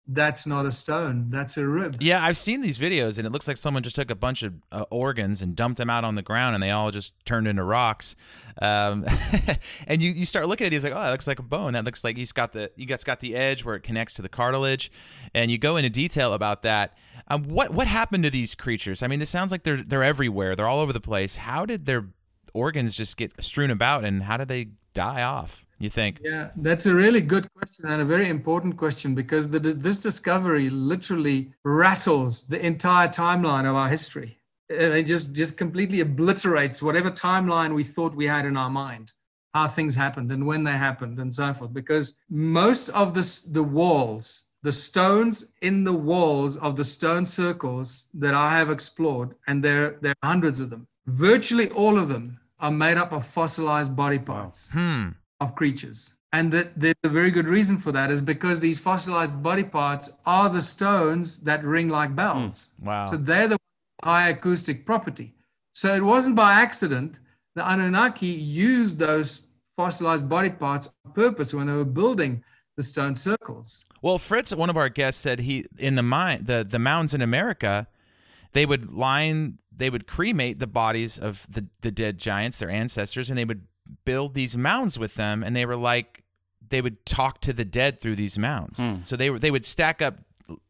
that's 0.06 0.46
not 0.46 0.66
a 0.66 0.70
stone, 0.70 1.30
that's 1.30 1.56
a 1.56 1.66
rib. 1.66 1.96
Yeah, 2.00 2.22
I've 2.22 2.36
seen 2.36 2.60
these 2.60 2.78
videos, 2.78 3.16
and 3.16 3.26
it 3.26 3.30
looks 3.30 3.48
like 3.48 3.56
someone 3.56 3.82
just 3.82 3.96
took 3.96 4.10
a 4.10 4.14
bunch 4.14 4.42
of 4.42 4.52
uh, 4.70 4.84
organs 4.90 5.40
and 5.40 5.56
dumped 5.56 5.78
them 5.78 5.88
out 5.88 6.04
on 6.04 6.14
the 6.14 6.22
ground, 6.22 6.54
and 6.54 6.62
they 6.62 6.70
all 6.70 6.90
just 6.90 7.14
turned 7.24 7.48
into 7.48 7.62
rocks. 7.62 8.14
Um, 8.60 9.06
and 9.86 10.02
you, 10.02 10.12
you 10.12 10.26
start 10.26 10.46
looking 10.46 10.66
at 10.66 10.70
these 10.70 10.84
like, 10.84 10.92
oh, 10.92 11.00
that 11.00 11.10
looks 11.10 11.26
like 11.26 11.38
a 11.38 11.42
bone. 11.42 11.72
That 11.72 11.84
looks 11.84 12.04
like 12.04 12.18
he's 12.18 12.32
got 12.32 12.52
the 12.52 12.70
you 12.76 12.86
got 12.86 13.02
got 13.04 13.20
the 13.20 13.34
edge 13.34 13.64
where 13.64 13.76
it 13.76 13.82
connects 13.82 14.14
to 14.14 14.22
the 14.22 14.28
cartilage, 14.28 14.92
and 15.34 15.50
you 15.50 15.56
go 15.56 15.76
into 15.76 15.90
detail 15.90 16.34
about 16.34 16.62
that. 16.64 16.96
Um, 17.28 17.44
what 17.44 17.72
what 17.72 17.86
happened 17.86 18.24
to 18.24 18.30
these 18.30 18.54
creatures? 18.54 19.02
I 19.02 19.06
mean, 19.06 19.20
this 19.20 19.30
sounds 19.30 19.52
like 19.52 19.62
they're 19.62 19.82
they're 19.82 20.04
everywhere. 20.04 20.54
They're 20.54 20.68
all 20.68 20.80
over 20.80 20.92
the 20.92 21.00
place. 21.00 21.36
How 21.36 21.64
did 21.64 21.86
their 21.86 22.06
organs 22.54 22.94
just 22.94 23.16
get 23.16 23.32
strewn 23.44 23.70
about, 23.70 24.04
and 24.04 24.22
how 24.22 24.38
do 24.38 24.46
they 24.46 24.68
die 24.94 25.22
off? 25.22 25.66
You 25.78 25.90
think? 25.90 26.20
Yeah, 26.22 26.50
that's 26.56 26.86
a 26.86 26.94
really 26.94 27.20
good 27.20 27.52
question 27.52 27.86
and 27.86 28.00
a 28.00 28.04
very 28.04 28.28
important 28.28 28.76
question 28.76 29.14
because 29.14 29.50
the, 29.50 29.58
this 29.58 30.00
discovery 30.00 30.70
literally 30.70 31.52
rattles 31.64 32.46
the 32.46 32.64
entire 32.64 33.08
timeline 33.08 33.68
of 33.68 33.74
our 33.74 33.88
history. 33.88 34.38
It 34.70 35.02
just, 35.02 35.32
just 35.32 35.58
completely 35.58 36.00
obliterates 36.00 36.80
whatever 36.80 37.10
timeline 37.10 37.74
we 37.74 37.84
thought 37.84 38.14
we 38.14 38.26
had 38.26 38.46
in 38.46 38.56
our 38.56 38.70
mind, 38.70 39.12
how 39.52 39.66
things 39.66 39.94
happened 39.94 40.30
and 40.32 40.46
when 40.46 40.64
they 40.64 40.72
happened 40.72 41.18
and 41.18 41.34
so 41.34 41.52
forth. 41.52 41.74
Because 41.74 42.14
most 42.30 42.88
of 42.90 43.12
this, 43.12 43.42
the 43.42 43.62
walls, 43.62 44.44
the 44.62 44.72
stones 44.72 45.52
in 45.60 45.84
the 45.84 45.92
walls 45.92 46.56
of 46.56 46.76
the 46.76 46.84
stone 46.84 47.26
circles 47.26 48.08
that 48.14 48.32
I 48.32 48.56
have 48.56 48.70
explored, 48.70 49.34
and 49.46 49.62
there, 49.62 49.98
there 50.00 50.14
are 50.22 50.28
hundreds 50.28 50.60
of 50.60 50.70
them, 50.70 50.86
virtually 51.06 51.68
all 51.70 51.98
of 51.98 52.08
them 52.08 52.40
are 52.64 52.70
made 52.70 52.96
up 53.02 53.12
of 53.12 53.22
fossilized 53.26 53.92
body 54.02 54.18
parts 54.18 54.58
Hmm. 54.78 55.04
of 55.40 55.54
creatures. 55.60 55.98
And 56.36 56.50
that 56.54 56.66
there's 56.82 57.02
a 57.04 57.08
very 57.20 57.30
good 57.30 57.46
reason 57.56 57.76
for 57.84 57.92
that 57.92 58.10
is 58.10 58.20
because 58.20 58.58
these 58.58 58.78
fossilized 58.88 59.36
body 59.50 59.62
parts 59.78 60.06
are 60.26 60.48
the 60.56 60.60
stones 60.74 61.26
that 61.48 61.62
ring 61.74 61.88
like 61.98 62.16
bells. 62.22 62.70
Wow. 62.80 63.06
So 63.10 63.16
they're 63.28 63.48
the 63.54 63.58
high 64.02 64.28
acoustic 64.30 64.84
property. 64.90 65.28
So 65.74 65.94
it 65.94 66.02
wasn't 66.02 66.36
by 66.36 66.50
accident 66.66 67.20
the 67.56 67.62
Anunnaki 67.72 68.32
used 68.72 68.98
those 68.98 69.28
fossilized 69.76 70.28
body 70.28 70.50
parts 70.50 70.86
on 71.04 71.12
purpose 71.12 71.54
when 71.54 71.66
they 71.68 71.72
were 71.82 71.84
building 72.02 72.42
the 72.76 72.82
stone 72.82 73.14
circles. 73.14 73.84
Well, 74.02 74.18
Fritz, 74.18 74.52
one 74.54 74.70
of 74.70 74.76
our 74.76 74.88
guests, 74.88 75.20
said 75.20 75.38
he 75.40 75.66
in 75.78 75.94
the 76.00 76.02
mine 76.02 76.40
the 76.50 76.58
the 76.68 76.80
mounds 76.90 77.14
in 77.14 77.20
America, 77.22 77.86
they 78.54 78.64
would 78.64 78.92
line 78.92 79.58
they 79.76 79.90
would 79.90 80.06
cremate 80.06 80.58
the 80.58 80.66
bodies 80.66 81.18
of 81.18 81.46
the 81.50 81.66
the 81.82 81.90
dead 81.90 82.18
giants, 82.18 82.58
their 82.58 82.70
ancestors, 82.70 83.28
and 83.28 83.38
they 83.38 83.44
would 83.44 83.66
build 84.04 84.34
these 84.34 84.56
mounds 84.56 84.98
with 84.98 85.16
them, 85.16 85.42
and 85.42 85.54
they 85.54 85.66
were 85.66 85.76
like 85.76 86.24
they 86.70 86.80
would 86.80 87.04
talk 87.04 87.40
to 87.42 87.52
the 87.52 87.64
dead 87.64 88.00
through 88.00 88.16
these 88.16 88.38
mounds. 88.38 88.80
So 89.02 89.16
they 89.16 89.28
were 89.30 89.38
they 89.38 89.50
would 89.50 89.64
stack 89.64 90.00
up 90.00 90.18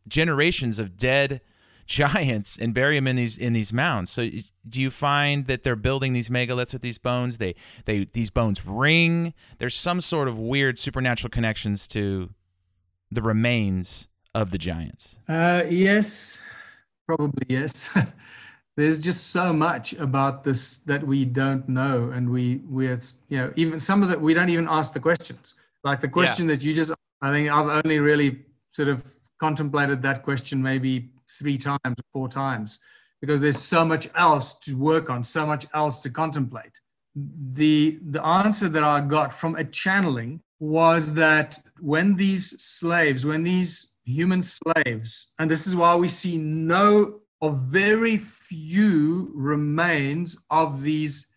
generations 0.09 0.79
of 0.79 0.97
dead 0.97 1.41
giants 1.87 2.57
and 2.57 2.73
bury 2.73 2.97
them 2.97 3.07
in 3.07 3.17
these 3.17 3.37
in 3.37 3.53
these 3.53 3.73
mounds. 3.73 4.11
So 4.11 4.29
do 4.67 4.81
you 4.81 4.91
find 4.91 5.47
that 5.47 5.63
they're 5.63 5.77
building 5.77 6.15
these 6.15 6.31
megaliths 6.31 6.73
with 6.73 6.83
these 6.83 6.99
bones? 6.99 7.39
They 7.39 7.55
they 7.85 8.05
these 8.05 8.31
bones 8.31 8.67
ring. 8.67 9.35
There's 9.59 9.77
some 9.77 10.01
sort 10.01 10.27
of 10.27 10.39
weird 10.39 10.79
supernatural 10.79 11.31
connections 11.31 11.87
to 11.89 12.31
the 13.11 13.23
remains 13.23 14.09
of 14.35 14.51
the 14.51 14.59
giants. 14.59 15.17
Uh, 15.29 15.63
yes, 15.69 16.43
probably 17.07 17.47
yes. 17.49 17.91
There's 18.77 19.01
just 19.01 19.29
so 19.29 19.53
much 19.53 19.93
about 19.93 20.43
this 20.43 20.79
that 20.79 21.07
we 21.07 21.25
don't 21.25 21.69
know, 21.69 22.11
and 22.11 22.29
we 22.29 22.61
we're 22.69 22.99
you 23.29 23.39
know 23.39 23.53
even 23.55 23.79
some 23.79 24.03
of 24.03 24.09
that 24.09 24.21
we 24.21 24.35
don't 24.35 24.49
even 24.49 24.67
ask 24.69 24.93
the 24.93 25.01
questions. 25.01 25.55
Like 25.85 26.01
the 26.01 26.09
question 26.09 26.47
that 26.49 26.65
you 26.65 26.73
just, 26.73 26.93
I 27.21 27.31
think 27.31 27.51
I've 27.51 27.85
only 27.85 27.99
really 27.99 28.43
sort 28.73 28.89
of 28.89 29.05
contemplated 29.39 30.03
that 30.03 30.23
question 30.23 30.63
maybe 30.63 31.11
three 31.31 31.59
times, 31.59 31.97
four 32.13 32.29
times, 32.29 32.81
because 33.21 33.41
there's 33.41 33.59
so 33.59 33.85
much 33.85 34.09
else 34.17 34.59
to 34.61 34.77
work 34.77 35.09
on, 35.09 35.23
so 35.23 35.47
much 35.47 35.67
else 35.73 36.01
to 36.01 36.11
contemplate. 36.11 36.81
The 37.15 38.01
the 38.11 38.25
answer 38.27 38.69
that 38.69 38.83
I 38.83 39.03
got 39.03 39.33
from 39.33 39.55
a 39.55 39.65
channeling 39.65 40.41
was 40.59 41.15
that 41.15 41.59
when 41.81 42.17
these 42.17 42.61
slaves, 42.61 43.25
when 43.25 43.45
these 43.45 43.94
human 44.05 44.43
slaves, 44.43 45.33
and 45.39 45.51
this 45.51 45.67
is 45.67 45.75
why 45.75 45.95
we 45.95 46.09
see 46.09 46.37
no 46.37 47.21
or 47.41 47.53
very 47.53 48.17
few 48.17 49.31
remains 49.35 50.45
of 50.51 50.83
these 50.83 51.31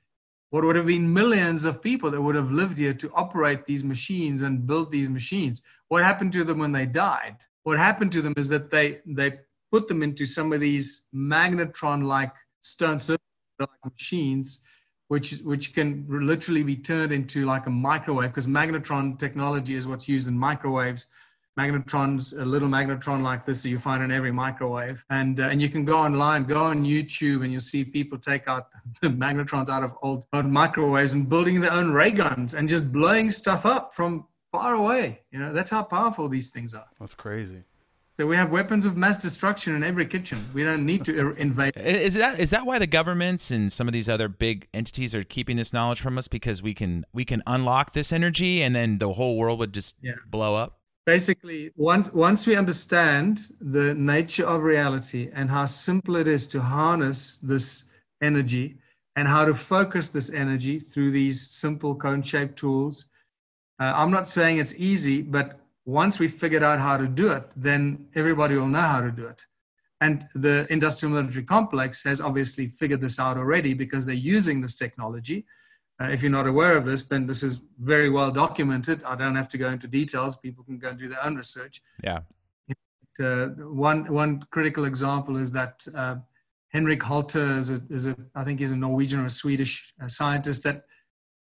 what 0.49 0.63
would 0.63 0.78
have 0.78 0.86
been 0.86 1.13
millions 1.13 1.65
of 1.65 1.82
people 1.82 2.09
that 2.09 2.22
would 2.22 2.36
have 2.36 2.51
lived 2.51 2.78
here 2.78 2.93
to 2.93 3.11
operate 3.13 3.65
these 3.65 3.84
machines 3.84 4.43
and 4.43 4.65
build 4.65 4.89
these 4.89 5.09
machines. 5.09 5.61
What 5.89 6.03
happened 6.03 6.32
to 6.34 6.45
them 6.45 6.59
when 6.59 6.72
they 6.72 6.86
died? 6.86 7.36
What 7.63 7.78
happened 7.78 8.13
to 8.13 8.22
them 8.22 8.34
is 8.38 8.47
that 8.49 8.70
they 8.70 8.99
they 9.05 9.39
put 9.72 9.89
them 9.89 10.01
into 10.01 10.26
some 10.26 10.53
of 10.53 10.61
these 10.61 11.05
magnetron-like 11.13 12.34
stone 12.61 12.99
circuit 12.99 13.20
machines, 13.84 14.63
which 15.09 15.39
which 15.39 15.74
can 15.74 16.05
literally 16.07 16.63
be 16.63 16.78
turned 16.78 17.11
into 17.11 17.45
like 17.45 17.65
a 17.65 17.70
microwave 17.70 18.30
because 18.30 18.47
magnetron 18.47 19.20
technology 19.20 19.76
is 19.76 19.88
what's 19.88 20.07
used 20.07 20.30
in 20.30 20.38
microwaves 20.38 21.07
magnetrons, 21.57 22.39
a 22.39 22.45
little 22.45 22.69
magnetron 22.69 23.21
like 23.23 23.45
this 23.45 23.63
that 23.63 23.69
you 23.69 23.79
find 23.79 24.03
in 24.03 24.11
every 24.11 24.31
microwave. 24.31 25.03
And, 25.09 25.39
uh, 25.39 25.45
and 25.45 25.61
you 25.61 25.69
can 25.69 25.85
go 25.85 25.97
online, 25.97 26.43
go 26.43 26.63
on 26.63 26.83
YouTube, 26.85 27.43
and 27.43 27.51
you'll 27.51 27.59
see 27.59 27.83
people 27.83 28.17
take 28.17 28.47
out 28.47 28.67
the 29.01 29.09
magnetrons 29.09 29.69
out 29.69 29.83
of 29.83 29.93
old, 30.01 30.25
old 30.33 30.45
microwaves 30.45 31.13
and 31.13 31.27
building 31.27 31.59
their 31.61 31.73
own 31.73 31.91
ray 31.91 32.11
guns 32.11 32.53
and 32.53 32.69
just 32.69 32.91
blowing 32.91 33.29
stuff 33.29 33.65
up 33.65 33.93
from 33.93 34.27
far 34.51 34.75
away. 34.75 35.21
You 35.31 35.39
know, 35.39 35.53
that's 35.53 35.71
how 35.71 35.83
powerful 35.83 36.29
these 36.29 36.51
things 36.51 36.73
are. 36.73 36.87
That's 36.99 37.13
crazy. 37.13 37.63
So 38.19 38.25
we 38.25 38.35
have 38.35 38.49
weapons 38.49 38.87
of 38.87 38.97
mass 38.97 39.21
destruction 39.21 39.75
in 39.75 39.83
every 39.83 40.07
kitchen. 40.07 40.49
We 40.51 40.63
don't 40.63 40.87
need 40.87 41.05
to 41.05 41.33
invade. 41.37 41.73
Is 41.77 42.15
that 42.15 42.39
is 42.39 42.49
that 42.49 42.65
why 42.65 42.79
the 42.79 42.87
governments 42.87 43.51
and 43.51 43.71
some 43.71 43.87
of 43.87 43.93
these 43.93 44.09
other 44.09 44.27
big 44.27 44.67
entities 44.73 45.13
are 45.13 45.23
keeping 45.23 45.55
this 45.57 45.71
knowledge 45.71 46.01
from 46.01 46.17
us 46.17 46.27
because 46.27 46.63
we 46.63 46.73
can 46.73 47.05
we 47.13 47.25
can 47.25 47.43
unlock 47.45 47.93
this 47.93 48.11
energy 48.11 48.63
and 48.63 48.75
then 48.75 48.97
the 48.97 49.13
whole 49.13 49.37
world 49.37 49.59
would 49.59 49.71
just 49.71 49.97
Yeah. 50.01 50.13
blow 50.27 50.55
up? 50.55 50.76
Basically, 51.07 51.71
once 51.77 52.11
once 52.11 52.45
we 52.45 52.57
understand 52.57 53.51
the 53.61 53.93
nature 53.93 54.45
of 54.45 54.61
reality 54.61 55.29
and 55.33 55.49
how 55.49 55.63
simple 55.63 56.17
it 56.17 56.27
is 56.27 56.45
to 56.47 56.61
harness 56.61 57.37
this 57.37 57.85
energy 58.21 58.75
and 59.15 59.25
how 59.25 59.45
to 59.45 59.53
focus 59.53 60.09
this 60.09 60.29
energy 60.29 60.79
through 60.79 61.11
these 61.11 61.39
simple 61.49 61.95
cone-shaped 61.95 62.57
tools, 62.57 63.05
uh, 63.79 63.93
I'm 63.95 64.11
not 64.11 64.27
saying 64.27 64.57
it's 64.57 64.75
easy, 64.75 65.21
but 65.21 65.61
once 65.85 66.19
we 66.19 66.27
figured 66.27 66.61
out 66.61 66.79
how 66.81 66.97
to 66.97 67.07
do 67.07 67.31
it, 67.31 67.53
then 67.55 68.09
everybody 68.13 68.55
will 68.57 68.67
know 68.67 68.81
how 68.81 68.99
to 68.99 69.09
do 69.09 69.27
it. 69.27 69.45
And 70.01 70.27
the 70.35 70.67
industrial 70.69 71.15
military 71.15 71.45
complex 71.45 72.03
has 72.03 72.19
obviously 72.19 72.67
figured 72.67 72.99
this 72.99 73.17
out 73.17 73.37
already 73.37 73.73
because 73.73 74.05
they're 74.05 74.27
using 74.35 74.59
this 74.59 74.75
technology. 74.75 75.45
Uh, 75.99 76.09
if 76.09 76.21
you're 76.21 76.31
not 76.31 76.47
aware 76.47 76.77
of 76.77 76.85
this, 76.85 77.05
then 77.05 77.25
this 77.25 77.41
is 77.41 77.61
very 77.79 78.09
well 78.09 78.31
documented. 78.31 79.03
I 79.03 79.15
don't 79.15 79.35
have 79.35 79.49
to 79.49 79.57
go 79.57 79.69
into 79.69 79.87
details. 79.87 80.37
People 80.37 80.63
can 80.63 80.77
go 80.77 80.89
and 80.89 80.97
do 80.97 81.07
their 81.07 81.23
own 81.25 81.35
research. 81.35 81.81
Yeah. 82.03 82.19
Uh, 83.19 83.47
one 83.47 84.05
one 84.13 84.43
critical 84.51 84.85
example 84.85 85.37
is 85.37 85.51
that 85.51 85.87
uh, 85.95 86.17
Henrik 86.69 87.01
Holter 87.01 87.57
is 87.57 87.71
a, 87.71 87.81
is 87.89 88.05
a 88.05 88.15
I 88.35 88.43
think 88.43 88.59
he's 88.59 88.71
a 88.71 88.75
Norwegian 88.75 89.21
or 89.21 89.25
a 89.25 89.29
Swedish 89.29 89.91
uh, 89.99 90.07
scientist 90.07 90.61
that 90.63 90.83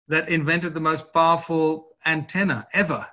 that 0.07 0.29
invented 0.29 0.73
the 0.73 0.79
most 0.79 1.11
powerful 1.13 1.89
antenna 2.05 2.67
ever. 2.71 3.05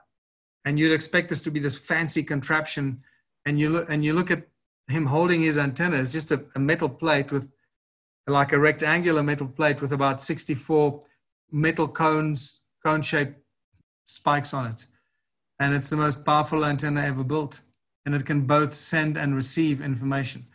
And 0.64 0.78
you'd 0.78 0.93
expect 0.93 1.28
this 1.28 1.40
to 1.43 1.51
be 1.51 1.59
this 1.59 1.76
fancy 1.76 2.22
contraption, 2.22 3.03
and 3.47 3.59
you 3.59 3.70
look 3.70 3.90
and 3.90 4.05
you 4.05 4.12
look 4.12 4.30
at 4.30 4.47
him 4.86 5.07
holding 5.07 5.40
his 5.40 5.59
antenna. 5.59 5.97
It's 5.97 6.12
just 6.12 6.30
a, 6.30 6.45
a 6.55 6.61
metal 6.61 6.88
plate 6.88 7.32
with 7.32 7.51
like 8.28 8.53
a 8.53 8.59
rectangular 8.59 9.24
metal 9.24 9.49
plate 9.49 9.80
with 9.80 9.90
about 9.90 10.22
64 10.22 11.03
metal 11.53 11.88
cones, 11.88 12.62
cone-shaped 12.84 13.38
spikes 14.07 14.55
on 14.55 14.66
it. 14.66 14.86
And 15.59 15.74
it's 15.74 15.90
the 15.90 15.96
most 15.96 16.24
powerful 16.24 16.64
antenna 16.64 17.03
ever 17.03 17.24
built. 17.24 17.62
And 18.05 18.14
it 18.14 18.26
can 18.26 18.42
both 18.42 18.74
send 18.74 19.16
and 19.16 19.34
receive 19.34 19.80
information. 19.80 20.46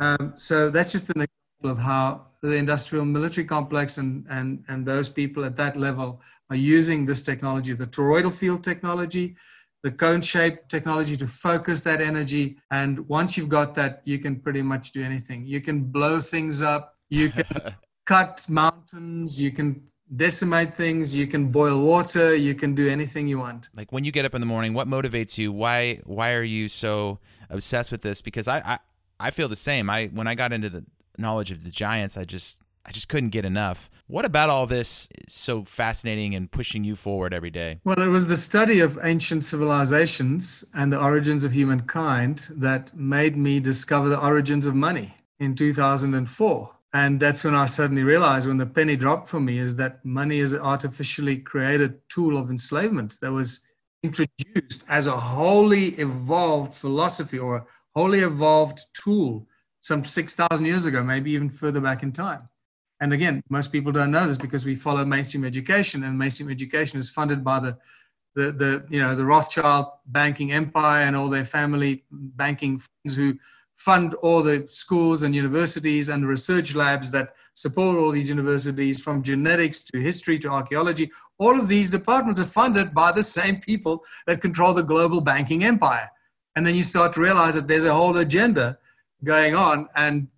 Um, 0.00 0.34
so 0.36 0.70
that's 0.70 0.92
just 0.92 1.08
an 1.10 1.22
example 1.22 1.70
of 1.70 1.78
how 1.78 2.26
the 2.42 2.52
industrial 2.52 3.04
military 3.04 3.46
complex 3.46 3.98
and, 3.98 4.26
and, 4.28 4.62
and 4.68 4.84
those 4.84 5.08
people 5.08 5.44
at 5.44 5.56
that 5.56 5.76
level 5.76 6.20
are 6.50 6.56
using 6.56 7.06
this 7.06 7.22
technology, 7.22 7.72
the 7.72 7.86
toroidal 7.86 8.34
field 8.34 8.62
technology, 8.62 9.34
the 9.82 9.90
cone 9.90 10.20
shaped 10.20 10.70
technology 10.70 11.16
to 11.16 11.26
focus 11.26 11.80
that 11.82 12.00
energy. 12.00 12.56
And 12.70 13.06
once 13.08 13.36
you've 13.36 13.48
got 13.48 13.74
that, 13.74 14.02
you 14.04 14.18
can 14.18 14.40
pretty 14.40 14.62
much 14.62 14.92
do 14.92 15.02
anything. 15.02 15.46
You 15.46 15.60
can 15.60 15.84
blow 15.84 16.20
things 16.20 16.62
up, 16.62 16.94
you 17.08 17.30
can 17.30 17.46
cut 18.06 18.44
mountains, 18.48 19.40
you 19.40 19.50
can 19.50 19.82
decimate 20.14 20.74
things, 20.74 21.14
you 21.14 21.26
can 21.26 21.46
boil 21.48 21.80
water, 21.80 22.34
you 22.34 22.54
can 22.54 22.74
do 22.74 22.88
anything 22.88 23.26
you 23.26 23.38
want. 23.38 23.68
Like 23.74 23.92
when 23.92 24.04
you 24.04 24.12
get 24.12 24.24
up 24.24 24.34
in 24.34 24.40
the 24.40 24.46
morning, 24.46 24.74
what 24.74 24.88
motivates 24.88 25.38
you? 25.38 25.52
Why 25.52 26.00
why 26.04 26.32
are 26.32 26.42
you 26.42 26.68
so 26.68 27.18
obsessed 27.50 27.92
with 27.92 28.02
this? 28.02 28.22
Because 28.22 28.48
I 28.48 28.58
I, 28.58 28.78
I 29.20 29.30
feel 29.30 29.48
the 29.48 29.56
same. 29.56 29.90
I 29.90 30.06
when 30.06 30.26
I 30.26 30.34
got 30.34 30.52
into 30.52 30.70
the 30.70 30.84
knowledge 31.18 31.50
of 31.50 31.64
the 31.64 31.70
giants, 31.70 32.16
I 32.16 32.24
just 32.24 32.60
I 32.86 32.92
just 32.92 33.08
couldn't 33.08 33.30
get 33.30 33.44
enough. 33.44 33.90
What 34.06 34.26
about 34.26 34.50
all 34.50 34.66
this 34.66 35.08
is 35.26 35.32
so 35.32 35.64
fascinating 35.64 36.34
and 36.34 36.50
pushing 36.50 36.84
you 36.84 36.96
forward 36.96 37.32
every 37.32 37.50
day? 37.50 37.80
Well, 37.84 38.00
it 38.00 38.08
was 38.08 38.26
the 38.26 38.36
study 38.36 38.80
of 38.80 38.98
ancient 39.02 39.44
civilizations 39.44 40.64
and 40.74 40.92
the 40.92 41.00
origins 41.00 41.44
of 41.44 41.52
humankind 41.52 42.48
that 42.50 42.94
made 42.94 43.36
me 43.36 43.60
discover 43.60 44.10
the 44.10 44.20
origins 44.20 44.66
of 44.66 44.74
money 44.74 45.14
in 45.38 45.54
2004. 45.54 46.70
And 46.94 47.18
that's 47.18 47.42
when 47.42 47.56
I 47.56 47.64
suddenly 47.64 48.04
realized, 48.04 48.46
when 48.46 48.56
the 48.56 48.66
penny 48.66 48.94
dropped 48.94 49.28
for 49.28 49.40
me, 49.40 49.58
is 49.58 49.74
that 49.76 50.04
money 50.04 50.38
is 50.38 50.52
an 50.52 50.60
artificially 50.60 51.36
created 51.38 51.98
tool 52.08 52.38
of 52.38 52.50
enslavement 52.50 53.18
that 53.20 53.32
was 53.32 53.60
introduced 54.04 54.84
as 54.88 55.08
a 55.08 55.16
wholly 55.16 55.88
evolved 55.96 56.72
philosophy 56.72 57.36
or 57.38 57.56
a 57.56 57.64
wholly 57.96 58.20
evolved 58.20 58.80
tool 58.94 59.48
some 59.80 60.04
6,000 60.04 60.64
years 60.64 60.86
ago, 60.86 61.02
maybe 61.02 61.32
even 61.32 61.50
further 61.50 61.80
back 61.80 62.04
in 62.04 62.12
time. 62.12 62.48
And 63.00 63.12
again, 63.12 63.42
most 63.50 63.72
people 63.72 63.90
don't 63.90 64.12
know 64.12 64.28
this 64.28 64.38
because 64.38 64.64
we 64.64 64.76
follow 64.76 65.04
mainstream 65.04 65.44
education, 65.44 66.04
and 66.04 66.16
mainstream 66.16 66.48
education 66.48 67.00
is 67.00 67.10
funded 67.10 67.42
by 67.42 67.58
the, 67.58 67.76
the, 68.36 68.52
the 68.52 68.86
you 68.88 69.00
know, 69.00 69.16
the 69.16 69.24
Rothschild 69.24 69.86
banking 70.06 70.52
empire 70.52 71.02
and 71.02 71.16
all 71.16 71.28
their 71.28 71.44
family 71.44 72.04
banking 72.10 72.78
friends 72.78 73.16
who 73.16 73.36
fund 73.74 74.14
all 74.14 74.42
the 74.42 74.66
schools 74.66 75.22
and 75.22 75.34
universities 75.34 76.08
and 76.08 76.26
research 76.26 76.74
labs 76.74 77.10
that 77.10 77.34
support 77.54 77.98
all 77.98 78.10
these 78.10 78.30
universities 78.30 79.00
from 79.00 79.22
genetics 79.22 79.84
to 79.84 80.00
history 80.00 80.38
to 80.38 80.48
archaeology. 80.48 81.10
All 81.38 81.58
of 81.58 81.68
these 81.68 81.90
departments 81.90 82.40
are 82.40 82.46
funded 82.46 82.94
by 82.94 83.12
the 83.12 83.22
same 83.22 83.60
people 83.60 84.04
that 84.26 84.40
control 84.40 84.74
the 84.74 84.82
global 84.82 85.20
banking 85.20 85.64
empire. 85.64 86.08
And 86.56 86.66
then 86.66 86.74
you 86.74 86.82
start 86.82 87.12
to 87.14 87.20
realize 87.20 87.54
that 87.54 87.66
there's 87.66 87.84
a 87.84 87.94
whole 87.94 88.16
agenda 88.18 88.78
going 89.24 89.56
on. 89.56 89.88
And 89.96 90.28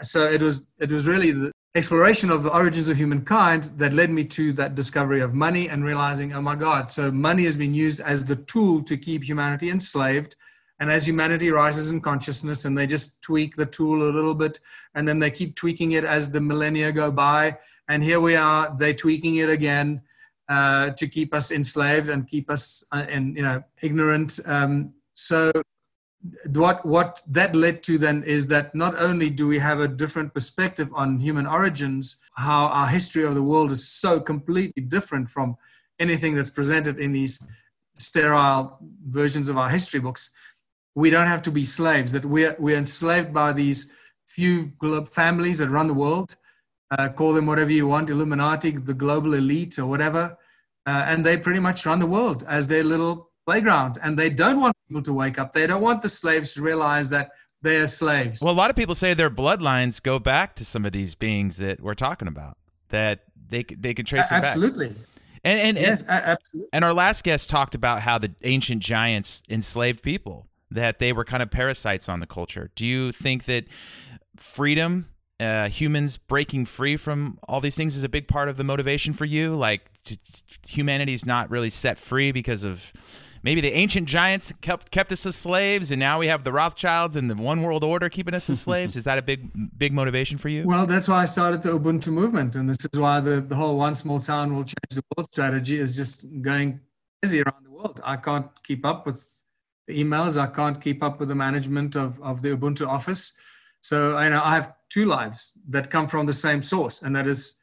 so 0.00 0.24
it 0.24 0.42
was, 0.42 0.66
it 0.78 0.90
was 0.90 1.06
really 1.06 1.32
the 1.32 1.52
exploration 1.74 2.30
of 2.30 2.42
the 2.42 2.50
origins 2.50 2.88
of 2.88 2.96
humankind 2.96 3.64
that 3.76 3.92
led 3.92 4.10
me 4.10 4.24
to 4.24 4.52
that 4.54 4.74
discovery 4.74 5.20
of 5.20 5.34
money 5.34 5.68
and 5.68 5.84
realizing, 5.84 6.32
oh 6.32 6.40
my 6.40 6.56
God, 6.56 6.90
so 6.90 7.10
money 7.10 7.44
has 7.44 7.56
been 7.58 7.74
used 7.74 8.00
as 8.00 8.24
the 8.24 8.36
tool 8.36 8.82
to 8.84 8.96
keep 8.96 9.22
humanity 9.22 9.68
enslaved 9.70 10.36
and 10.80 10.90
as 10.90 11.06
humanity 11.06 11.50
rises 11.50 11.88
in 11.88 12.00
consciousness 12.00 12.64
and 12.64 12.76
they 12.76 12.86
just 12.86 13.22
tweak 13.22 13.56
the 13.56 13.66
tool 13.66 14.02
a 14.02 14.12
little 14.12 14.34
bit, 14.34 14.60
and 14.94 15.06
then 15.08 15.18
they 15.18 15.30
keep 15.30 15.56
tweaking 15.56 15.92
it 15.92 16.04
as 16.04 16.30
the 16.30 16.40
millennia 16.40 16.92
go 16.92 17.10
by. 17.10 17.56
And 17.88 18.02
here 18.02 18.20
we 18.20 18.36
are, 18.36 18.74
they 18.76 18.92
tweaking 18.92 19.36
it 19.36 19.48
again 19.48 20.02
uh, 20.48 20.90
to 20.90 21.08
keep 21.08 21.34
us 21.34 21.50
enslaved 21.50 22.08
and 22.08 22.26
keep 22.26 22.50
us 22.50 22.84
uh, 22.92 23.06
in, 23.08 23.34
you 23.34 23.42
know, 23.42 23.62
ignorant. 23.82 24.38
Um, 24.46 24.92
so 25.14 25.50
what 26.48 26.84
what 26.84 27.22
that 27.28 27.54
led 27.54 27.82
to 27.84 27.98
then 27.98 28.22
is 28.24 28.46
that 28.48 28.74
not 28.74 29.00
only 29.00 29.30
do 29.30 29.46
we 29.46 29.58
have 29.58 29.80
a 29.80 29.88
different 29.88 30.34
perspective 30.34 30.88
on 30.94 31.20
human 31.20 31.46
origins, 31.46 32.16
how 32.34 32.66
our 32.66 32.86
history 32.86 33.24
of 33.24 33.34
the 33.34 33.42
world 33.42 33.70
is 33.70 33.88
so 33.88 34.20
completely 34.20 34.82
different 34.82 35.30
from 35.30 35.56
anything 35.98 36.34
that's 36.34 36.50
presented 36.50 36.98
in 36.98 37.12
these 37.12 37.38
sterile 37.96 38.78
versions 39.06 39.48
of 39.48 39.56
our 39.56 39.68
history 39.68 40.00
books 40.00 40.30
we 40.96 41.10
don't 41.10 41.28
have 41.28 41.42
to 41.42 41.52
be 41.52 41.62
slaves 41.62 42.10
that 42.12 42.24
we're, 42.24 42.56
we're 42.58 42.76
enslaved 42.76 43.32
by 43.32 43.52
these 43.52 43.90
few 44.26 44.72
families 45.12 45.58
that 45.60 45.68
run 45.68 45.86
the 45.86 45.94
world 45.94 46.34
uh, 46.90 47.08
call 47.08 47.32
them 47.32 47.46
whatever 47.46 47.70
you 47.70 47.86
want 47.86 48.10
illuminati 48.10 48.72
the 48.72 48.94
global 48.94 49.34
elite 49.34 49.78
or 49.78 49.86
whatever 49.86 50.36
uh, 50.88 51.04
and 51.06 51.24
they 51.24 51.36
pretty 51.36 51.60
much 51.60 51.86
run 51.86 52.00
the 52.00 52.06
world 52.06 52.44
as 52.48 52.66
their 52.66 52.82
little 52.82 53.30
playground 53.46 53.98
and 54.02 54.18
they 54.18 54.28
don't 54.28 54.60
want 54.60 54.74
people 54.88 55.02
to 55.02 55.12
wake 55.12 55.38
up 55.38 55.52
they 55.52 55.66
don't 55.66 55.82
want 55.82 56.02
the 56.02 56.08
slaves 56.08 56.54
to 56.54 56.62
realize 56.62 57.08
that 57.08 57.30
they're 57.62 57.86
slaves 57.86 58.42
Well, 58.42 58.52
a 58.52 58.54
lot 58.54 58.70
of 58.70 58.76
people 58.76 58.94
say 58.94 59.14
their 59.14 59.30
bloodlines 59.30 60.02
go 60.02 60.18
back 60.18 60.54
to 60.56 60.64
some 60.64 60.84
of 60.84 60.92
these 60.92 61.14
beings 61.14 61.56
that 61.56 61.80
we're 61.80 61.94
talking 61.94 62.28
about. 62.28 62.56
That 62.90 63.24
they 63.48 63.64
they 63.64 63.94
can 63.94 64.04
trace 64.04 64.28
back. 64.28 64.44
absolutely 64.44 64.94
And 65.42 65.58
and, 65.58 65.76
and 65.76 65.86
yes 65.86 66.04
absolutely 66.08 66.68
And 66.72 66.84
our 66.84 66.94
last 66.94 67.24
guest 67.24 67.50
talked 67.50 67.74
about 67.74 68.02
how 68.02 68.18
the 68.18 68.34
ancient 68.42 68.82
giants 68.82 69.42
enslaved 69.48 70.02
people, 70.02 70.46
that 70.76 70.98
they 70.98 71.12
were 71.12 71.24
kind 71.24 71.42
of 71.42 71.50
parasites 71.50 72.08
on 72.08 72.20
the 72.20 72.26
culture. 72.26 72.70
Do 72.74 72.86
you 72.86 73.12
think 73.12 73.44
that 73.46 73.64
freedom, 74.36 75.08
uh, 75.40 75.68
humans 75.68 76.16
breaking 76.16 76.66
free 76.66 76.96
from 76.96 77.38
all 77.48 77.60
these 77.60 77.76
things, 77.76 77.96
is 77.96 78.02
a 78.02 78.08
big 78.08 78.28
part 78.28 78.48
of 78.48 78.56
the 78.56 78.64
motivation 78.64 79.12
for 79.12 79.24
you? 79.24 79.56
Like, 79.56 79.90
t- 80.04 80.16
t- 80.16 80.42
humanity's 80.68 81.26
not 81.26 81.50
really 81.50 81.70
set 81.70 81.98
free 81.98 82.30
because 82.32 82.62
of 82.62 82.92
maybe 83.42 83.60
the 83.60 83.72
ancient 83.72 84.08
giants 84.08 84.52
kept 84.60 84.90
kept 84.90 85.12
us 85.12 85.24
as 85.24 85.36
slaves, 85.36 85.90
and 85.90 86.00
now 86.00 86.18
we 86.18 86.26
have 86.26 86.44
the 86.44 86.52
Rothschilds 86.52 87.16
and 87.16 87.30
the 87.30 87.36
One 87.36 87.62
World 87.62 87.84
Order 87.84 88.08
keeping 88.08 88.34
us 88.34 88.50
as 88.50 88.60
slaves. 88.60 88.96
Is 88.96 89.04
that 89.04 89.18
a 89.18 89.22
big 89.22 89.50
big 89.78 89.92
motivation 89.92 90.36
for 90.38 90.48
you? 90.48 90.64
Well, 90.66 90.86
that's 90.86 91.08
why 91.08 91.22
I 91.22 91.26
started 91.26 91.62
the 91.62 91.70
Ubuntu 91.70 92.08
movement. 92.08 92.54
And 92.54 92.68
this 92.68 92.78
is 92.92 92.98
why 92.98 93.20
the, 93.20 93.40
the 93.40 93.56
whole 93.56 93.76
one 93.78 93.94
small 93.94 94.20
town 94.20 94.54
will 94.54 94.64
change 94.64 94.90
the 94.90 95.02
world 95.16 95.28
strategy 95.32 95.78
is 95.78 95.96
just 95.96 96.26
going 96.42 96.80
crazy 97.22 97.40
around 97.40 97.64
the 97.64 97.70
world. 97.70 98.00
I 98.04 98.16
can't 98.16 98.48
keep 98.62 98.84
up 98.84 99.06
with 99.06 99.44
the 99.86 100.02
emails. 100.02 100.40
I 100.40 100.46
can't 100.46 100.80
keep 100.80 101.02
up 101.02 101.20
with 101.20 101.28
the 101.28 101.34
management 101.34 101.96
of, 101.96 102.20
of 102.22 102.42
the 102.42 102.50
Ubuntu 102.56 102.86
office. 102.86 103.32
So 103.80 104.16
I 104.16 104.28
know 104.28 104.42
I 104.42 104.54
have 104.54 104.74
two 104.88 105.06
lives 105.06 105.52
that 105.68 105.90
come 105.90 106.08
from 106.08 106.26
the 106.26 106.32
same 106.32 106.62
source, 106.62 107.02
and 107.02 107.14
that 107.14 107.26
is 107.26 107.56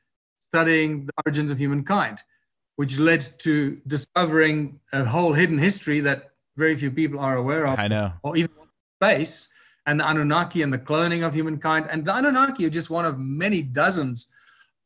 studying 0.47 1.05
the 1.05 1.11
origins 1.25 1.51
of 1.51 1.57
humankind, 1.57 2.19
which 2.75 2.99
led 2.99 3.27
to 3.39 3.81
discovering 3.87 4.79
a 4.93 5.03
whole 5.03 5.33
hidden 5.33 5.57
history 5.57 5.99
that 6.01 6.31
very 6.55 6.77
few 6.77 6.91
people 6.91 7.19
are 7.19 7.37
aware 7.37 7.65
of, 7.65 7.79
I 7.79 7.87
know. 7.87 8.13
or 8.23 8.37
even 8.37 8.51
space, 9.01 9.49
and 9.85 9.99
the 9.99 10.07
Anunnaki 10.07 10.61
and 10.61 10.71
the 10.71 10.77
cloning 10.77 11.25
of 11.25 11.33
humankind. 11.33 11.87
And 11.89 12.05
the 12.05 12.15
Anunnaki 12.15 12.65
are 12.65 12.69
just 12.69 12.89
one 12.89 13.05
of 13.05 13.19
many 13.19 13.61
dozens 13.61 14.29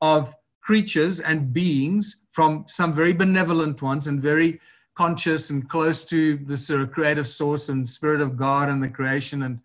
of 0.02 0.34
creatures 0.62 1.20
and 1.20 1.54
beings 1.54 2.26
from 2.32 2.66
some 2.68 2.94
very 2.94 3.14
benevolent 3.14 3.82
ones 3.82 4.08
and 4.08 4.22
very 4.22 4.60
conscious 4.98 5.52
and 5.52 5.70
close 5.70 6.04
to 6.04 6.38
the 6.38 6.58
sort 6.58 6.82
of 6.82 6.92
creative 6.92 7.28
source 7.28 7.70
and 7.70 7.88
spirit 7.88 8.20
of 8.20 8.36
God 8.36 8.68
and 8.68 8.82
the 8.82 8.90
creation 8.90 9.44
and, 9.44 9.60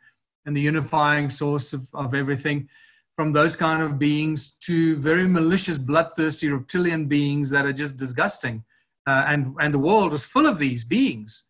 and 0.44 0.54
the 0.54 0.60
unifying 0.60 1.30
source 1.30 1.72
of, 1.72 1.88
of 1.94 2.12
everything 2.12 2.68
from 3.16 3.32
those 3.32 3.56
kind 3.56 3.82
of 3.82 3.98
beings 3.98 4.50
to 4.60 4.94
very 4.96 5.26
malicious, 5.26 5.78
bloodthirsty 5.78 6.50
reptilian 6.50 7.06
beings 7.06 7.48
that 7.48 7.64
are 7.64 7.72
just 7.72 7.96
disgusting. 7.96 8.62
Uh, 9.06 9.24
and, 9.26 9.54
and 9.58 9.72
the 9.72 9.78
world 9.78 10.12
is 10.12 10.22
full 10.22 10.46
of 10.46 10.58
these 10.58 10.84
beings, 10.84 11.44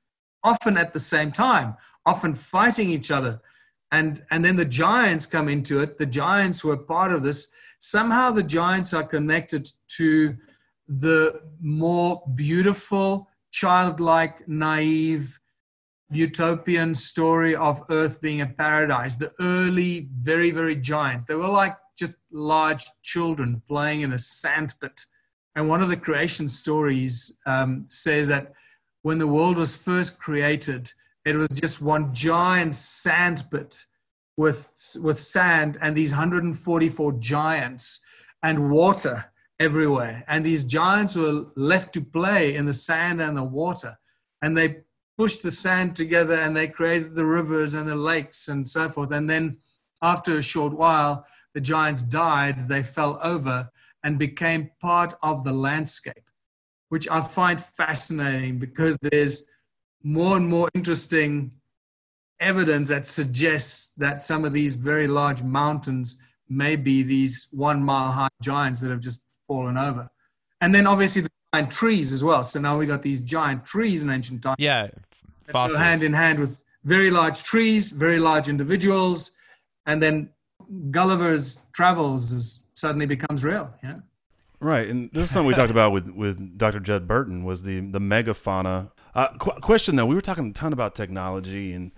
often 0.44 0.76
at 0.76 0.92
the 0.92 1.00
same 1.00 1.32
time, 1.32 1.74
often 2.06 2.36
fighting 2.36 2.88
each 2.88 3.10
other. 3.10 3.40
And, 3.90 4.24
and 4.30 4.44
then 4.44 4.54
the 4.54 4.64
giants 4.64 5.26
come 5.26 5.48
into 5.48 5.80
it. 5.80 5.98
The 5.98 6.06
giants 6.06 6.64
were 6.64 6.76
part 6.76 7.12
of 7.12 7.24
this. 7.24 7.48
Somehow 7.80 8.30
the 8.30 8.44
giants 8.44 8.94
are 8.94 9.02
connected 9.02 9.68
to 9.96 10.36
the 10.86 11.40
more 11.60 12.22
beautiful, 12.36 13.28
childlike, 13.52 14.48
naive, 14.48 15.38
utopian 16.10 16.94
story 16.94 17.54
of 17.54 17.82
Earth 17.90 18.20
being 18.20 18.40
a 18.40 18.46
paradise. 18.46 19.16
The 19.16 19.32
early, 19.40 20.08
very, 20.18 20.50
very 20.50 20.76
giants. 20.76 21.24
They 21.24 21.34
were 21.34 21.48
like 21.48 21.76
just 21.98 22.18
large 22.32 22.84
children 23.02 23.62
playing 23.68 24.00
in 24.00 24.12
a 24.12 24.18
sandpit. 24.18 25.00
And 25.54 25.68
one 25.68 25.82
of 25.82 25.88
the 25.88 25.96
creation 25.96 26.48
stories 26.48 27.36
um, 27.46 27.84
says 27.86 28.26
that 28.28 28.52
when 29.02 29.18
the 29.18 29.26
world 29.26 29.56
was 29.56 29.76
first 29.76 30.18
created, 30.18 30.90
it 31.24 31.36
was 31.36 31.48
just 31.48 31.82
one 31.82 32.14
giant 32.14 32.74
sandpit 32.74 33.84
with, 34.36 34.96
with 35.02 35.20
sand 35.20 35.78
and 35.82 35.96
these 35.96 36.12
144 36.12 37.12
giants 37.12 38.00
and 38.42 38.70
water 38.70 39.24
everywhere. 39.62 40.24
And 40.26 40.44
these 40.44 40.64
giants 40.64 41.14
were 41.14 41.46
left 41.54 41.94
to 41.94 42.00
play 42.00 42.56
in 42.56 42.66
the 42.66 42.72
sand 42.72 43.20
and 43.20 43.36
the 43.36 43.44
water. 43.44 43.96
And 44.42 44.56
they 44.56 44.78
pushed 45.16 45.42
the 45.42 45.50
sand 45.50 45.94
together 45.94 46.34
and 46.34 46.56
they 46.56 46.66
created 46.66 47.14
the 47.14 47.24
rivers 47.24 47.74
and 47.74 47.88
the 47.88 47.94
lakes 47.94 48.48
and 48.48 48.68
so 48.68 48.88
forth. 48.88 49.12
And 49.12 49.30
then 49.30 49.58
after 50.02 50.36
a 50.36 50.42
short 50.42 50.72
while, 50.72 51.24
the 51.54 51.60
giants 51.60 52.02
died, 52.02 52.68
they 52.68 52.82
fell 52.82 53.20
over 53.22 53.68
and 54.02 54.18
became 54.18 54.70
part 54.80 55.14
of 55.22 55.44
the 55.44 55.52
landscape, 55.52 56.28
which 56.88 57.08
I 57.08 57.20
find 57.20 57.60
fascinating 57.60 58.58
because 58.58 58.96
there's 59.00 59.44
more 60.02 60.36
and 60.36 60.48
more 60.48 60.68
interesting 60.74 61.52
evidence 62.40 62.88
that 62.88 63.06
suggests 63.06 63.92
that 63.98 64.22
some 64.22 64.44
of 64.44 64.52
these 64.52 64.74
very 64.74 65.06
large 65.06 65.44
mountains 65.44 66.18
may 66.48 66.74
be 66.74 67.04
these 67.04 67.46
one 67.52 67.80
mile 67.80 68.10
high 68.10 68.28
giants 68.42 68.80
that 68.80 68.90
have 68.90 69.00
just 69.00 69.22
fallen 69.52 69.76
over. 69.76 70.08
And 70.60 70.74
then 70.74 70.86
obviously 70.86 71.22
the 71.22 71.30
giant 71.52 71.70
trees 71.70 72.12
as 72.12 72.24
well. 72.24 72.42
So 72.42 72.58
now 72.60 72.78
we 72.78 72.86
got 72.86 73.02
these 73.02 73.20
giant 73.20 73.66
trees 73.66 74.02
in 74.02 74.10
ancient 74.10 74.42
times. 74.42 74.56
Yeah, 74.58 74.88
fossils. 75.48 75.78
hand 75.78 76.02
in 76.02 76.12
hand 76.12 76.38
with 76.38 76.60
very 76.84 77.10
large 77.10 77.42
trees, 77.42 77.90
very 77.90 78.18
large 78.18 78.48
individuals, 78.48 79.32
and 79.86 80.02
then 80.02 80.30
Gulliver's 80.90 81.60
Travels 81.72 82.32
is, 82.32 82.62
suddenly 82.74 83.06
becomes 83.06 83.44
real. 83.44 83.72
Yeah. 83.82 83.96
Right, 84.60 84.88
and 84.88 85.10
this 85.12 85.24
is 85.24 85.30
something 85.30 85.48
we 85.48 85.54
talked 85.54 85.72
about 85.72 85.90
with, 85.92 86.08
with 86.10 86.56
Dr. 86.56 86.78
Judd 86.78 87.08
Burton 87.08 87.44
was 87.44 87.64
the 87.64 87.80
the 87.80 87.98
megafauna. 87.98 88.92
Uh, 89.14 89.28
qu- 89.38 89.60
question 89.60 89.96
though, 89.96 90.06
we 90.06 90.14
were 90.14 90.20
talking 90.20 90.50
a 90.50 90.52
ton 90.52 90.72
about 90.72 90.94
technology 90.94 91.72
and 91.72 91.90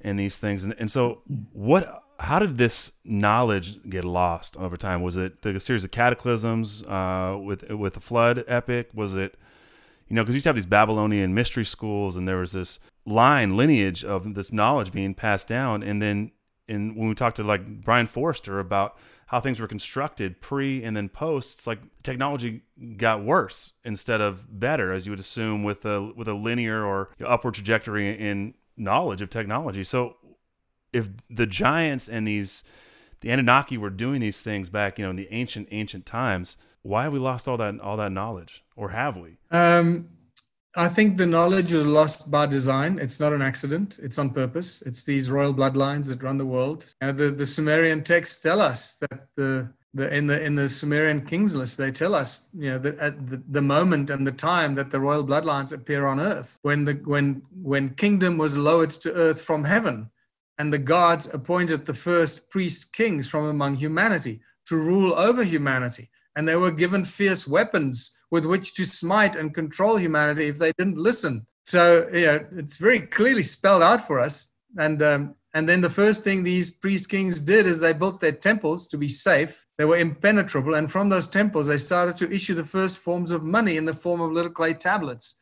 and 0.00 0.18
these 0.18 0.38
things, 0.38 0.62
and, 0.62 0.74
and 0.78 0.88
so 0.90 1.22
what? 1.52 2.01
How 2.22 2.38
did 2.38 2.56
this 2.56 2.92
knowledge 3.04 3.82
get 3.90 4.04
lost 4.04 4.56
over 4.56 4.76
time? 4.76 5.02
Was 5.02 5.16
it 5.16 5.42
the 5.42 5.58
series 5.58 5.82
of 5.82 5.90
cataclysms 5.90 6.84
uh, 6.84 7.36
with 7.42 7.68
with 7.72 7.94
the 7.94 8.00
flood 8.00 8.44
epic? 8.46 8.90
Was 8.94 9.16
it 9.16 9.36
you 10.06 10.14
know 10.14 10.22
because 10.22 10.34
you 10.34 10.36
used 10.36 10.44
to 10.44 10.50
have 10.50 10.56
these 10.56 10.66
Babylonian 10.66 11.34
mystery 11.34 11.64
schools, 11.64 12.14
and 12.16 12.28
there 12.28 12.36
was 12.36 12.52
this 12.52 12.78
line 13.04 13.56
lineage 13.56 14.04
of 14.04 14.34
this 14.34 14.52
knowledge 14.52 14.92
being 14.92 15.14
passed 15.14 15.48
down, 15.48 15.82
and 15.82 16.00
then 16.00 16.30
and 16.68 16.96
when 16.96 17.08
we 17.08 17.16
talked 17.16 17.36
to 17.36 17.42
like 17.42 17.82
Brien 17.82 18.06
Foerster 18.06 18.60
about 18.60 18.96
how 19.26 19.40
things 19.40 19.58
were 19.58 19.66
constructed 19.66 20.40
pre 20.40 20.84
and 20.84 20.96
then 20.96 21.08
post, 21.08 21.58
it's 21.58 21.66
like 21.66 21.80
technology 22.04 22.62
got 22.98 23.24
worse 23.24 23.72
instead 23.84 24.20
of 24.20 24.60
better, 24.60 24.92
as 24.92 25.06
you 25.06 25.10
would 25.10 25.18
assume 25.18 25.64
with 25.64 25.84
a 25.84 26.12
with 26.14 26.28
a 26.28 26.34
linear 26.34 26.84
or 26.84 27.08
upward 27.26 27.54
trajectory 27.54 28.16
in 28.16 28.54
knowledge 28.76 29.22
of 29.22 29.28
technology. 29.28 29.82
So 29.82 30.18
if 30.92 31.08
the 31.30 31.46
giants 31.46 32.08
and 32.08 32.26
these 32.26 32.62
the 33.20 33.30
Anunnaki 33.30 33.78
were 33.78 33.90
doing 33.90 34.20
these 34.20 34.40
things 34.40 34.68
back, 34.68 34.98
you 34.98 35.04
know, 35.04 35.10
in 35.10 35.16
the 35.16 35.28
ancient 35.30 35.68
ancient 35.70 36.06
times, 36.06 36.56
why 36.82 37.04
have 37.04 37.12
we 37.12 37.18
lost 37.18 37.48
all 37.48 37.56
that 37.56 37.80
all 37.80 37.96
that 37.96 38.12
knowledge, 38.12 38.64
or 38.76 38.90
have 38.90 39.16
we? 39.16 39.38
Um, 39.50 40.08
I 40.74 40.88
think 40.88 41.18
the 41.18 41.26
knowledge 41.26 41.72
was 41.72 41.84
lost 41.84 42.30
by 42.30 42.46
design. 42.46 42.98
It's 42.98 43.20
not 43.20 43.32
an 43.32 43.42
accident. 43.42 44.00
It's 44.02 44.18
on 44.18 44.30
purpose. 44.30 44.82
It's 44.82 45.04
these 45.04 45.30
royal 45.30 45.52
bloodlines 45.52 46.08
that 46.08 46.22
run 46.22 46.38
the 46.38 46.46
world. 46.46 46.94
The, 47.00 47.30
the 47.30 47.44
Sumerian 47.44 48.02
texts 48.02 48.40
tell 48.40 48.60
us 48.60 48.96
that 48.96 49.28
the, 49.36 49.68
the 49.92 50.12
in 50.14 50.26
the 50.26 50.42
in 50.42 50.54
the 50.54 50.68
Sumerian 50.70 51.26
kings 51.26 51.54
list, 51.54 51.76
they 51.76 51.90
tell 51.90 52.14
us, 52.14 52.48
you 52.58 52.70
know, 52.70 52.78
that 52.78 52.98
at 52.98 53.28
the, 53.28 53.42
the 53.50 53.60
moment 53.60 54.08
and 54.08 54.26
the 54.26 54.32
time 54.32 54.74
that 54.76 54.90
the 54.90 54.98
royal 54.98 55.24
bloodlines 55.24 55.74
appear 55.74 56.06
on 56.06 56.18
earth, 56.18 56.58
when 56.62 56.84
the 56.84 56.94
when 57.04 57.42
when 57.62 57.90
kingdom 57.90 58.38
was 58.38 58.56
lowered 58.56 58.90
to 58.90 59.12
earth 59.12 59.42
from 59.42 59.64
heaven, 59.64 60.10
and 60.58 60.72
the 60.72 60.78
gods 60.78 61.32
appointed 61.32 61.86
the 61.86 61.94
first 61.94 62.50
priest 62.50 62.92
kings 62.92 63.28
from 63.28 63.46
among 63.46 63.76
humanity 63.76 64.40
to 64.66 64.76
rule 64.76 65.14
over 65.14 65.42
humanity, 65.44 66.10
and 66.36 66.46
they 66.48 66.56
were 66.56 66.70
given 66.70 67.04
fierce 67.04 67.46
weapons 67.46 68.16
with 68.30 68.44
which 68.44 68.74
to 68.74 68.84
smite 68.84 69.36
and 69.36 69.54
control 69.54 69.96
humanity 69.96 70.48
if 70.48 70.58
they 70.58 70.72
didn't 70.78 70.96
listen. 70.98 71.46
So 71.66 72.08
yeah, 72.12 72.40
it's 72.56 72.76
very 72.76 73.00
clearly 73.00 73.42
spelled 73.42 73.82
out 73.82 74.06
for 74.06 74.20
us. 74.20 74.54
And 74.78 75.02
um, 75.02 75.34
and 75.54 75.68
then 75.68 75.82
the 75.82 75.90
first 75.90 76.24
thing 76.24 76.42
these 76.42 76.70
priest 76.70 77.10
kings 77.10 77.38
did 77.38 77.66
is 77.66 77.78
they 77.78 77.92
built 77.92 78.20
their 78.20 78.32
temples 78.32 78.88
to 78.88 78.96
be 78.96 79.08
safe. 79.08 79.66
They 79.76 79.84
were 79.84 79.98
impenetrable, 79.98 80.74
and 80.74 80.90
from 80.90 81.10
those 81.10 81.26
temples 81.26 81.66
they 81.66 81.76
started 81.76 82.16
to 82.18 82.32
issue 82.32 82.54
the 82.54 82.64
first 82.64 82.96
forms 82.96 83.30
of 83.30 83.44
money 83.44 83.76
in 83.76 83.84
the 83.84 83.94
form 83.94 84.20
of 84.22 84.32
little 84.32 84.50
clay 84.50 84.72
tablets. 84.72 85.36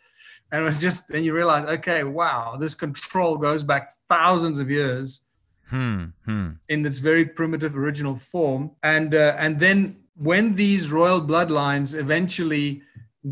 And 0.53 0.63
it 0.63 0.65
was 0.65 0.81
just, 0.81 1.11
and 1.11 1.25
you 1.25 1.33
realize, 1.35 1.65
okay, 1.65 2.03
wow, 2.05 2.57
this 2.59 2.75
control 2.75 3.37
goes 3.37 3.63
back 3.63 3.93
thousands 4.09 4.61
of 4.61 4.71
years 4.71 5.25
Hmm. 5.69 6.07
Hmm. 6.25 6.49
in 6.69 6.85
its 6.85 6.99
very 6.99 7.25
primitive 7.25 7.77
original 7.77 8.17
form. 8.17 8.73
And 8.83 9.15
uh, 9.15 9.37
and 9.39 9.61
then 9.61 10.03
when 10.17 10.57
these 10.57 10.91
royal 10.91 11.21
bloodlines 11.23 11.97
eventually 11.97 12.83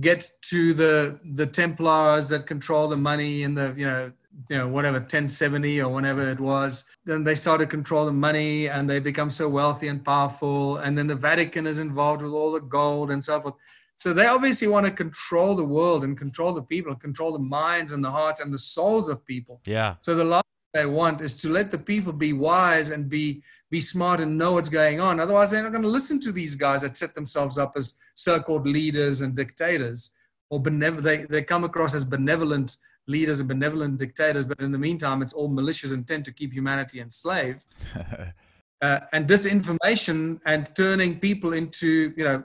get 0.01 0.31
to 0.43 0.73
the 0.73 1.19
the 1.35 1.47
Templars 1.47 2.29
that 2.29 2.47
control 2.47 2.89
the 2.89 2.97
money 2.97 3.43
and 3.43 3.57
the 3.57 3.75
you 3.77 3.87
know 3.87 4.13
you 4.49 4.57
know 4.57 4.69
whatever 4.69 4.99
1070 4.99 5.81
or 5.81 5.89
whenever 5.89 6.31
it 6.31 6.39
was 6.39 6.85
then 7.05 7.25
they 7.25 7.35
start 7.35 7.59
to 7.59 7.67
control 7.67 8.07
the 8.07 8.13
money 8.13 8.69
and 8.69 8.89
they 8.89 9.01
become 9.01 9.31
so 9.31 9.49
wealthy 9.49 9.89
and 9.89 10.05
powerful 10.05 10.77
and 10.77 10.97
then 10.97 11.09
the 11.09 11.15
vatican 11.15 11.67
is 11.67 11.81
involved 11.81 12.23
with 12.23 12.33
all 12.33 12.53
the 12.53 12.61
gold 12.61 13.11
and 13.11 13.25
so 13.25 13.41
forth 13.41 13.55
so 13.99 14.13
they 14.13 14.27
obviously 14.27 14.69
want 14.69 14.87
to 14.87 14.93
control 14.93 15.55
the 15.55 15.65
world 15.77 16.05
and 16.05 16.17
control 16.17 16.53
the 16.55 16.63
people 16.63 16.95
control 16.95 17.33
the 17.33 17.39
minds 17.61 17.93
and 17.93 18.03
the 18.03 18.11
hearts 18.11 18.41
and 18.41 18.53
the 18.53 18.59
souls 18.59 19.09
of 19.09 19.25
people 19.27 19.61
Yeah. 19.67 19.97
so 20.01 20.15
the 20.15 20.25
last 20.25 20.45
thing 20.73 20.83
they 20.83 20.87
want 20.87 21.21
is 21.21 21.37
to 21.43 21.49
let 21.51 21.71
the 21.71 21.79
people 21.79 22.13
be 22.13 22.33
wise 22.33 22.91
and 22.91 23.09
be 23.09 23.43
be 23.71 23.81
smart 23.81 24.19
and 24.21 24.39
know 24.39 24.53
what's 24.53 24.71
going 24.71 24.99
on. 24.99 25.21
Otherwise, 25.21 25.51
they're 25.51 25.63
not 25.63 25.73
going 25.73 25.83
to 25.83 25.89
listen 25.99 26.19
to 26.21 26.33
these 26.33 26.55
guys 26.57 26.81
that 26.81 26.97
set 26.97 27.13
themselves 27.15 27.59
up 27.59 27.73
as 27.77 27.95
so-called 28.15 28.67
leaders 28.67 29.21
and 29.21 29.35
dictators, 29.35 30.13
or 30.49 30.59
benev- 30.59 31.03
they 31.03 31.25
they 31.25 31.43
come 31.43 31.65
across 31.65 31.95
as 31.95 32.03
benevolent 32.05 32.79
leaders 33.07 33.41
and 33.41 33.49
benevolent 33.49 33.99
dictators. 33.99 34.47
But 34.47 34.61
in 34.61 34.73
the 34.73 34.79
meantime, 34.79 35.21
it's 35.21 35.35
all 35.35 35.49
malicious 35.49 35.93
intent 35.93 36.25
to 36.27 36.33
keep 36.33 36.51
humanity 36.55 37.01
enslaved. 37.01 37.67
uh, 38.83 39.01
and 39.13 39.29
disinformation 39.29 40.41
and 40.47 40.75
turning 40.75 41.19
people 41.19 41.53
into 41.53 42.15
you 42.17 42.25
know 42.25 42.43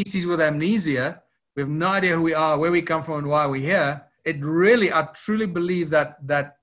species 0.00 0.26
with 0.26 0.40
amnesia. 0.40 1.22
We 1.56 1.62
have 1.62 1.70
no 1.70 1.88
idea 1.88 2.14
who 2.14 2.22
we 2.22 2.34
are, 2.34 2.58
where 2.58 2.70
we 2.70 2.82
come 2.82 3.02
from, 3.02 3.18
and 3.18 3.26
why 3.26 3.46
we're 3.46 3.60
here. 3.60 4.02
It 4.24 4.44
really, 4.44 4.92
I 4.92 5.08
truly 5.14 5.46
believe 5.46 5.90
that 5.90 6.26
that 6.26 6.58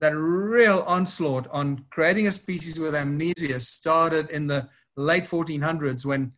that 0.00 0.10
real 0.10 0.84
onslaught 0.86 1.46
on 1.50 1.84
creating 1.90 2.26
a 2.26 2.32
species 2.32 2.78
with 2.78 2.94
amnesia 2.94 3.58
started 3.60 4.28
in 4.28 4.46
the 4.46 4.68
late 4.96 5.24
1400s 5.24 6.04
when 6.04 6.32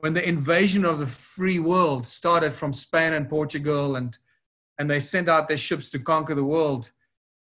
when 0.00 0.12
the 0.12 0.28
invasion 0.28 0.84
of 0.84 0.98
the 0.98 1.06
free 1.06 1.58
world 1.58 2.06
started 2.06 2.52
from 2.52 2.72
Spain 2.72 3.14
and 3.14 3.28
Portugal 3.28 3.96
and 3.96 4.18
and 4.78 4.90
they 4.90 4.98
sent 4.98 5.28
out 5.28 5.48
their 5.48 5.56
ships 5.68 5.88
to 5.90 5.98
conquer 5.98 6.34
the 6.34 6.50
world. 6.56 6.92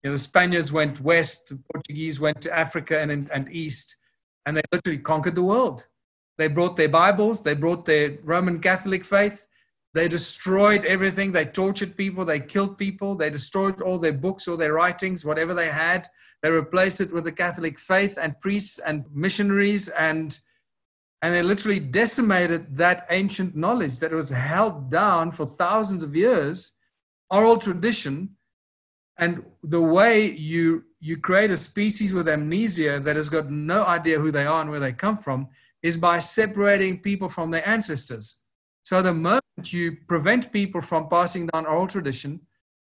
You 0.02 0.08
know, 0.08 0.14
the 0.14 0.22
Spaniards 0.32 0.72
went 0.72 1.00
west, 1.00 1.50
the 1.50 1.58
Portuguese 1.70 2.18
went 2.18 2.40
to 2.42 2.58
Africa 2.64 2.98
and, 2.98 3.30
and 3.30 3.50
east, 3.50 3.96
and 4.46 4.56
they 4.56 4.62
literally 4.72 5.02
conquered 5.12 5.34
the 5.34 5.42
world. 5.42 5.86
They 6.38 6.46
brought 6.46 6.76
their 6.76 6.88
Bibles, 6.88 7.42
they 7.42 7.54
brought 7.54 7.84
their 7.84 8.16
Roman 8.22 8.60
Catholic 8.60 9.04
faith, 9.04 9.46
They 9.92 10.06
destroyed 10.06 10.84
everything. 10.84 11.32
They 11.32 11.46
tortured 11.46 11.96
people. 11.96 12.24
They 12.24 12.40
killed 12.40 12.78
people. 12.78 13.16
They 13.16 13.30
destroyed 13.30 13.82
all 13.82 13.98
their 13.98 14.12
books 14.12 14.46
or 14.46 14.56
their 14.56 14.74
writings, 14.74 15.24
whatever 15.24 15.54
they 15.54 15.70
had. 15.70 16.06
They 16.42 16.50
replaced 16.50 17.00
it 17.00 17.12
with 17.12 17.24
the 17.24 17.32
Catholic 17.32 17.78
faith 17.78 18.18
and 18.20 18.38
priests 18.40 18.78
and 18.78 19.04
missionaries 19.12 19.88
and 19.88 20.38
and 21.20 21.34
they 21.34 21.42
literally 21.42 21.80
decimated 21.80 22.76
that 22.76 23.04
ancient 23.10 23.56
knowledge 23.56 23.98
that 23.98 24.12
was 24.12 24.30
held 24.30 24.88
down 24.88 25.32
for 25.32 25.46
thousands 25.46 26.04
of 26.04 26.14
years, 26.14 26.74
oral 27.28 27.58
tradition, 27.58 28.36
and 29.18 29.42
the 29.64 29.80
way 29.80 30.30
you 30.30 30.84
you 31.00 31.16
create 31.16 31.50
a 31.50 31.56
species 31.56 32.12
with 32.12 32.28
amnesia 32.28 33.00
that 33.00 33.16
has 33.16 33.28
got 33.28 33.50
no 33.50 33.84
idea 33.84 34.20
who 34.20 34.30
they 34.30 34.46
are 34.46 34.60
and 34.60 34.70
where 34.70 34.80
they 34.80 34.92
come 34.92 35.18
from 35.18 35.48
is 35.82 35.96
by 35.96 36.18
separating 36.18 36.98
people 36.98 37.28
from 37.28 37.50
their 37.50 37.66
ancestors. 37.68 38.40
So 38.82 39.02
the 39.02 39.12
moment 39.12 39.72
you 39.72 39.98
prevent 40.08 40.52
people 40.52 40.80
from 40.80 41.08
passing 41.08 41.46
down 41.48 41.66
oral 41.66 41.86
tradition, 41.86 42.40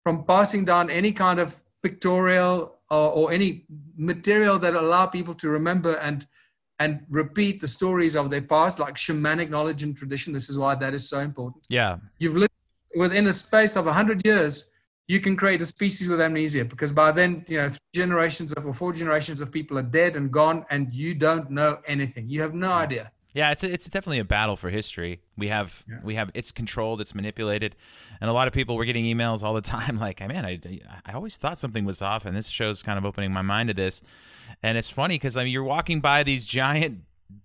from 0.03 0.25
passing 0.25 0.65
down 0.65 0.89
any 0.89 1.11
kind 1.11 1.39
of 1.39 1.61
pictorial 1.83 2.79
or, 2.89 3.11
or 3.11 3.31
any 3.31 3.65
material 3.97 4.59
that 4.59 4.75
allow 4.75 5.05
people 5.05 5.33
to 5.35 5.49
remember 5.49 5.95
and 5.95 6.25
and 6.79 7.01
repeat 7.09 7.59
the 7.59 7.67
stories 7.67 8.15
of 8.15 8.29
their 8.29 8.41
past, 8.41 8.79
like 8.79 8.95
shamanic 8.95 9.49
knowledge 9.49 9.83
and 9.83 9.97
tradition. 9.97 10.31
This 10.31 10.49
is 10.49 10.57
why 10.57 10.75
that 10.75 10.93
is 10.93 11.09
so 11.09 11.19
important. 11.19 11.65
Yeah. 11.67 11.97
You've 12.19 12.37
lived 12.37 12.53
within 12.95 13.27
a 13.27 13.33
space 13.33 13.75
of 13.75 13.85
100 13.85 14.25
years, 14.25 14.68
you 15.09 15.19
can 15.19 15.35
create 15.35 15.59
a 15.59 15.65
species 15.65 16.07
with 16.07 16.21
amnesia 16.21 16.63
because 16.63 16.91
by 16.91 17.11
then, 17.11 17.43
you 17.47 17.57
know, 17.57 17.67
three 17.67 17.79
generations 17.95 18.53
of 18.53 18.63
or 18.65 18.73
four 18.75 18.93
generations 18.93 19.41
of 19.41 19.51
people 19.51 19.75
are 19.79 19.87
dead 19.99 20.15
and 20.15 20.31
gone, 20.31 20.65
and 20.69 20.93
you 20.93 21.15
don't 21.15 21.49
know 21.49 21.79
anything. 21.87 22.29
You 22.29 22.41
have 22.43 22.53
no 22.53 22.71
idea. 22.71 23.11
Yeah, 23.33 23.49
it's 23.51 23.63
a, 23.63 23.71
it's 23.71 23.89
definitely 23.89 24.19
a 24.19 24.23
battle 24.23 24.55
for 24.55 24.69
history. 24.69 25.21
We 25.35 25.47
have 25.47 25.83
Yeah. 25.89 25.99
we 26.03 26.13
have 26.13 26.29
it's 26.35 26.51
controlled, 26.51 27.01
it's 27.01 27.15
manipulated, 27.15 27.75
and 28.21 28.29
a 28.29 28.33
lot 28.33 28.47
of 28.47 28.53
people 28.53 28.77
were 28.77 28.85
getting 28.85 29.05
emails 29.05 29.41
all 29.41 29.55
the 29.55 29.61
time 29.77 29.99
like, 29.99 30.21
I 30.21 30.27
"Man, 30.27 30.45
I, 30.45 30.59
I 31.05 31.13
always 31.13 31.37
thought 31.37 31.57
something 31.57 31.85
was 31.85 32.01
off," 32.03 32.23
and 32.25 32.37
this 32.37 32.47
show's 32.47 32.83
kind 32.83 32.99
of 32.99 33.03
opening 33.05 33.31
my 33.33 33.41
mind 33.41 33.69
to 33.69 33.73
this. 33.73 34.03
And 34.61 34.77
it's 34.77 34.91
funny 34.91 35.15
because 35.15 35.35
I 35.35 35.43
mean, 35.43 35.53
you're 35.53 35.63
walking 35.63 36.01
by 36.01 36.21
these 36.23 36.45
giant 36.45 36.99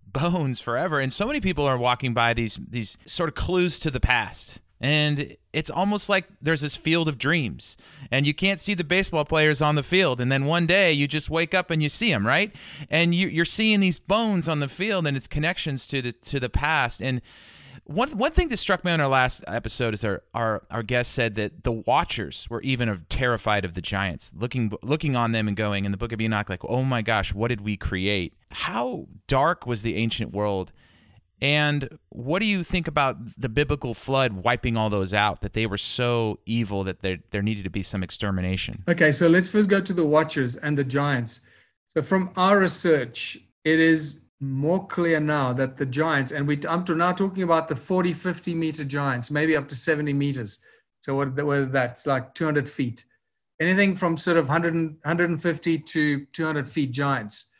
bones 0.07 0.61
forever, 0.61 1.01
and 1.01 1.11
so 1.13 1.27
many 1.27 1.41
people 1.41 1.65
are 1.65 1.79
walking 1.79 2.13
by 2.13 2.35
these 2.35 2.59
these 2.69 2.99
sort 3.07 3.31
of 3.31 3.35
clues 3.35 3.79
to 3.81 3.91
the 3.91 4.01
past. 4.01 4.61
And 4.85 5.39
it's 5.55 5.71
almost 5.71 6.11
like 6.11 6.27
there's 6.43 6.61
this 6.61 6.77
field 6.77 7.09
of 7.09 7.17
dreams, 7.17 7.79
and 8.11 8.27
you 8.27 8.35
can't 8.35 8.61
see 8.61 8.75
the 8.75 8.85
baseball 8.85 9.25
players 9.25 9.63
on 9.63 9.77
the 9.77 9.83
field. 9.83 10.21
And 10.21 10.31
then 10.31 10.45
one 10.45 10.67
day 10.67 10.93
you 10.93 11.09
just 11.09 11.31
wake 11.31 11.55
up 11.55 11.71
and 11.71 11.83
you 11.83 11.89
see 11.89 12.11
them, 12.11 12.27
right? 12.27 12.55
And 12.91 13.15
you, 13.15 13.29
you're 13.29 13.47
seeing 13.47 13.81
these 13.81 13.99
bones 13.99 14.47
on 14.47 14.61
the 14.61 14.69
field, 14.69 15.07
and 15.07 15.17
it's 15.17 15.27
connections 15.27 15.87
to 15.87 16.03
the 16.03 16.13
to 16.13 16.39
the 16.39 16.51
past. 16.51 17.01
And 17.01 17.23
one 17.85 18.11
one 18.19 18.33
thing 18.33 18.49
that 18.49 18.59
struck 18.59 18.85
me 18.85 18.93
on 18.93 19.01
our 19.01 19.09
last 19.09 19.43
episode 19.47 19.95
is 19.95 20.05
our 20.05 20.23
our, 20.35 20.65
our 20.71 20.83
guest 20.83 21.13
said 21.13 21.35
that 21.37 21.65
the 21.65 21.73
Watchers 21.73 22.47
were 22.51 22.61
even 22.61 23.07
terrified 23.09 23.65
of 23.65 23.73
the 23.73 23.81
giants, 23.81 24.33
looking 24.37 24.71
looking 24.83 25.17
on 25.17 25.33
them 25.33 25.49
and 25.49 25.57
going 25.57 25.87
in 25.87 25.93
the 25.93 25.99
Book 25.99 26.13
of 26.13 26.21
Enoch, 26.21 26.51
like, 26.51 26.63
oh 26.63 26.85
my 26.85 27.01
gosh, 27.01 27.33
what 27.33 27.49
did 27.49 27.63
we 27.63 27.79
create? 27.79 28.35
How 28.51 29.07
dark 29.29 29.67
was 29.67 29.81
the 29.81 29.97
ancient 29.97 30.33
world? 30.33 30.73
And 31.45 31.99
what 32.09 32.39
do 32.39 32.47
you 32.47 32.65
think 32.65 32.89
about 32.89 33.19
the 33.37 33.51
biblical 33.51 33.93
flood 33.93 34.33
wiping 34.33 34.79
all 34.79 34.89
those 34.89 35.13
out? 35.13 35.43
That 35.43 35.53
they 35.53 35.67
were 35.67 35.77
so 35.77 36.41
evil 36.47 36.85
that 36.85 37.03
there 37.03 37.19
there 37.33 37.43
needed 37.43 37.65
to 37.65 37.71
be 37.71 37.83
some 37.83 38.03
extermination. 38.03 38.77
Okay, 38.89 39.13
so 39.13 39.29
let's 39.29 39.47
first 39.47 39.69
go 39.69 39.79
to 39.79 39.93
the 39.93 40.07
Watchers 40.07 40.57
and 40.57 40.79
the 40.79 40.85
Giants. 40.85 41.43
So, 41.89 42.01
from 42.01 42.31
our 42.39 42.61
research, 42.61 43.37
it 43.63 43.79
is 43.79 44.23
more 44.41 44.87
clear 44.87 45.21
now 45.21 45.53
that 45.53 45.77
the 45.77 45.85
Giants, 45.85 46.33
and 46.33 46.49
we, 46.49 46.59
I'm 46.67 46.83
now 46.97 47.13
talking 47.13 47.43
about 47.43 47.69
the 47.69 47.77
40, 47.77 48.15
50 48.15 48.55
meter 48.55 48.83
Giants, 48.83 49.31
maybe 49.31 49.55
up 49.55 49.69
to 49.69 49.77
70 49.77 50.15
meters. 50.15 50.61
So, 51.01 51.15
whether 51.15 51.67
that's 51.67 52.07
like 52.07 52.33
200 52.33 52.67
feet, 52.67 53.05
anything 53.61 53.97
from 53.97 54.17
sort 54.17 54.39
of 54.39 54.49
100, 54.49 54.73
150 54.73 55.79
to 55.79 56.25
200 56.25 56.67
feet 56.71 56.93
Giants. 56.93 57.51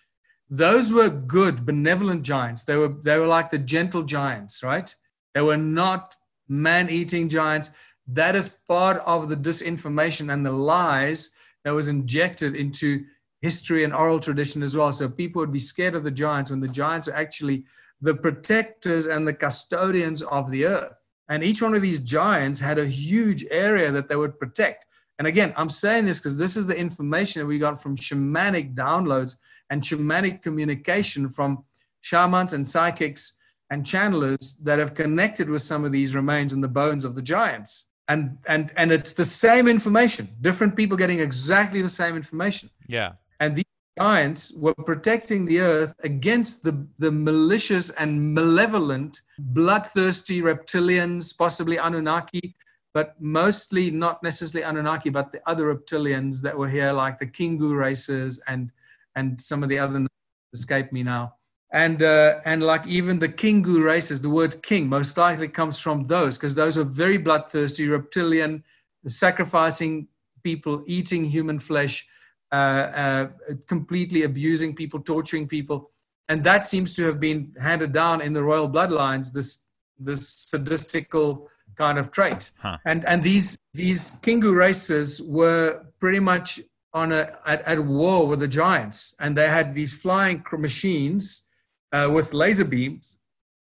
Those 0.57 0.93
were 0.93 1.11
good, 1.11 1.67
benevolent 1.67 2.23
giants. 2.23 2.63
They 2.63 2.77
were 2.77 2.95
they 3.03 3.19
were 3.19 3.27
like 3.27 3.51
the 3.51 3.59
gentle 3.59 4.05
giants, 4.05 4.63
right? 4.63 4.95
They 5.35 5.41
were 5.41 5.57
not 5.57 6.15
man-eating 6.49 7.29
giants. 7.29 7.73
That 8.07 8.37
is 8.37 8.57
part 8.69 9.03
of 9.05 9.29
the 9.29 9.37
disinformation 9.37 10.33
and 10.33 10.47
the 10.47 10.53
lies 10.53 11.35
that 11.65 11.75
was 11.75 11.89
injected 11.89 12.55
into 12.55 13.05
history 13.41 13.83
and 13.83 13.93
oral 13.93 14.21
tradition 14.21 14.63
as 14.63 14.77
well. 14.77 14.93
So 14.93 15.09
people 15.09 15.41
would 15.41 15.53
be 15.53 15.59
scared 15.59 15.97
of 15.97 16.05
the 16.05 16.11
giants 16.11 16.51
when 16.53 16.61
the 16.61 16.69
giants 16.69 17.09
are 17.09 17.17
actually 17.17 17.65
the 18.01 18.15
protectors 18.15 19.07
and 19.07 19.27
the 19.27 19.35
custodians 19.35 20.23
of 20.23 20.51
the 20.53 20.67
earth. 20.67 21.01
And 21.29 21.43
each 21.43 21.63
one 21.63 21.75
of 21.75 21.83
these 21.83 21.99
giants 21.99 22.61
had 22.61 22.79
a 22.79 22.87
huge 22.87 23.45
area 23.51 23.91
that 23.91 24.09
they 24.09 24.17
would 24.17 24.39
protect. 24.39 24.87
And 25.19 25.29
again, 25.29 25.55
I'm 25.57 25.69
saying 25.69 26.07
this 26.07 26.19
because 26.19 26.37
this 26.37 26.57
is 26.57 26.67
the 26.67 26.77
information 26.77 27.41
that 27.41 27.47
we 27.47 27.59
got 27.59 27.81
from 27.81 27.97
shamanic 27.97 28.75
downloads 28.75 29.37
and 29.71 29.83
shamanic 29.83 30.43
communication 30.43 31.29
from 31.29 31.65
shamans 32.01 32.53
and 32.53 32.67
psychics 32.67 33.39
and 33.71 33.85
channelers 33.85 34.59
that 34.65 34.79
have 34.79 34.95
connected 34.95 35.49
with 35.49 35.63
some 35.63 35.85
of 35.85 35.93
these 35.93 36.15
remains 36.15 36.53
and 36.53 36.63
the 36.63 36.69
bones 36.69 37.05
of 37.05 37.15
the 37.15 37.23
giants. 37.23 37.87
And 38.09 38.37
and 38.47 38.71
and 38.77 38.93
it's 38.93 39.15
the 39.15 39.25
same 39.25 39.67
information, 39.67 40.29
different 40.43 40.77
people 40.77 40.97
getting 40.97 41.21
exactly 41.21 41.81
the 41.81 41.89
same 41.89 42.17
information. 42.17 42.69
Yeah. 42.87 43.13
And 43.41 43.57
these 43.57 43.65
giants 43.99 44.53
were 44.53 44.75
protecting 44.75 45.47
the 45.47 45.61
earth 45.61 45.95
against 46.01 46.65
the, 46.65 46.87
the 46.99 47.11
malicious 47.11 47.91
and 47.91 48.35
malevolent, 48.35 49.21
bloodthirsty 49.39 50.43
reptilians, 50.43 51.37
possibly 51.37 51.79
Anunnaki, 51.79 52.57
but 52.95 53.21
mostly 53.21 53.91
not 53.91 54.23
necessarily 54.23 54.65
Anunnaki, 54.65 55.11
but 55.11 55.33
the 55.33 55.43
other 55.47 55.75
reptilians 55.75 56.41
that 56.43 56.57
were 56.57 56.69
here, 56.69 56.93
like 56.93 57.19
the 57.19 57.27
Kingu 57.27 57.77
races 57.77 58.41
and 58.47 58.73
and 59.17 59.41
some 59.41 59.63
of 59.63 59.69
the 59.69 59.79
other 59.79 60.07
escape 60.53 60.93
me 60.93 61.03
now. 61.03 61.35
And 61.73 62.03
uh, 62.03 62.41
and 62.45 62.63
like 62.63 62.87
even 62.87 63.19
the 63.19 63.29
Kingu 63.29 63.85
races, 63.85 64.21
the 64.21 64.31
word 64.31 64.63
king 64.63 64.89
most 64.89 65.19
likely 65.19 65.49
comes 65.49 65.81
from 65.81 66.07
those 66.07 66.39
because 66.39 66.55
those 66.55 66.79
are 66.79 66.85
very 66.85 67.19
bloodthirsty, 67.19 67.89
reptilian, 67.89 68.63
sacrificing 69.07 70.07
people, 70.45 70.85
eating 70.87 71.25
human 71.25 71.59
flesh, 71.59 72.07
uh, 72.53 72.55
uh, 72.55 73.29
completely 73.67 74.23
abusing 74.23 74.73
people, 74.75 75.01
torturing 75.01 75.49
people, 75.49 75.91
and 76.29 76.45
that 76.45 76.65
seems 76.69 76.95
to 76.95 77.05
have 77.05 77.19
been 77.19 77.53
handed 77.61 77.91
down 77.91 78.21
in 78.21 78.33
the 78.33 78.43
royal 78.43 78.69
bloodlines. 78.69 79.33
This 79.33 79.65
this 79.99 80.47
sadistical 80.55 81.49
kind 81.77 81.99
of 81.99 82.11
trait, 82.11 82.51
Huh. 82.59 82.79
and 82.85 83.05
and 83.07 83.23
these 83.23 83.57
these 83.75 84.13
Kingu 84.23 84.55
races 84.55 85.21
were 85.23 85.85
pretty 86.01 86.21
much 86.21 86.61
on 86.93 87.13
a 87.13 87.37
at, 87.47 87.63
at 87.63 87.81
war 87.81 88.27
with 88.27 88.41
the 88.41 88.49
giants, 88.49 89.15
and 89.21 89.37
they 89.37 89.49
had 89.49 89.75
these 89.75 89.93
flying 89.93 90.45
machines 90.53 91.49
uh, 91.93 92.09
with 92.11 92.33
laser 92.35 92.65
beams 92.65 93.19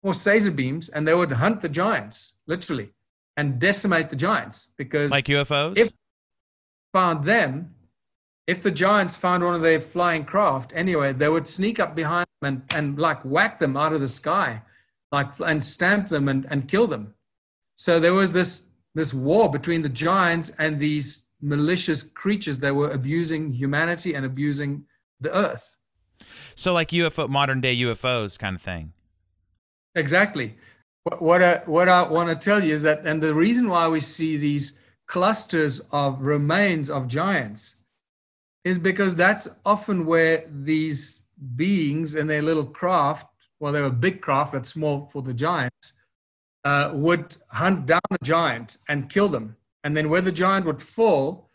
or 0.03 0.13
Caesar 0.13 0.51
beams, 0.51 0.89
and 0.89 1.07
they 1.07 1.13
would 1.13 1.31
hunt 1.31 1.61
the 1.61 1.69
giants 1.69 2.35
literally 2.47 2.89
and 3.35 3.59
decimate 3.59 4.09
the 4.09 4.15
giants 4.15 4.71
because 4.77 5.11
Like 5.11 5.25
UFOs? 5.25 5.77
if 5.77 5.91
found 6.93 7.25
them, 7.25 7.73
if 8.47 8.63
the 8.63 8.71
giants 8.71 9.15
found 9.15 9.43
one 9.43 9.55
of 9.55 9.61
their 9.61 9.79
flying 9.81 10.23
craft 10.23 10.71
anyway, 10.75 11.13
they 11.13 11.27
would 11.29 11.47
sneak 11.47 11.79
up 11.79 11.95
behind 11.95 12.25
them 12.41 12.47
and, 12.53 12.73
and 12.73 12.99
like 12.99 13.21
whack 13.25 13.59
them 13.59 13.75
out 13.75 13.91
of 13.93 13.99
the 14.01 14.07
sky, 14.07 14.61
like 15.11 15.27
and 15.45 15.63
stamp 15.63 16.07
them 16.09 16.29
and, 16.29 16.45
and 16.49 16.67
kill 16.67 16.87
them. 16.87 17.13
So 17.77 17.99
there 17.99 18.13
was 18.13 18.31
this 18.31 18.65
this 18.95 19.13
war 19.13 19.49
between 19.49 19.83
the 19.83 19.89
giants 19.89 20.51
and 20.57 20.79
these 20.79 21.27
malicious 21.39 22.01
creatures 22.01 22.57
that 22.57 22.73
were 22.73 22.89
abusing 22.89 23.53
humanity 23.53 24.15
and 24.15 24.25
abusing 24.25 24.85
the 25.21 25.31
earth. 25.35 25.75
so 26.55 26.73
like 26.73 26.89
UFO 26.89 27.29
modern 27.29 27.61
day 27.61 27.75
UFOs 27.77 28.39
kind 28.39 28.55
of 28.55 28.61
thing. 28.61 28.93
Exactly. 29.93 30.55
What, 31.03 31.21
what 31.21 31.43
I, 31.43 31.61
what 31.65 31.89
I 31.89 32.01
want 32.03 32.29
to 32.29 32.35
tell 32.35 32.63
you 32.63 32.73
is 32.73 32.81
that, 32.81 33.05
and 33.05 33.21
the 33.21 33.33
reason 33.33 33.69
why 33.69 33.87
we 33.87 33.99
see 33.99 34.35
these 34.37 34.79
clusters 35.05 35.79
of 35.91 36.21
remains 36.21 36.89
of 36.89 37.07
giants 37.07 37.83
is 38.63 38.77
because 38.77 39.15
that's 39.15 39.47
often 39.65 40.05
where 40.05 40.43
these 40.51 41.21
beings 41.55 42.15
and 42.15 42.29
their 42.29 42.41
little 42.41 42.65
craft, 42.65 43.27
well, 43.59 43.73
they 43.73 43.81
were 43.81 43.89
big 43.89 44.21
craft, 44.21 44.53
but 44.53 44.65
small 44.65 45.07
for 45.11 45.21
the 45.21 45.33
giants, 45.33 45.93
uh, 46.67 46.91
would 46.93 47.37
hunt 47.47 47.85
down 47.85 48.09
a 48.11 48.17
giant 48.23 48.77
and 48.89 49.09
kill 49.09 49.29
them. 49.29 49.55
And 49.85 49.95
then 49.95 50.09
where 50.09 50.25
the 50.27 50.33
giant 50.33 50.65
would 50.65 50.83
fall, 50.83 51.49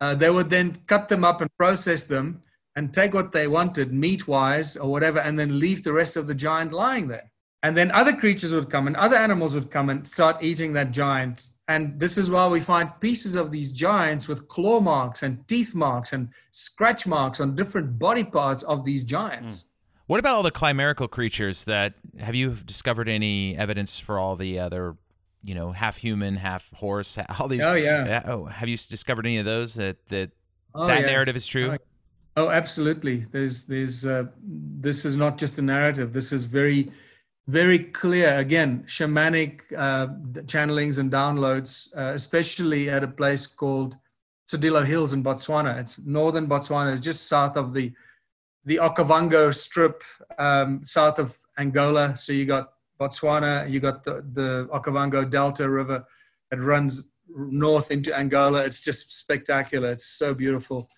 uh, 0.00 0.16
they 0.16 0.28
would 0.28 0.50
then 0.50 0.78
cut 0.88 1.08
them 1.08 1.24
up 1.24 1.40
and 1.40 1.56
process 1.56 2.06
them 2.06 2.42
and 2.74 2.92
take 2.92 3.14
what 3.14 3.30
they 3.30 3.46
wanted, 3.46 3.92
meat 3.92 4.26
wise 4.26 4.76
or 4.76 4.90
whatever, 4.90 5.20
and 5.20 5.38
then 5.38 5.60
leave 5.60 5.84
the 5.84 5.92
rest 5.92 6.16
of 6.16 6.26
the 6.26 6.34
giant 6.34 6.72
lying 6.72 7.06
there. 7.06 7.30
And 7.62 7.76
then 7.76 7.92
other 7.92 8.12
creatures 8.12 8.52
would 8.52 8.68
come 8.68 8.88
and 8.88 8.96
other 8.96 9.16
animals 9.16 9.54
would 9.54 9.70
come 9.70 9.88
and 9.88 10.06
start 10.06 10.42
eating 10.42 10.72
that 10.72 10.90
giant. 10.90 11.48
And 11.68 12.00
this 12.00 12.18
is 12.18 12.28
why 12.28 12.48
we 12.48 12.60
find 12.60 13.00
pieces 13.00 13.36
of 13.36 13.52
these 13.52 13.70
giants 13.70 14.26
with 14.28 14.48
claw 14.48 14.80
marks 14.80 15.22
and 15.22 15.46
teeth 15.46 15.76
marks 15.76 16.12
and 16.12 16.28
scratch 16.50 17.06
marks 17.06 17.40
on 17.40 17.54
different 17.54 18.00
body 18.00 18.24
parts 18.24 18.64
of 18.64 18.84
these 18.84 19.04
giants. 19.04 19.66
What 20.06 20.20
about 20.20 20.34
all 20.34 20.42
the 20.42 20.50
chimerical 20.50 21.08
creatures 21.08 21.64
that 21.64 21.94
have 22.20 22.34
you 22.34 22.54
discovered 22.64 23.08
any 23.08 23.56
evidence 23.56 23.98
for 23.98 24.18
all 24.18 24.36
the 24.36 24.58
other 24.60 24.96
you 25.42 25.54
know 25.54 25.72
half 25.72 25.96
human, 25.96 26.36
half 26.36 26.72
horse, 26.72 27.16
all 27.38 27.48
these. 27.48 27.62
Oh, 27.62 27.74
yeah. 27.74 28.22
Oh, 28.26 28.46
have 28.46 28.68
you 28.68 28.76
discovered 28.76 29.26
any 29.26 29.38
of 29.38 29.44
those 29.44 29.74
that 29.74 30.06
that 30.08 30.30
Oh, 30.74 30.86
that 30.86 31.00
yes. 31.00 31.06
narrative 31.06 31.36
is 31.36 31.46
true? 31.46 31.72
Oh, 31.72 31.76
Oh, 32.38 32.50
absolutely. 32.50 33.24
There's, 33.32 33.64
there's, 33.64 34.04
uh, 34.04 34.24
this 34.44 35.06
is 35.06 35.16
not 35.16 35.38
just 35.38 35.58
a 35.58 35.62
narrative. 35.62 36.12
This 36.12 36.34
is 36.34 36.44
very, 36.44 36.90
very 37.46 37.78
clear. 37.78 38.38
Again, 38.38 38.84
shamanic 38.86 39.62
uh, 39.72 40.08
channelings 40.44 40.98
and 40.98 41.10
downloads, 41.10 41.88
uh, 41.96 42.12
especially 42.12 42.90
at 42.90 43.02
a 43.02 43.08
place 43.08 43.46
called 43.46 43.96
Tsodilo 44.48 44.84
Hills 44.84 45.14
in 45.14 45.24
Botswana. 45.24 45.80
It's 45.80 45.98
northern 46.04 46.46
Botswana. 46.46 46.92
It's 46.92 47.00
just 47.00 47.26
south 47.26 47.56
of 47.56 47.72
the, 47.72 47.90
the 48.66 48.76
Okavango 48.76 49.54
Strip, 49.54 50.02
um, 50.38 50.84
south 50.84 51.18
of 51.18 51.38
Angola. 51.58 52.16
So 52.16 52.34
you 52.34 52.44
got 52.44 52.72
Botswana, 53.00 53.70
you 53.70 53.80
got 53.80 54.04
the, 54.04 54.22
the 54.32 54.68
Okavango 54.72 55.30
Delta 55.30 55.68
River 55.70 56.04
that 56.50 56.60
runs 56.60 57.08
north 57.34 57.90
into 57.90 58.14
Angola. 58.14 58.64
It's 58.64 58.82
just 58.82 59.18
spectacular. 59.18 59.92
It's 59.92 60.06
so 60.06 60.34
beautiful 60.34 60.88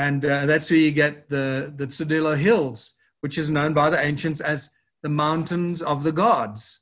and 0.00 0.24
uh, 0.24 0.46
that's 0.46 0.70
where 0.70 0.80
you 0.80 0.92
get 0.92 1.28
the 1.28 1.72
the 1.76 1.86
Tsodilo 1.86 2.36
Hills, 2.36 2.98
which 3.20 3.36
is 3.36 3.50
known 3.50 3.74
by 3.74 3.90
the 3.90 4.00
ancients 4.00 4.40
as 4.40 4.70
the 5.02 5.08
mountains 5.08 5.82
of 5.82 6.02
the 6.02 6.12
gods. 6.12 6.80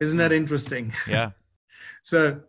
Isn't 0.00 0.18
that 0.18 0.32
interesting? 0.32 0.92
Yeah. 1.08 1.30
So 2.04 2.40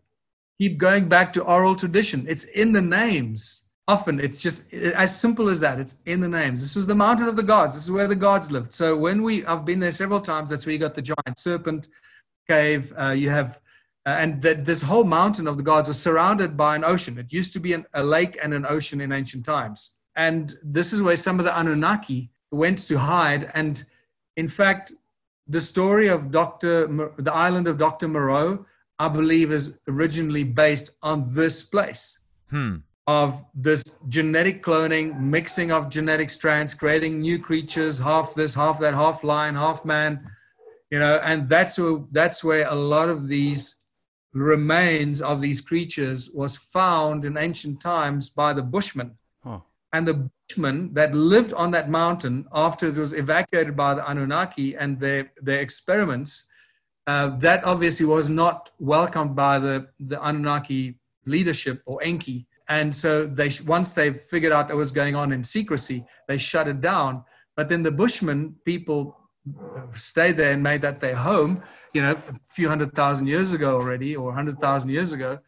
keep 0.59 0.79
going 0.79 1.07
back 1.07 1.31
to 1.33 1.43
oral 1.43 1.75
tradition. 1.75 2.25
It's 2.27 2.45
in 2.45 2.73
the 2.73 2.81
names. 2.81 3.62
Often 3.87 4.21
it's 4.21 4.41
just 4.41 4.73
as 4.73 5.19
simple 5.19 5.49
as 5.49 5.59
that. 5.59 5.79
It's 5.79 5.97
in 6.05 6.21
the 6.21 6.27
names. 6.27 6.61
This 6.61 6.75
was 6.75 6.87
the 6.87 6.95
mountain 6.95 7.27
of 7.27 7.35
the 7.35 7.43
gods. 7.43 7.73
This 7.73 7.83
is 7.83 7.91
where 7.91 8.07
the 8.07 8.15
gods 8.15 8.49
lived. 8.49 8.73
So 8.73 8.95
when 8.95 9.23
we, 9.23 9.45
I've 9.45 9.65
been 9.65 9.79
there 9.79 9.91
several 9.91 10.21
times. 10.21 10.49
That's 10.49 10.65
where 10.65 10.73
you 10.73 10.79
got 10.79 10.93
the 10.93 11.01
giant 11.01 11.37
serpent 11.37 11.89
cave. 12.47 12.93
Uh, 12.97 13.11
you 13.11 13.29
have, 13.29 13.59
uh, 14.05 14.11
and 14.11 14.41
that 14.41 14.63
this 14.63 14.81
whole 14.81 15.03
mountain 15.03 15.47
of 15.47 15.57
the 15.57 15.63
gods 15.63 15.89
was 15.89 16.01
surrounded 16.01 16.55
by 16.55 16.75
an 16.75 16.85
ocean. 16.85 17.17
It 17.17 17.33
used 17.33 17.51
to 17.53 17.59
be 17.59 17.73
an, 17.73 17.85
a 17.93 18.03
lake 18.03 18.37
and 18.41 18.53
an 18.53 18.65
ocean 18.65 19.01
in 19.01 19.11
ancient 19.11 19.45
times. 19.45 19.97
And 20.15 20.57
this 20.63 20.93
is 20.93 21.01
where 21.01 21.17
some 21.17 21.39
of 21.39 21.45
the 21.45 21.59
Anunnaki 21.59 22.29
went 22.51 22.77
to 22.87 22.97
hide. 22.97 23.51
And 23.53 23.83
in 24.37 24.47
fact, 24.47 24.93
the 25.47 25.59
story 25.59 26.07
of 26.07 26.31
Dr. 26.31 26.87
The 27.17 27.33
island 27.33 27.67
of 27.67 27.77
Dr. 27.77 28.07
Moreau, 28.07 28.65
I 28.97 29.09
believe, 29.09 29.51
is 29.51 29.77
originally 29.89 30.45
based 30.45 30.91
on 31.01 31.33
this 31.33 31.63
place 31.63 32.19
Hmm. 32.53 32.75
Of 33.07 33.43
this 33.53 33.83
genetic 34.07 34.63
cloning, 34.63 35.19
mixing 35.19 35.71
of 35.71 35.89
genetic 35.89 36.29
strands, 36.29 36.73
creating 36.73 37.19
new 37.19 37.37
creatures, 37.37 37.99
half 37.99 38.33
this, 38.33 38.55
half 38.55 38.79
that, 38.79 38.93
half 38.93 39.23
lion, 39.23 39.55
half 39.55 39.83
man, 39.83 40.29
you 40.89 40.99
know, 40.99 41.19
and 41.23 41.49
that's 41.49 41.77
where 41.77 41.99
that's 42.11 42.43
where 42.43 42.67
a 42.67 42.75
lot 42.75 43.09
of 43.09 43.27
these 43.27 43.83
remains 44.33 45.21
of 45.21 45.41
these 45.41 45.61
creatures 45.61 46.29
was 46.33 46.55
found 46.55 47.25
in 47.25 47.37
ancient 47.37 47.81
times 47.81 48.29
by 48.29 48.53
the 48.53 48.61
Bushmen. 48.61 49.17
Huh. 49.43 49.59
And 49.93 50.07
the 50.07 50.29
Bushmen 50.47 50.93
that 50.93 51.13
lived 51.13 51.53
on 51.53 51.71
that 51.71 51.89
mountain 51.89 52.45
after 52.53 52.87
it 52.87 52.95
was 52.95 53.13
evacuated 53.13 53.75
by 53.75 53.93
the 53.93 54.09
Anunnaki 54.09 54.75
and 54.75 54.99
their, 54.99 55.31
their 55.41 55.59
experiments, 55.59 56.47
uh, 57.05 57.37
that 57.37 57.63
obviously 57.63 58.05
was 58.05 58.29
not 58.29 58.71
welcomed 58.79 59.35
by 59.35 59.59
the, 59.59 59.87
the 59.99 60.23
Anunnaki 60.23 60.99
leadership 61.25 61.81
or 61.85 62.01
Enki. 62.03 62.47
And 62.69 62.95
so 62.95 63.25
they 63.25 63.49
once 63.65 63.91
they 63.91 64.13
figured 64.13 64.53
out 64.53 64.69
what 64.69 64.77
was 64.77 64.91
going 64.91 65.15
on 65.15 65.31
in 65.31 65.43
secrecy, 65.43 66.05
they 66.27 66.37
shut 66.37 66.67
it 66.67 66.81
down. 66.81 67.23
But 67.55 67.69
then 67.69 67.83
the 67.83 67.91
Bushmen 67.91 68.55
people 68.65 69.17
uh, 69.47 69.81
stayed 69.93 70.37
there 70.37 70.53
and 70.53 70.63
made 70.63 70.81
that 70.81 70.99
their 70.99 71.15
home, 71.15 71.61
you 71.93 72.01
know, 72.01 72.13
a 72.13 72.33
few 72.49 72.69
hundred 72.69 72.93
thousand 72.93 73.27
years 73.27 73.53
ago 73.53 73.75
already, 73.75 74.15
or 74.15 74.31
a 74.31 74.33
hundred 74.33 74.59
thousand 74.59 74.89
years 74.89 75.13
ago. 75.13 75.39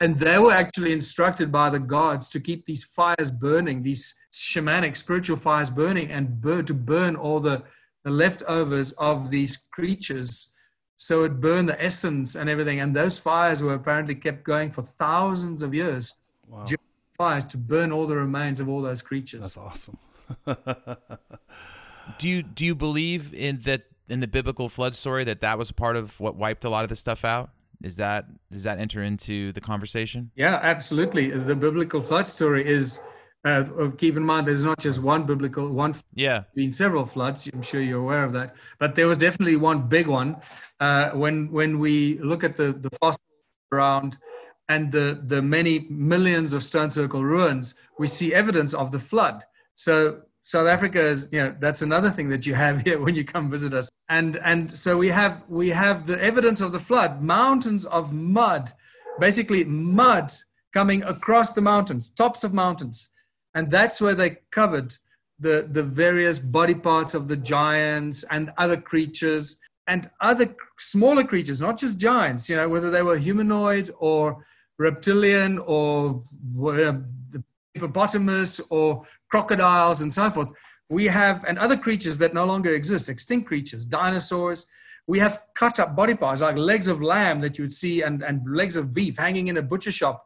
And 0.00 0.16
they 0.18 0.38
were 0.38 0.52
actually 0.52 0.92
instructed 0.92 1.50
by 1.50 1.70
the 1.70 1.80
gods 1.80 2.28
to 2.30 2.40
keep 2.40 2.64
these 2.64 2.84
fires 2.84 3.30
burning, 3.30 3.82
these 3.82 4.14
shamanic 4.32 4.94
spiritual 4.94 5.36
fires 5.36 5.70
burning, 5.70 6.10
and 6.12 6.40
burn, 6.40 6.64
to 6.66 6.74
burn 6.74 7.16
all 7.16 7.40
the, 7.40 7.64
the 8.04 8.10
leftovers 8.10 8.92
of 8.92 9.28
these 9.28 9.56
creatures. 9.56 10.52
So 10.94 11.24
it 11.24 11.40
burned 11.40 11.68
the 11.68 11.82
essence 11.82 12.36
and 12.36 12.48
everything. 12.48 12.80
And 12.80 12.94
those 12.94 13.18
fires 13.18 13.60
were 13.60 13.74
apparently 13.74 14.14
kept 14.14 14.44
going 14.44 14.70
for 14.70 14.82
thousands 14.82 15.62
of 15.62 15.74
years. 15.74 16.14
Wow. 16.48 16.64
Fires 17.16 17.44
to 17.46 17.56
burn 17.56 17.90
all 17.90 18.06
the 18.06 18.16
remains 18.16 18.60
of 18.60 18.68
all 18.68 18.80
those 18.80 19.02
creatures. 19.02 19.54
That's 19.54 19.56
awesome. 19.56 19.98
Do 22.18 22.28
you 22.28 22.42
do 22.42 22.64
you 22.64 22.74
believe 22.74 23.34
in 23.34 23.60
that 23.60 23.82
in 24.08 24.20
the 24.20 24.26
biblical 24.26 24.68
flood 24.68 24.94
story 24.94 25.24
that 25.24 25.40
that 25.42 25.58
was 25.58 25.70
part 25.70 25.96
of 25.96 26.18
what 26.18 26.36
wiped 26.36 26.64
a 26.64 26.70
lot 26.70 26.84
of 26.84 26.88
this 26.88 27.00
stuff 27.00 27.24
out? 27.24 27.50
Is 27.82 27.96
that 27.96 28.26
does 28.50 28.62
that 28.62 28.78
enter 28.78 29.02
into 29.02 29.52
the 29.52 29.60
conversation? 29.60 30.30
Yeah, 30.34 30.58
absolutely. 30.62 31.30
The 31.30 31.54
biblical 31.54 32.00
flood 32.00 32.26
story 32.26 32.66
is. 32.66 33.00
Uh, 33.44 33.64
keep 33.96 34.16
in 34.16 34.22
mind, 34.24 34.48
there's 34.48 34.64
not 34.64 34.80
just 34.80 35.00
one 35.00 35.24
biblical 35.24 35.70
one. 35.70 35.94
Yeah. 36.12 36.42
Been 36.54 36.72
several 36.72 37.06
floods. 37.06 37.48
I'm 37.52 37.62
sure 37.62 37.80
you're 37.80 38.00
aware 38.00 38.24
of 38.24 38.32
that. 38.32 38.56
But 38.80 38.96
there 38.96 39.06
was 39.06 39.16
definitely 39.16 39.56
one 39.56 39.86
big 39.88 40.08
one. 40.08 40.38
Uh, 40.80 41.10
when 41.10 41.50
when 41.52 41.78
we 41.78 42.18
look 42.18 42.42
at 42.42 42.56
the 42.56 42.72
the 42.72 42.90
fossils 43.00 43.22
around 43.70 44.16
and 44.68 44.92
the 44.92 45.22
the 45.26 45.40
many 45.42 45.86
millions 45.90 46.52
of 46.52 46.62
stone 46.62 46.90
circle 46.90 47.24
ruins, 47.24 47.74
we 47.98 48.06
see 48.06 48.34
evidence 48.34 48.74
of 48.74 48.92
the 48.92 48.98
flood. 48.98 49.44
So 49.74 50.22
South 50.44 50.66
Africa 50.66 51.00
is, 51.00 51.28
you 51.30 51.40
know, 51.42 51.54
that's 51.58 51.82
another 51.82 52.10
thing 52.10 52.30
that 52.30 52.46
you 52.46 52.54
have 52.54 52.80
here 52.84 53.00
when 53.00 53.14
you 53.14 53.24
come 53.24 53.50
visit 53.50 53.74
us. 53.74 53.88
And 54.08 54.36
and 54.38 54.76
so 54.76 54.96
we 54.96 55.10
have 55.10 55.42
we 55.48 55.70
have 55.70 56.06
the 56.06 56.20
evidence 56.22 56.60
of 56.60 56.72
the 56.72 56.80
flood, 56.80 57.22
mountains 57.22 57.86
of 57.86 58.12
mud, 58.12 58.72
basically 59.18 59.64
mud 59.64 60.32
coming 60.72 61.02
across 61.04 61.52
the 61.52 61.60
mountains, 61.60 62.10
tops 62.10 62.44
of 62.44 62.52
mountains, 62.54 63.10
and 63.54 63.70
that's 63.70 64.00
where 64.00 64.14
they 64.14 64.38
covered 64.50 64.94
the 65.38 65.68
the 65.70 65.82
various 65.82 66.38
body 66.38 66.74
parts 66.74 67.14
of 67.14 67.28
the 67.28 67.36
giants 67.36 68.24
and 68.30 68.52
other 68.56 68.76
creatures 68.76 69.60
and 69.86 70.10
other 70.20 70.54
smaller 70.78 71.24
creatures, 71.24 71.60
not 71.60 71.78
just 71.78 71.98
giants. 71.98 72.48
You 72.48 72.56
know, 72.56 72.68
whether 72.68 72.90
they 72.90 73.02
were 73.02 73.16
humanoid 73.16 73.90
or 73.98 74.44
reptilian 74.78 75.58
or 75.66 76.20
the 76.54 77.42
hippopotamus 77.74 78.60
or 78.70 79.04
crocodiles 79.30 80.00
and 80.02 80.12
so 80.12 80.30
forth. 80.30 80.50
We 80.88 81.06
have, 81.06 81.44
and 81.44 81.58
other 81.58 81.76
creatures 81.76 82.16
that 82.18 82.32
no 82.32 82.44
longer 82.44 82.74
exist, 82.74 83.08
extinct 83.08 83.46
creatures, 83.46 83.84
dinosaurs. 83.84 84.66
We 85.06 85.18
have 85.18 85.42
cut 85.54 85.78
up 85.80 85.94
body 85.94 86.14
parts 86.14 86.40
like 86.40 86.56
legs 86.56 86.86
of 86.86 87.02
lamb 87.02 87.40
that 87.40 87.58
you 87.58 87.64
would 87.64 87.72
see 87.72 88.02
and, 88.02 88.22
and 88.22 88.40
legs 88.46 88.76
of 88.76 88.94
beef 88.94 89.16
hanging 89.18 89.48
in 89.48 89.58
a 89.58 89.62
butcher 89.62 89.92
shop. 89.92 90.24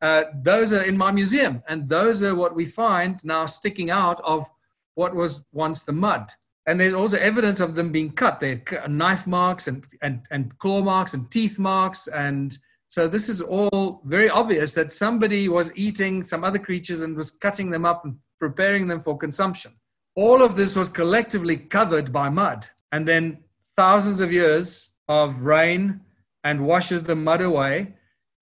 Uh, 0.00 0.24
those 0.42 0.72
are 0.72 0.82
in 0.82 0.96
my 0.98 1.10
museum, 1.10 1.62
and 1.68 1.88
those 1.88 2.22
are 2.22 2.34
what 2.34 2.54
we 2.54 2.66
find 2.66 3.24
now 3.24 3.46
sticking 3.46 3.90
out 3.90 4.20
of 4.24 4.48
what 4.96 5.14
was 5.14 5.44
once 5.52 5.82
the 5.82 5.92
mud. 5.92 6.30
And 6.66 6.80
there's 6.80 6.94
also 6.94 7.18
evidence 7.18 7.60
of 7.60 7.74
them 7.74 7.92
being 7.92 8.12
cut. 8.12 8.40
There 8.40 8.60
are 8.80 8.88
knife 8.88 9.26
marks 9.26 9.68
and, 9.68 9.86
and, 10.02 10.26
and 10.30 10.56
claw 10.58 10.82
marks 10.82 11.14
and 11.14 11.30
teeth 11.30 11.58
marks. 11.58 12.06
And 12.08 12.56
so 12.94 13.08
this 13.08 13.28
is 13.28 13.40
all 13.40 14.00
very 14.04 14.30
obvious 14.30 14.72
that 14.76 14.92
somebody 14.92 15.48
was 15.48 15.76
eating 15.76 16.22
some 16.22 16.44
other 16.44 16.60
creatures 16.60 17.02
and 17.02 17.16
was 17.16 17.32
cutting 17.32 17.68
them 17.68 17.84
up 17.84 18.04
and 18.04 18.14
preparing 18.38 18.86
them 18.86 19.00
for 19.00 19.18
consumption. 19.18 19.72
All 20.14 20.44
of 20.44 20.54
this 20.54 20.76
was 20.76 20.90
collectively 20.90 21.56
covered 21.56 22.12
by 22.12 22.28
mud. 22.28 22.68
And 22.92 23.02
then 23.08 23.38
thousands 23.74 24.20
of 24.20 24.32
years 24.32 24.92
of 25.08 25.40
rain 25.40 26.02
and 26.44 26.64
washes 26.64 27.02
the 27.02 27.16
mud 27.16 27.40
away. 27.42 27.94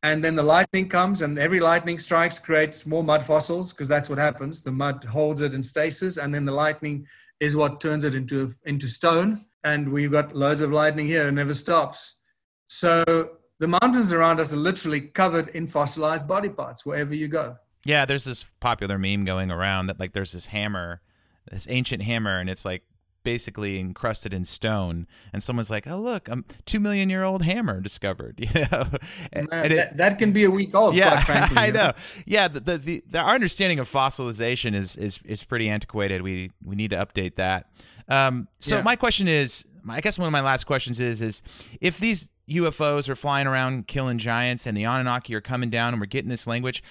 And 0.03 0.23
then 0.23 0.37
the 0.37 0.43
lightning 0.43 0.87
comes, 0.87 1.23
and 1.23 1.39
every 1.39 1.61
lightning 1.61 1.99
strikes 1.99 2.39
creates 2.39 2.85
more 2.85 3.03
mud 3.03 3.25
fossils 3.25 3.73
because 3.73 3.89
that's 3.89 4.11
what 4.11 4.19
happens. 4.19 4.61
The 4.61 4.71
mud 4.71 5.03
holds 5.05 5.41
it 5.41 5.55
in 5.55 5.63
stasis, 5.63 6.19
and 6.19 6.35
then 6.35 6.45
the 6.45 6.53
lightning 6.53 7.07
is 7.41 7.57
what 7.57 7.81
turns 7.81 8.05
it 8.05 8.15
into 8.15 8.51
into 8.67 8.87
stone. 8.87 9.39
And 9.65 9.91
we've 9.91 10.13
got 10.13 10.37
loads 10.37 10.61
of 10.61 10.73
lightning 10.73 11.07
here; 11.07 11.29
it 11.29 11.33
never 11.33 11.55
stops. 11.55 12.19
So 12.67 13.39
the 13.63 13.69
mountains 13.69 14.13
around 14.13 14.41
us 14.41 14.53
are 14.53 14.57
literally 14.57 15.01
covered 15.01 15.49
in 15.51 15.69
fossilized 15.69 16.27
body 16.27 16.49
parts 16.49 16.85
wherever 16.85 17.15
you 17.15 17.29
go. 17.29 17.57
Yeah, 17.85 18.05
there's 18.07 18.25
this 18.25 18.45
popular 18.59 18.99
meme 18.99 19.25
going 19.25 19.53
around 19.53 19.87
that 19.87 20.01
like 20.01 20.13
there's 20.15 20.33
this 20.33 20.47
hammer, 20.47 21.01
this 21.49 21.69
ancient 21.71 22.03
hammer, 22.03 22.41
and 22.41 22.51
it's 22.51 22.65
like 22.65 22.83
basically 23.25 23.79
encrusted 23.79 24.35
in 24.35 24.45
stone. 24.45 25.07
And 25.33 25.41
someone's 25.45 25.71
like, 25.71 25.87
"Oh, 25.87 26.01
look, 26.01 26.29
a 26.29 26.43
two 26.67 26.81
million 26.81 27.09
year 27.09 27.23
old 27.23 27.43
hammer 27.45 27.81
discovered." 27.81 28.41
You 28.55 28.67
know, 28.73 28.89
and, 29.33 29.49
and 29.53 29.73
it- 29.73 29.77
that, 29.77 29.97
that 29.99 30.19
can 30.19 30.33
be 30.33 30.43
a 30.43 30.51
week 30.51 30.75
old. 30.75 30.97
yeah, 30.97 31.11
quite 31.23 31.25
frankly, 31.27 31.57
I 31.59 31.67
you 31.67 31.73
know. 31.73 31.93
Yeah, 32.27 32.49
the, 32.49 32.59
the 32.61 32.79
the 32.79 33.05
the 33.11 33.19
our 33.21 33.35
understanding 33.35 33.79
of 33.79 33.89
fossilization 33.89 34.75
is 34.75 34.97
is 34.97 35.21
is 35.25 35.45
pretty 35.45 35.69
antiquated. 35.69 36.23
We 36.23 36.51
we 36.65 36.75
need 36.75 36.91
to 36.91 36.97
update 36.97 37.37
that. 37.37 37.71
Um, 38.09 38.49
so 38.59 38.79
Yeah. 38.79 38.83
my 38.83 38.97
question 38.97 39.29
is, 39.29 39.65
I 39.89 40.01
guess 40.01 40.19
one 40.19 40.27
of 40.27 40.33
my 40.33 40.41
last 40.41 40.65
questions 40.65 40.99
is 40.99 41.23
is 41.23 41.43
if 41.81 41.99
these 42.01 42.29
UFOs 42.57 43.09
are 43.09 43.17
flying 43.17 43.47
around 43.47 43.87
killing 43.87 44.19
giants 44.19 44.67
and 44.67 44.77
the 44.77 44.85
Anunnaki 44.85 45.35
are 45.35 45.41
coming 45.41 45.71
down 45.71 45.95
and 45.95 46.01
we're 46.01 46.07
getting 46.07 46.31
this 46.31 46.47
language. 46.47 46.83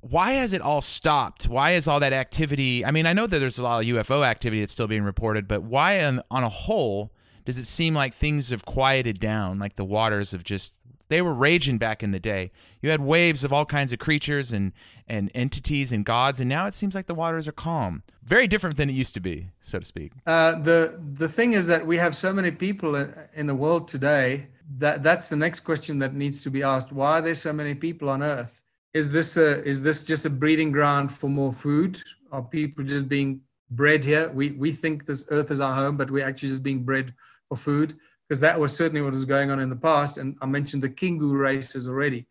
Why 0.00 0.32
has 0.32 0.52
it 0.52 0.60
all 0.60 0.80
stopped? 0.80 1.48
Why 1.48 1.72
is 1.72 1.88
all 1.88 2.00
that 2.00 2.12
activity? 2.12 2.84
I 2.84 2.90
mean, 2.90 3.06
I 3.06 3.12
know 3.12 3.26
that 3.26 3.38
there's 3.38 3.58
a 3.58 3.62
lot 3.62 3.80
of 3.80 3.86
UFO 3.86 4.24
activity 4.24 4.60
that's 4.60 4.72
still 4.72 4.86
being 4.86 5.02
reported, 5.02 5.48
but 5.48 5.62
why, 5.62 6.04
on, 6.04 6.22
on 6.30 6.44
a 6.44 6.48
whole, 6.48 7.12
does 7.44 7.58
it 7.58 7.66
seem 7.66 7.94
like 7.94 8.14
things 8.14 8.50
have 8.50 8.64
quieted 8.64 9.18
down, 9.18 9.58
like 9.58 9.76
the 9.76 9.84
waters 9.84 10.30
have 10.30 10.44
just 10.44 10.80
they 11.10 11.20
were 11.20 11.34
raging 11.34 11.76
back 11.76 12.02
in 12.02 12.12
the 12.12 12.20
day. 12.20 12.52
You 12.80 12.90
had 12.90 13.00
waves 13.00 13.44
of 13.44 13.52
all 13.52 13.66
kinds 13.66 13.92
of 13.92 13.98
creatures 13.98 14.52
and 14.52 14.72
and 15.08 15.28
entities 15.34 15.90
and 15.90 16.04
gods, 16.04 16.38
and 16.38 16.48
now 16.48 16.66
it 16.66 16.74
seems 16.74 16.94
like 16.94 17.06
the 17.06 17.16
waters 17.16 17.48
are 17.48 17.52
calm. 17.52 18.04
Very 18.22 18.46
different 18.46 18.76
than 18.76 18.88
it 18.88 18.92
used 18.92 19.12
to 19.14 19.20
be, 19.20 19.48
so 19.60 19.80
to 19.80 19.84
speak. 19.84 20.12
Uh, 20.24 20.52
the 20.60 20.98
the 21.14 21.28
thing 21.28 21.52
is 21.52 21.66
that 21.66 21.84
we 21.84 21.98
have 21.98 22.14
so 22.14 22.32
many 22.32 22.52
people 22.52 22.94
in, 22.94 23.12
in 23.34 23.46
the 23.46 23.54
world 23.54 23.88
today 23.88 24.46
that 24.78 25.02
that's 25.02 25.28
the 25.28 25.36
next 25.36 25.60
question 25.60 25.98
that 25.98 26.14
needs 26.14 26.42
to 26.44 26.50
be 26.50 26.62
asked. 26.62 26.92
Why 26.92 27.18
are 27.18 27.22
there 27.22 27.34
so 27.34 27.52
many 27.52 27.74
people 27.74 28.08
on 28.08 28.22
Earth? 28.22 28.62
Is 28.94 29.10
this 29.10 29.36
a 29.36 29.62
is 29.64 29.82
this 29.82 30.04
just 30.04 30.26
a 30.26 30.30
breeding 30.30 30.72
ground 30.72 31.12
for 31.12 31.28
more 31.28 31.52
food? 31.52 32.00
Are 32.32 32.42
people 32.42 32.84
just 32.84 33.08
being 33.08 33.40
bred 33.70 34.04
here? 34.04 34.30
We 34.30 34.50
we 34.52 34.72
think 34.72 35.06
this 35.06 35.26
Earth 35.30 35.50
is 35.50 35.60
our 35.60 35.74
home, 35.74 35.96
but 35.96 36.10
we're 36.10 36.26
actually 36.26 36.50
just 36.50 36.62
being 36.62 36.84
bred 36.84 37.14
for 37.48 37.56
food 37.56 37.94
because 38.30 38.40
that 38.40 38.60
was 38.60 38.74
certainly 38.76 39.02
what 39.02 39.12
was 39.12 39.24
going 39.24 39.50
on 39.50 39.58
in 39.58 39.68
the 39.68 39.74
past. 39.74 40.16
And 40.16 40.38
I 40.40 40.46
mentioned 40.46 40.84
the 40.84 40.88
Kingu 40.88 41.36
races 41.36 41.88
already. 41.88 42.26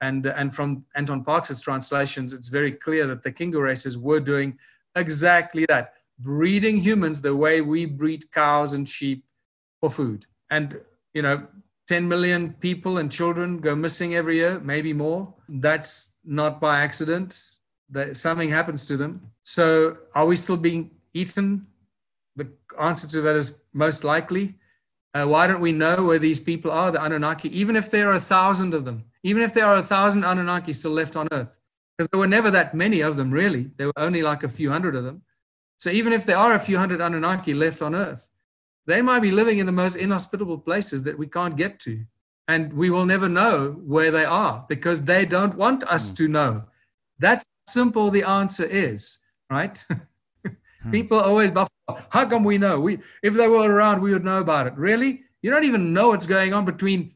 And, 0.00 0.24
and 0.24 0.54
from 0.54 0.86
Anton 0.94 1.22
Parks' 1.22 1.60
translations, 1.60 2.32
it's 2.32 2.48
very 2.48 2.72
clear 2.72 3.06
that 3.08 3.22
the 3.22 3.30
Kingu 3.30 3.60
races 3.62 3.98
were 3.98 4.20
doing 4.20 4.58
exactly 4.96 5.66
that, 5.68 5.94
breeding 6.18 6.78
humans 6.78 7.20
the 7.20 7.36
way 7.36 7.60
we 7.60 7.84
breed 7.84 8.32
cows 8.32 8.72
and 8.72 8.88
sheep 8.88 9.22
for 9.80 9.90
food. 9.90 10.24
And, 10.50 10.80
you 11.12 11.20
know, 11.20 11.46
10 11.88 12.08
million 12.08 12.54
people 12.60 12.98
and 12.98 13.12
children 13.12 13.58
go 13.58 13.74
missing 13.74 14.14
every 14.14 14.36
year, 14.36 14.60
maybe 14.60 14.92
more. 14.92 15.34
That's 15.48 16.12
not 16.24 16.60
by 16.60 16.80
accident. 16.80 17.40
That 17.90 18.16
something 18.16 18.48
happens 18.50 18.84
to 18.86 18.96
them. 18.96 19.30
So 19.42 19.98
are 20.14 20.26
we 20.26 20.36
still 20.36 20.56
being 20.56 20.92
eaten? 21.12 21.66
The 22.36 22.48
answer 22.80 23.06
to 23.08 23.20
that 23.20 23.36
is 23.36 23.54
most 23.72 24.02
likely. 24.04 24.54
Uh, 25.12 25.26
why 25.26 25.46
don't 25.46 25.60
we 25.60 25.70
know 25.70 26.04
where 26.04 26.18
these 26.18 26.40
people 26.40 26.72
are, 26.72 26.90
the 26.90 27.02
Anunnaki, 27.02 27.56
even 27.56 27.76
if 27.76 27.90
there 27.90 28.10
are 28.10 28.14
a 28.14 28.20
thousand 28.20 28.74
of 28.74 28.84
them, 28.84 29.04
even 29.22 29.42
if 29.42 29.54
there 29.54 29.66
are 29.66 29.76
a 29.76 29.82
thousand 29.82 30.24
Anunnaki 30.24 30.72
still 30.72 30.90
left 30.90 31.14
on 31.14 31.28
Earth? 31.30 31.60
Because 31.96 32.08
there 32.10 32.18
were 32.18 32.26
never 32.26 32.50
that 32.50 32.74
many 32.74 33.00
of 33.00 33.14
them, 33.14 33.30
really. 33.30 33.70
There 33.76 33.86
were 33.86 33.98
only 33.98 34.22
like 34.22 34.42
a 34.42 34.48
few 34.48 34.70
hundred 34.70 34.96
of 34.96 35.04
them. 35.04 35.22
So 35.76 35.90
even 35.90 36.12
if 36.12 36.24
there 36.26 36.38
are 36.38 36.54
a 36.54 36.58
few 36.58 36.78
hundred 36.78 37.00
Anunnaki 37.00 37.54
left 37.54 37.80
on 37.80 37.94
Earth, 37.94 38.30
they 38.86 39.02
might 39.02 39.20
be 39.20 39.30
living 39.30 39.58
in 39.58 39.66
the 39.66 39.72
most 39.72 39.96
inhospitable 39.96 40.58
places 40.58 41.02
that 41.04 41.18
we 41.18 41.26
can't 41.26 41.56
get 41.56 41.80
to. 41.80 42.04
And 42.46 42.72
we 42.74 42.90
will 42.90 43.06
never 43.06 43.28
know 43.28 43.80
where 43.86 44.10
they 44.10 44.24
are 44.24 44.66
because 44.68 45.02
they 45.02 45.24
don't 45.24 45.56
want 45.56 45.82
us 45.84 46.10
mm. 46.10 46.16
to 46.18 46.28
know. 46.28 46.64
That's 47.18 47.44
simple 47.66 48.10
the 48.10 48.24
answer 48.24 48.64
is, 48.64 49.18
right? 49.50 49.84
Hmm. 50.84 50.90
People 50.90 51.18
always 51.18 51.50
buff. 51.50 51.68
How 52.10 52.28
come 52.28 52.44
we 52.44 52.58
know? 52.58 52.78
We 52.78 52.98
if 53.22 53.34
they 53.34 53.48
were 53.48 53.70
around, 53.70 54.02
we 54.02 54.12
would 54.12 54.24
know 54.24 54.38
about 54.38 54.66
it. 54.66 54.74
Really? 54.76 55.22
You 55.40 55.50
don't 55.50 55.64
even 55.64 55.92
know 55.92 56.08
what's 56.08 56.26
going 56.26 56.52
on 56.52 56.64
between, 56.64 57.14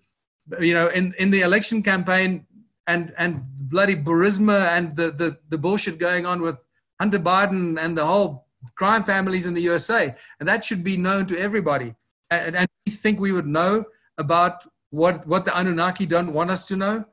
you 0.59 0.75
know, 0.75 0.89
in, 0.89 1.15
in 1.19 1.31
the 1.31 1.43
election 1.43 1.83
campaign 1.83 2.47
and 2.87 3.13
and 3.19 3.45
bloody 3.59 3.95
Burisma 3.95 4.69
and 4.69 4.97
the, 4.97 5.11
the 5.11 5.39
the 5.51 5.59
bullshit 5.59 5.99
going 5.99 6.25
on 6.25 6.41
with 6.41 6.67
Hunter 6.99 7.19
Biden 7.19 7.79
and 7.79 7.97
the 7.97 8.07
whole 8.07 8.48
crime 8.75 9.05
families 9.05 9.47
in 9.47 9.55
the 9.55 9.63
USA. 9.63 10.15
And 10.41 10.49
that 10.49 10.65
should 10.65 10.83
be 10.83 10.97
known 10.97 11.27
to 11.27 11.39
everybody. 11.39 11.95
And, 12.31 12.57
and 12.57 12.69
we 12.87 12.93
think 12.93 13.21
we 13.21 13.33
would 13.33 13.47
know 13.47 13.85
about 14.19 14.67
what 14.91 15.27
what 15.27 15.45
the 15.45 15.57
Anunnaki 15.57 16.07
don't 16.07 16.33
want 16.33 16.51
us 16.51 16.65
to 16.67 16.77
know? 16.77 17.05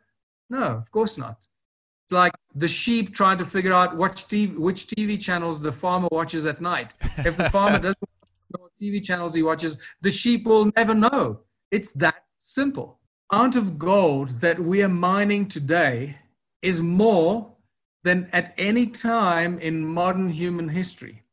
No, 0.49 0.63
of 0.63 0.91
course 0.91 1.17
not 1.17 1.47
It's 2.05 2.11
like 2.11 2.33
the 2.53 2.67
sheep 2.67 3.13
trying 3.13 3.37
to 3.39 3.45
figure 3.45 3.73
out 3.73 3.97
which 3.97 4.27
TV, 4.27 4.55
which 4.57 4.87
TV 4.87 5.19
channels 5.19 5.61
the 5.61 5.71
farmer 5.71 6.07
watches 6.11 6.45
at 6.45 6.61
night. 6.61 6.93
If 7.17 7.37
the 7.37 7.49
farmer 7.49 7.79
doesn't 7.87 8.09
know 8.53 8.61
what 8.61 8.71
TV 8.81 9.03
channels 9.03 9.35
he 9.35 9.43
watches, 9.43 9.79
the 10.01 10.11
sheep 10.11 10.45
will 10.45 10.71
never 10.75 10.93
know. 10.93 11.41
It's 11.71 11.91
that 11.93 12.23
simple. 12.39 12.99
Amount 13.31 13.55
of 13.55 13.79
gold 13.79 14.41
that 14.41 14.59
we 14.59 14.83
are 14.83 14.89
mining 14.89 15.47
today 15.47 16.19
is 16.61 16.81
more 16.81 17.51
than 18.03 18.29
at 18.31 18.53
any 18.57 18.85
time 18.87 19.57
in 19.59 19.83
modern 19.83 20.29
human 20.29 20.69
history. 20.69 21.24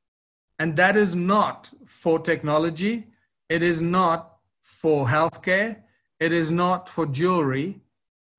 And 0.63 0.77
that 0.77 0.97
is 0.97 1.17
not 1.17 1.71
for 1.87 2.21
technology. 2.21 3.09
It 3.49 3.65
is 3.65 3.81
not 3.81 4.37
for 4.61 5.09
healthcare. 5.09 5.79
It 6.21 6.33
is 6.33 6.53
not 6.53 6.89
for 6.89 7.05
jewelry 7.05 7.81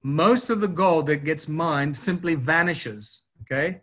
most 0.04 0.50
of 0.50 0.62
the 0.62 0.70
gold 0.70 1.08
that 1.08 1.26
gets 1.26 1.50
mined 1.50 1.98
simply 1.98 2.36
vanishes. 2.36 3.24
Okay. 3.42 3.82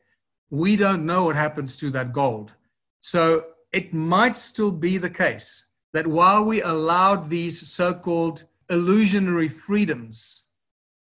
We 0.49 0.75
don't 0.77 1.05
know 1.05 1.25
what 1.25 1.37
happens 1.37 1.77
to 1.77 1.91
that 1.91 2.15
gold. 2.15 2.55
So 3.01 3.45
it 3.73 3.93
might 3.93 4.39
still 4.39 4.71
be 4.71 4.97
the 4.97 5.11
case 5.11 5.67
that 5.93 6.07
while 6.07 6.43
we 6.43 6.63
allowed 6.63 7.29
these 7.29 7.69
so 7.69 7.93
called 7.93 8.45
illusionary 8.71 9.49
freedoms, 9.49 10.45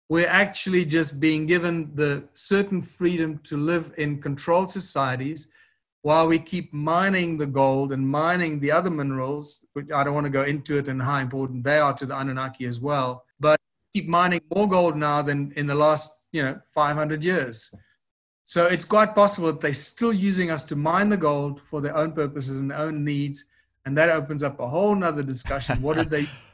we're 0.08 0.34
actually 0.42 0.84
just 0.84 1.20
being 1.20 1.46
given 1.46 1.92
the 1.94 2.24
certain 2.34 2.82
freedom 2.82 3.38
to 3.44 3.56
live 3.56 3.92
in 3.96 4.20
controlled 4.20 4.72
societies 4.72 5.52
while 6.02 6.26
we 6.26 6.38
keep 6.38 6.72
mining 6.72 7.36
the 7.36 7.46
gold 7.46 7.92
and 7.92 8.08
mining 8.08 8.60
the 8.60 8.70
other 8.70 8.90
minerals, 8.90 9.66
which 9.72 9.90
I 9.90 10.04
don't 10.04 10.14
want 10.14 10.24
to 10.24 10.30
go 10.30 10.44
into 10.44 10.78
it 10.78 10.88
and 10.88 11.02
how 11.02 11.16
important 11.16 11.64
they 11.64 11.78
are 11.78 11.92
to 11.94 12.06
the 12.06 12.16
Anunnaki 12.16 12.66
as 12.66 12.80
well. 12.80 13.24
But 13.40 13.60
keep 13.92 14.08
mining 14.08 14.40
more 14.54 14.68
gold 14.68 14.96
now 14.96 15.22
than 15.22 15.52
in 15.56 15.66
the 15.66 15.74
last, 15.74 16.10
you 16.32 16.42
know, 16.42 16.60
500 16.68 17.24
years. 17.24 17.74
So 18.44 18.66
it's 18.66 18.84
quite 18.84 19.14
possible 19.14 19.48
that 19.48 19.60
they're 19.60 19.72
still 19.72 20.12
using 20.12 20.50
us 20.50 20.64
to 20.64 20.76
mine 20.76 21.10
the 21.10 21.16
gold 21.16 21.60
for 21.62 21.80
their 21.80 21.96
own 21.96 22.12
purposes 22.12 22.60
and 22.60 22.70
their 22.70 22.78
own 22.78 23.04
needs. 23.04 23.44
And 23.84 23.96
that 23.98 24.08
opens 24.08 24.42
up 24.42 24.60
a 24.60 24.68
whole 24.68 24.94
nother 24.94 25.22
discussion. 25.22 25.82
What 25.82 25.96
did 25.96 26.10
they 26.10 26.28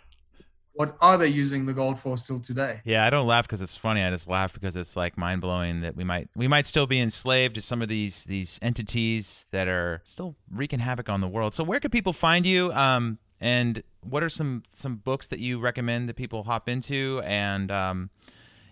what 0.75 0.97
are 1.01 1.17
they 1.17 1.29
using 1.29 1.67
the 1.67 1.73
gold 1.73 1.99
for 1.99 2.17
still 2.17 2.41
today? 2.41 2.81
Yeah, 2.85 3.07
I 3.07 3.11
don't 3.11 3.27
laugh 3.27 3.47
because 3.47 3.63
it's 3.63 3.77
funny. 3.77 4.03
I 4.03 4.11
just 4.11 4.29
laugh 4.29 4.53
because 4.53 4.77
it's 4.77 4.97
like 4.97 5.17
mind 5.17 5.41
blowing 5.41 5.81
that 5.83 5.97
we 5.97 6.05
might 6.05 6.29
we 6.37 6.49
might 6.49 6.67
still 6.67 6.87
be 6.87 7.01
enslaved 7.01 7.55
to 7.55 7.63
some 7.63 7.81
of 7.81 7.89
these 7.89 8.25
these 8.25 8.59
entities 8.61 9.47
that 9.53 9.69
are 9.69 10.01
still 10.05 10.37
wreaking 10.51 10.81
havoc 10.81 11.09
on 11.09 11.21
the 11.21 11.29
world. 11.29 11.55
So 11.55 11.65
where 11.65 11.81
can 11.81 11.91
people 11.91 12.13
find 12.13 12.45
you? 12.45 12.73
Um, 12.73 13.19
and 13.41 13.83
what 14.01 14.23
are 14.23 14.29
some 14.29 14.65
some 14.73 14.97
books 14.97 15.29
that 15.29 15.39
you 15.39 15.61
recommend 15.61 16.09
that 16.09 16.15
people 16.15 16.43
hop 16.43 16.69
into? 16.69 17.23
And 17.25 17.71
um, 17.71 18.11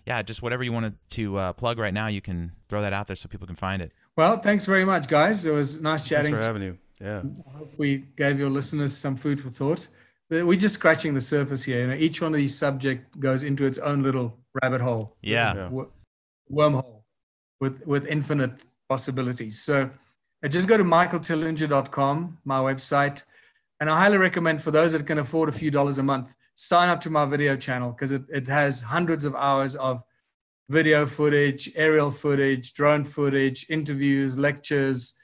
yeah, 0.05 0.21
just 0.21 0.41
whatever 0.41 0.63
you 0.63 0.73
wanted 0.73 0.97
to 1.11 1.37
uh, 1.37 1.53
plug 1.53 1.79
right 1.79 1.93
now, 1.93 2.07
you 2.07 2.21
can 2.21 2.51
throw 2.67 2.81
that 2.81 2.91
out 2.91 3.07
there 3.07 3.15
so 3.15 3.29
people 3.29 3.47
can 3.47 3.55
find 3.55 3.81
it. 3.81 3.93
Well, 4.17 4.39
thanks 4.39 4.65
very 4.65 4.83
much, 4.85 5.07
guys. 5.07 5.45
It 5.45 5.53
was 5.53 5.81
nice 5.81 6.07
chatting. 6.07 6.33
Thanks 6.33 6.45
for 6.45 6.53
having 6.53 6.63
you. 6.63 6.77
Yeah. 6.99 7.21
I 7.47 7.57
hope 7.57 7.73
we 7.77 8.05
gave 8.17 8.39
your 8.39 8.49
listeners 8.49 8.95
some 8.95 9.15
food 9.15 9.41
for 9.41 9.49
thought. 9.49 9.87
We're 10.29 10.55
just 10.55 10.75
scratching 10.75 11.13
the 11.13 11.21
surface 11.21 11.63
here. 11.63 11.81
You 11.81 11.87
know, 11.87 11.93
each 11.93 12.21
one 12.21 12.33
of 12.33 12.37
these 12.37 12.57
subject 12.57 13.19
goes 13.19 13.43
into 13.43 13.65
its 13.65 13.77
own 13.77 14.01
little 14.01 14.37
rabbit 14.61 14.81
hole. 14.81 15.15
Yeah. 15.21 15.69
Wormhole 16.51 17.03
with 17.59 17.85
with 17.85 18.05
infinite 18.07 18.63
possibilities. 18.89 19.59
So 19.59 19.89
uh, 20.43 20.47
just 20.47 20.67
go 20.67 20.77
to 20.77 20.83
michaeltellinger.com, 20.83 22.39
my 22.45 22.59
website 22.59 23.23
and 23.83 23.89
I 23.89 23.99
highly 23.99 24.17
recommend 24.17 24.61
for 24.61 24.71
those 24.71 24.93
that 24.93 25.05
can 25.05 25.19
afford 25.19 25.49
a 25.49 25.51
few 25.51 25.69
dollars 25.69 25.97
a 25.97 26.03
month, 26.03 26.37
sign 26.55 26.87
up 26.87 27.01
to 27.01 27.09
my 27.09 27.25
video 27.25 27.57
channel 27.57 27.91
because 27.91 28.13
it, 28.13 28.23
it 28.29 28.47
has 28.47 28.81
hundreds 28.81 29.25
of 29.25 29.35
hours 29.35 29.75
of 29.75 30.01
video 30.69 31.05
footage, 31.05 31.69
aerial 31.75 32.09
footage, 32.09 32.73
drone 32.75 33.03
footage, 33.03 33.65
interviews, 33.69 34.37
lectures, 34.37 35.15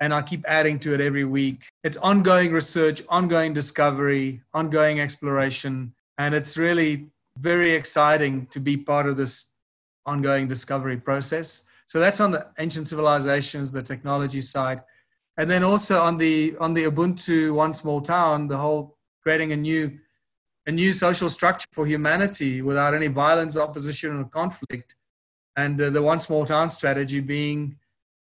and 0.00 0.12
I 0.12 0.22
keep 0.22 0.44
adding 0.46 0.78
to 0.80 0.94
it 0.94 1.00
every 1.00 1.24
week. 1.24 1.68
It's 1.84 1.96
ongoing 1.96 2.52
research, 2.52 3.02
ongoing 3.08 3.52
discovery, 3.54 4.42
ongoing 4.52 5.00
exploration, 5.00 5.94
and 6.18 6.34
it's 6.34 6.56
really 6.56 7.06
very 7.38 7.72
exciting 7.72 8.46
to 8.48 8.60
be 8.60 8.76
part 8.76 9.06
of 9.06 9.16
this 9.16 9.46
ongoing 10.04 10.48
discovery 10.48 10.96
process. 10.96 11.64
So 11.86 12.00
that's 12.00 12.20
on 12.20 12.30
the 12.30 12.46
ancient 12.58 12.88
civilizations, 12.88 13.72
the 13.72 13.82
technology 13.82 14.40
side 14.40 14.82
and 15.36 15.50
then 15.50 15.62
also 15.62 16.00
on 16.00 16.16
the 16.16 16.56
on 16.58 16.74
the 16.74 16.84
ubuntu 16.84 17.54
one 17.54 17.72
small 17.72 18.00
town 18.00 18.48
the 18.48 18.56
whole 18.56 18.96
creating 19.22 19.52
a 19.52 19.56
new 19.56 19.98
a 20.66 20.72
new 20.72 20.92
social 20.92 21.28
structure 21.28 21.68
for 21.72 21.86
humanity 21.86 22.62
without 22.62 22.94
any 22.94 23.06
violence 23.06 23.56
opposition 23.56 24.18
or 24.18 24.24
conflict 24.24 24.96
and 25.56 25.80
uh, 25.80 25.90
the 25.90 26.02
one 26.02 26.18
small 26.18 26.44
town 26.44 26.68
strategy 26.68 27.20
being 27.20 27.76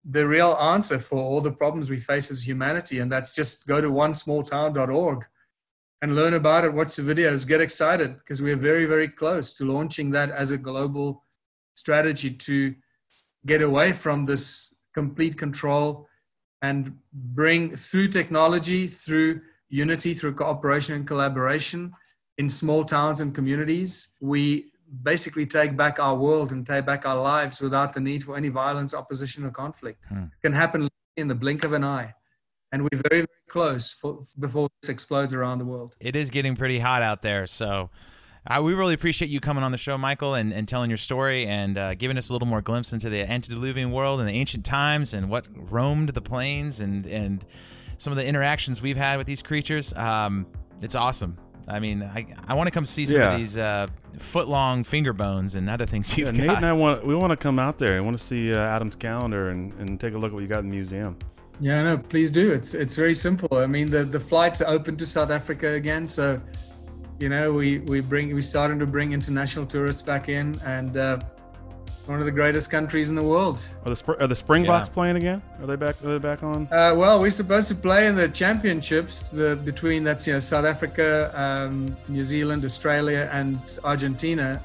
the 0.10 0.26
real 0.26 0.54
answer 0.62 1.00
for 1.00 1.20
all 1.20 1.42
the 1.42 1.52
problems 1.52 1.90
we 1.90 2.00
face 2.00 2.32
as 2.32 2.48
humanity 2.48 3.00
and 3.00 3.12
that's 3.12 3.36
just 3.36 3.68
go 3.68 3.82
to 3.82 3.90
onesmalltown.org 3.90 5.26
and 6.02 6.16
learn 6.16 6.34
about 6.34 6.64
it 6.64 6.74
watch 6.74 6.96
the 6.96 7.02
videos 7.02 7.48
get 7.48 7.60
excited 7.60 8.18
because 8.20 8.42
we're 8.42 8.56
very 8.56 8.86
very 8.86 9.08
close 9.08 9.54
to 9.54 9.66
launching 9.66 10.12
that 10.12 10.30
as 10.32 10.52
a 10.52 10.58
global 10.58 11.24
strategy 11.76 12.30
to 12.30 12.74
get 13.46 13.62
away 13.62 13.92
from 13.92 14.26
this 14.26 14.74
complete 14.94 15.38
control 15.38 16.08
and 16.62 16.98
bring 17.14 17.76
through 17.76 18.08
technology, 18.08 18.88
through 18.88 19.42
unity, 19.70 20.14
through 20.14 20.34
cooperation 20.34 20.96
and 20.96 21.08
collaboration 21.08 21.94
in 22.38 22.50
small 22.50 22.84
towns 22.84 23.22
and 23.22 23.34
communities, 23.34 24.10
we 24.22 24.72
basically 25.04 25.46
take 25.46 25.76
back 25.76 26.00
our 26.00 26.16
world 26.16 26.52
and 26.52 26.66
take 26.66 26.86
back 26.86 27.06
our 27.06 27.20
lives 27.20 27.62
without 27.62 27.94
the 27.94 28.00
need 28.00 28.24
for 28.24 28.38
any 28.38 28.50
violence, 28.50 28.94
opposition, 28.94 29.44
or 29.46 29.52
conflict. 29.52 30.06
Hmm. 30.06 30.24
It 30.24 30.42
can 30.42 30.54
happen 30.54 30.90
in 31.16 31.28
the 31.28 31.36
blink 31.36 31.64
of 31.66 31.74
an 31.74 31.84
eye. 31.84 32.14
and 32.72 32.84
we're 32.84 33.02
very 33.10 33.22
very 33.22 33.28
close 33.50 33.94
for, 33.94 34.22
before 34.40 34.70
this 34.82 34.90
explodes 34.90 35.34
around 35.34 35.60
the 35.60 35.66
world. 35.66 35.96
It 36.00 36.16
is 36.16 36.30
getting 36.30 36.56
pretty 36.56 36.80
hot 36.80 37.02
out 37.02 37.22
there, 37.22 37.48
so. 37.48 37.90
Uh, 38.50 38.62
we 38.62 38.74
really 38.74 38.94
appreciate 38.94 39.30
you 39.30 39.42
coming 39.42 39.62
on 39.62 39.74
the 39.74 39.78
show, 39.78 39.98
Michael, 39.98 40.34
and, 40.34 40.54
and 40.54 40.70
telling 40.70 40.90
your 40.90 40.96
story 40.96 41.46
and 41.46 41.78
uh, 41.78 41.96
giving 41.96 42.18
us 42.18 42.30
a 42.30 42.34
little 42.34 42.48
more 42.48 42.62
glimpse 42.62 42.94
into 42.94 43.10
the 43.10 43.30
antediluvian 43.30 43.92
world 43.92 44.22
and 44.22 44.30
the 44.30 44.32
ancient 44.32 44.64
times 44.64 45.14
and 45.14 45.30
what 45.30 45.46
roamed 45.70 46.10
the 46.10 46.22
plains 46.22 46.80
and, 46.80 47.06
and 47.08 47.46
some 47.98 48.14
of 48.14 48.18
the 48.18 48.26
interactions 48.26 48.82
we've 48.82 48.96
had 48.96 49.18
with 49.18 49.28
these 49.28 49.42
creatures. 49.42 49.92
Um, 49.96 50.46
it's 50.82 50.96
awesome. 50.96 51.38
I 51.68 51.80
mean, 51.80 52.02
I, 52.02 52.26
I 52.48 52.54
want 52.54 52.68
to 52.68 52.72
come 52.72 52.86
see 52.86 53.06
some 53.06 53.20
Yeah. 53.20 53.34
of 53.34 53.40
these 53.40 53.58
uh, 53.58 53.88
foot 54.20 54.48
long 54.48 54.84
finger 54.84 55.12
bones 55.14 55.56
and 55.56 55.70
other 55.70 55.86
things 55.86 56.18
you've 56.18 56.28
Yeah, 56.28 56.32
got. 56.32 56.48
Nate 56.48 56.58
and 56.58 56.66
I 56.66 56.74
want 56.74 57.06
we 57.06 57.14
want 57.16 57.32
to 57.32 57.38
come 57.38 57.60
out 57.60 57.78
there 57.78 57.98
and 57.98 58.06
want 58.06 58.18
to 58.18 58.24
see 58.24 58.54
uh, 58.54 58.58
Adam's 58.60 58.96
calendar 58.96 59.50
and, 59.50 59.74
and 59.74 60.00
take 60.00 60.14
a 60.14 60.18
look 60.18 60.32
at 60.32 60.34
what 60.34 60.42
you 60.44 60.48
got 60.48 60.60
in 60.60 60.70
the 60.70 60.76
museum. 60.76 61.18
Yeah, 61.60 61.82
no, 61.84 61.98
please 61.98 62.30
do. 62.32 62.52
It's 62.52 62.74
it's 62.74 62.96
very 62.96 63.14
simple. 63.14 63.58
I 63.58 63.66
mean, 63.66 63.90
the 63.90 64.04
the 64.06 64.20
flights 64.20 64.62
are 64.62 64.70
open 64.72 64.96
to 64.98 65.06
South 65.06 65.32
Africa 65.32 65.70
again, 65.74 66.08
so 66.08 66.40
you 67.20 67.30
know 67.30 67.52
we 67.52 67.80
we 67.80 68.00
bring 68.00 68.34
we 68.34 68.42
starting 68.44 68.78
to 68.80 68.86
bring 68.86 69.12
international 69.12 69.66
tourists 69.66 70.04
back 70.04 70.30
in, 70.30 70.60
and 70.66 70.96
uh, 70.98 71.20
one 72.08 72.20
of 72.20 72.26
the 72.26 72.32
greatest 72.32 72.70
countries 72.72 73.10
in 73.10 73.16
the 73.16 73.24
world. 73.24 73.66
Are 73.86 73.90
the 73.90 73.96
Spr- 73.96 74.20
are 74.22 74.28
the 74.28 74.36
Springboks 74.36 74.88
Yeah. 74.88 74.94
playing 74.94 75.18
again? 75.18 75.42
Are 75.62 75.68
they 75.68 75.76
back? 75.76 75.96
Are 76.04 76.14
they 76.14 76.18
back 76.18 76.42
on? 76.44 76.68
Uh, 76.72 76.94
well, 76.96 77.20
we're 77.20 77.30
supposed 77.32 77.68
to 77.68 77.76
play 77.76 78.08
in 78.08 78.16
the 78.16 78.28
championships, 78.30 79.30
the 79.30 79.56
between 79.64 80.04
that's 80.04 80.26
you 80.28 80.34
know 80.34 80.40
South 80.40 80.66
Africa, 80.66 81.32
um, 81.40 81.96
New 82.08 82.24
Zealand, 82.24 82.64
Australia, 82.66 83.30
and 83.34 83.60
Argentina, 83.84 84.62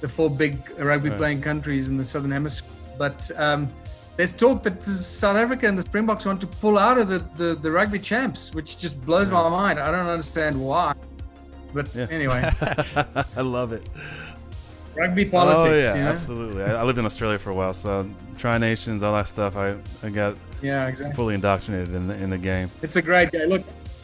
the 0.00 0.08
four 0.08 0.30
big 0.30 0.56
rugby 0.78 1.10
Right. 1.10 1.18
playing 1.18 1.40
countries 1.42 1.88
in 1.88 1.96
the 1.96 2.04
southern 2.04 2.30
hemisphere. 2.32 2.70
But 2.98 3.30
um, 3.36 3.68
there's 4.16 4.34
talk 4.34 4.62
that 4.64 4.80
the 4.80 4.90
South 4.90 5.36
Africa 5.36 5.66
and 5.66 5.76
the 5.76 5.82
Springboks 5.82 6.24
want 6.26 6.40
to 6.42 6.46
pull 6.46 6.78
out 6.78 6.98
of 6.98 7.08
the, 7.08 7.18
the, 7.36 7.54
the 7.54 7.70
rugby 7.70 7.98
champs, 7.98 8.54
which 8.54 8.78
just 8.78 9.04
blows 9.04 9.30
my 9.30 9.48
mind. 9.48 9.78
I 9.78 9.86
don't 9.90 10.06
understand 10.06 10.60
why. 10.60 10.94
But 11.74 11.94
Yeah. 11.94 12.06
anyway, 12.10 12.50
I 13.36 13.40
love 13.40 13.72
it. 13.72 13.86
Rugby 14.94 15.24
politics. 15.24 15.64
oh 15.66 15.74
yeah, 15.74 15.94
you 15.94 16.02
know? 16.02 16.10
absolutely. 16.10 16.62
I, 16.64 16.80
I 16.80 16.82
lived 16.84 16.98
in 16.98 17.06
Australia 17.06 17.38
for 17.38 17.50
a 17.50 17.54
while, 17.54 17.74
so 17.74 18.08
Tri 18.38 18.58
Nations, 18.58 19.02
all 19.02 19.14
that 19.14 19.28
stuff. 19.28 19.56
I, 19.56 19.76
I 20.02 20.10
got 20.10 20.36
Yeah, 20.60 20.86
exactly. 20.86 21.14
fully 21.16 21.34
indoctrinated 21.34 21.94
in 21.94 22.08
the 22.08 22.14
in 22.14 22.30
the 22.30 22.38
game. 22.38 22.70
It's 22.82 22.96
a 22.96 23.02
great 23.02 23.32
game. 23.32 23.48
Look, 23.48 23.62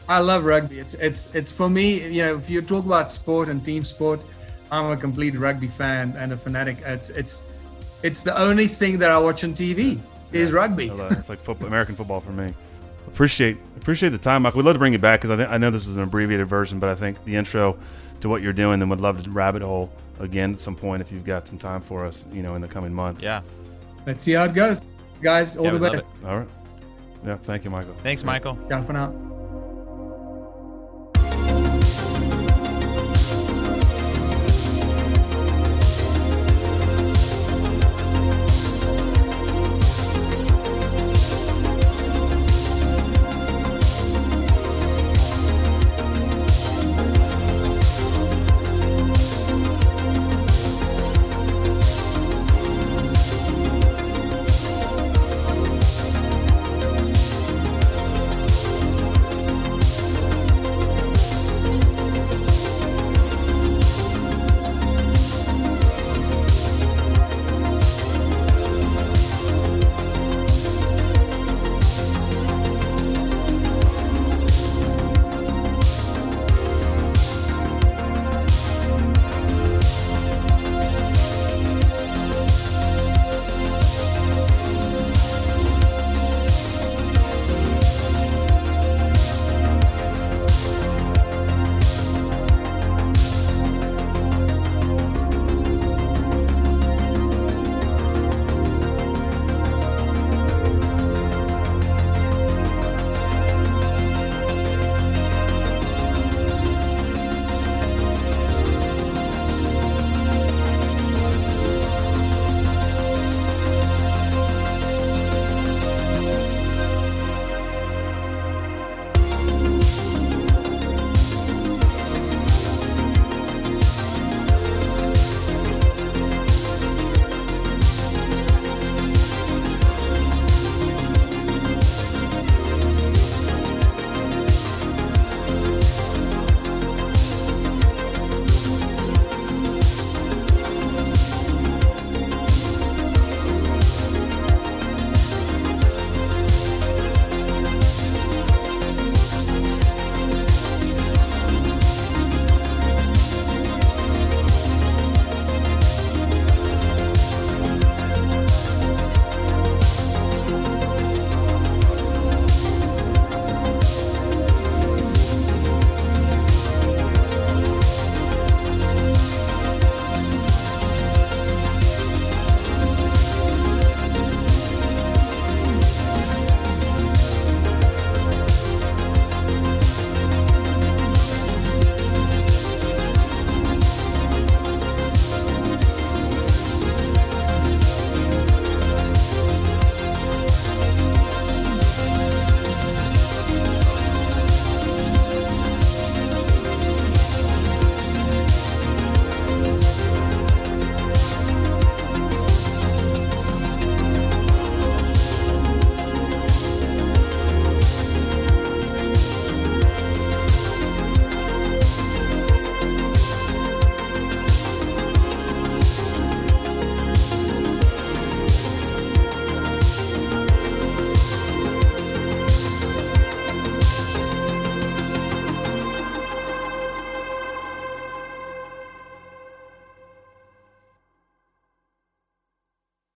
I 0.09 0.19
love 0.21 0.45
rugby. 0.45 0.79
It's 0.79 0.95
it's 0.95 1.35
it's 1.35 1.53
for 1.53 1.69
me. 1.69 2.03
You 2.09 2.23
know, 2.23 2.37
if 2.37 2.49
you 2.51 2.63
talk 2.63 2.85
about 2.87 3.11
sport 3.11 3.49
and 3.49 3.65
team 3.65 3.85
sport, 3.85 4.21
I'm 4.71 4.91
a 4.91 4.97
complete 4.97 5.35
rugby 5.35 5.69
fan 5.69 6.15
and 6.17 6.33
a 6.33 6.37
fanatic. 6.37 6.79
It's 6.85 7.11
it's 7.11 7.43
it's 8.03 8.23
the 8.23 8.39
only 8.39 8.69
thing 8.69 8.99
that 8.99 9.11
I 9.11 9.19
watch 9.19 9.45
on 9.45 9.55
TV 9.55 9.99
is 10.33 10.53
rugby. 10.53 10.91
I 10.91 10.95
love 10.95 11.13
it. 11.13 11.19
It's 11.19 11.29
like 11.29 11.41
football, 11.41 11.69
American 11.69 11.95
football 11.95 12.21
for 12.21 12.33
me. 12.33 12.53
Appreciate 13.07 13.57
appreciate 13.77 14.11
the 14.11 14.19
time, 14.19 14.43
Mike. 14.43 14.55
We'd 14.55 14.65
love 14.65 14.75
to 14.75 14.79
bring 14.79 14.93
you 14.93 14.99
back 14.99 15.21
because 15.21 15.31
I 15.31 15.37
think 15.37 15.51
I 15.51 15.59
know 15.59 15.71
this 15.71 15.87
is 15.87 15.97
an 15.97 16.03
abbreviated 16.03 16.47
version, 16.47 16.79
but 16.79 16.91
I 16.91 16.95
think 16.95 17.25
the 17.25 17.37
intro 17.37 17.79
to 18.21 18.29
what 18.29 18.43
you're 18.43 18.53
doing, 18.53 18.81
and 18.83 18.91
would 18.91 19.01
love 19.01 19.23
to 19.23 19.31
rabbit 19.31 19.63
hole 19.63 19.91
again 20.21 20.53
at 20.55 20.61
some 20.61 20.75
point 20.75 21.01
if 21.01 21.13
you've 21.13 21.25
got 21.25 21.47
some 21.47 21.59
time 21.59 21.81
for 21.81 22.05
us, 22.05 22.25
you 22.33 22.43
know, 22.43 22.55
in 22.55 22.61
the 22.63 22.69
coming 22.69 22.93
months. 22.93 23.23
yeah. 23.23 23.41
Let's 24.07 24.23
see 24.23 24.33
how 24.33 24.45
it 24.45 24.55
goes, 24.55 24.81
guys. 25.21 25.57
All 25.57 25.67
Yeah, 25.67 25.73
the 25.73 25.91
best. 25.91 26.05
All 26.25 26.39
right. 26.39 26.49
Yeah. 27.27 27.37
Thank 27.37 27.65
you, 27.65 27.71
Michael. 27.71 27.95
Thanks, 28.03 28.25
Michael. 28.25 28.59
Ciao 28.69 28.83
for 28.83 28.95
now. 28.95 29.13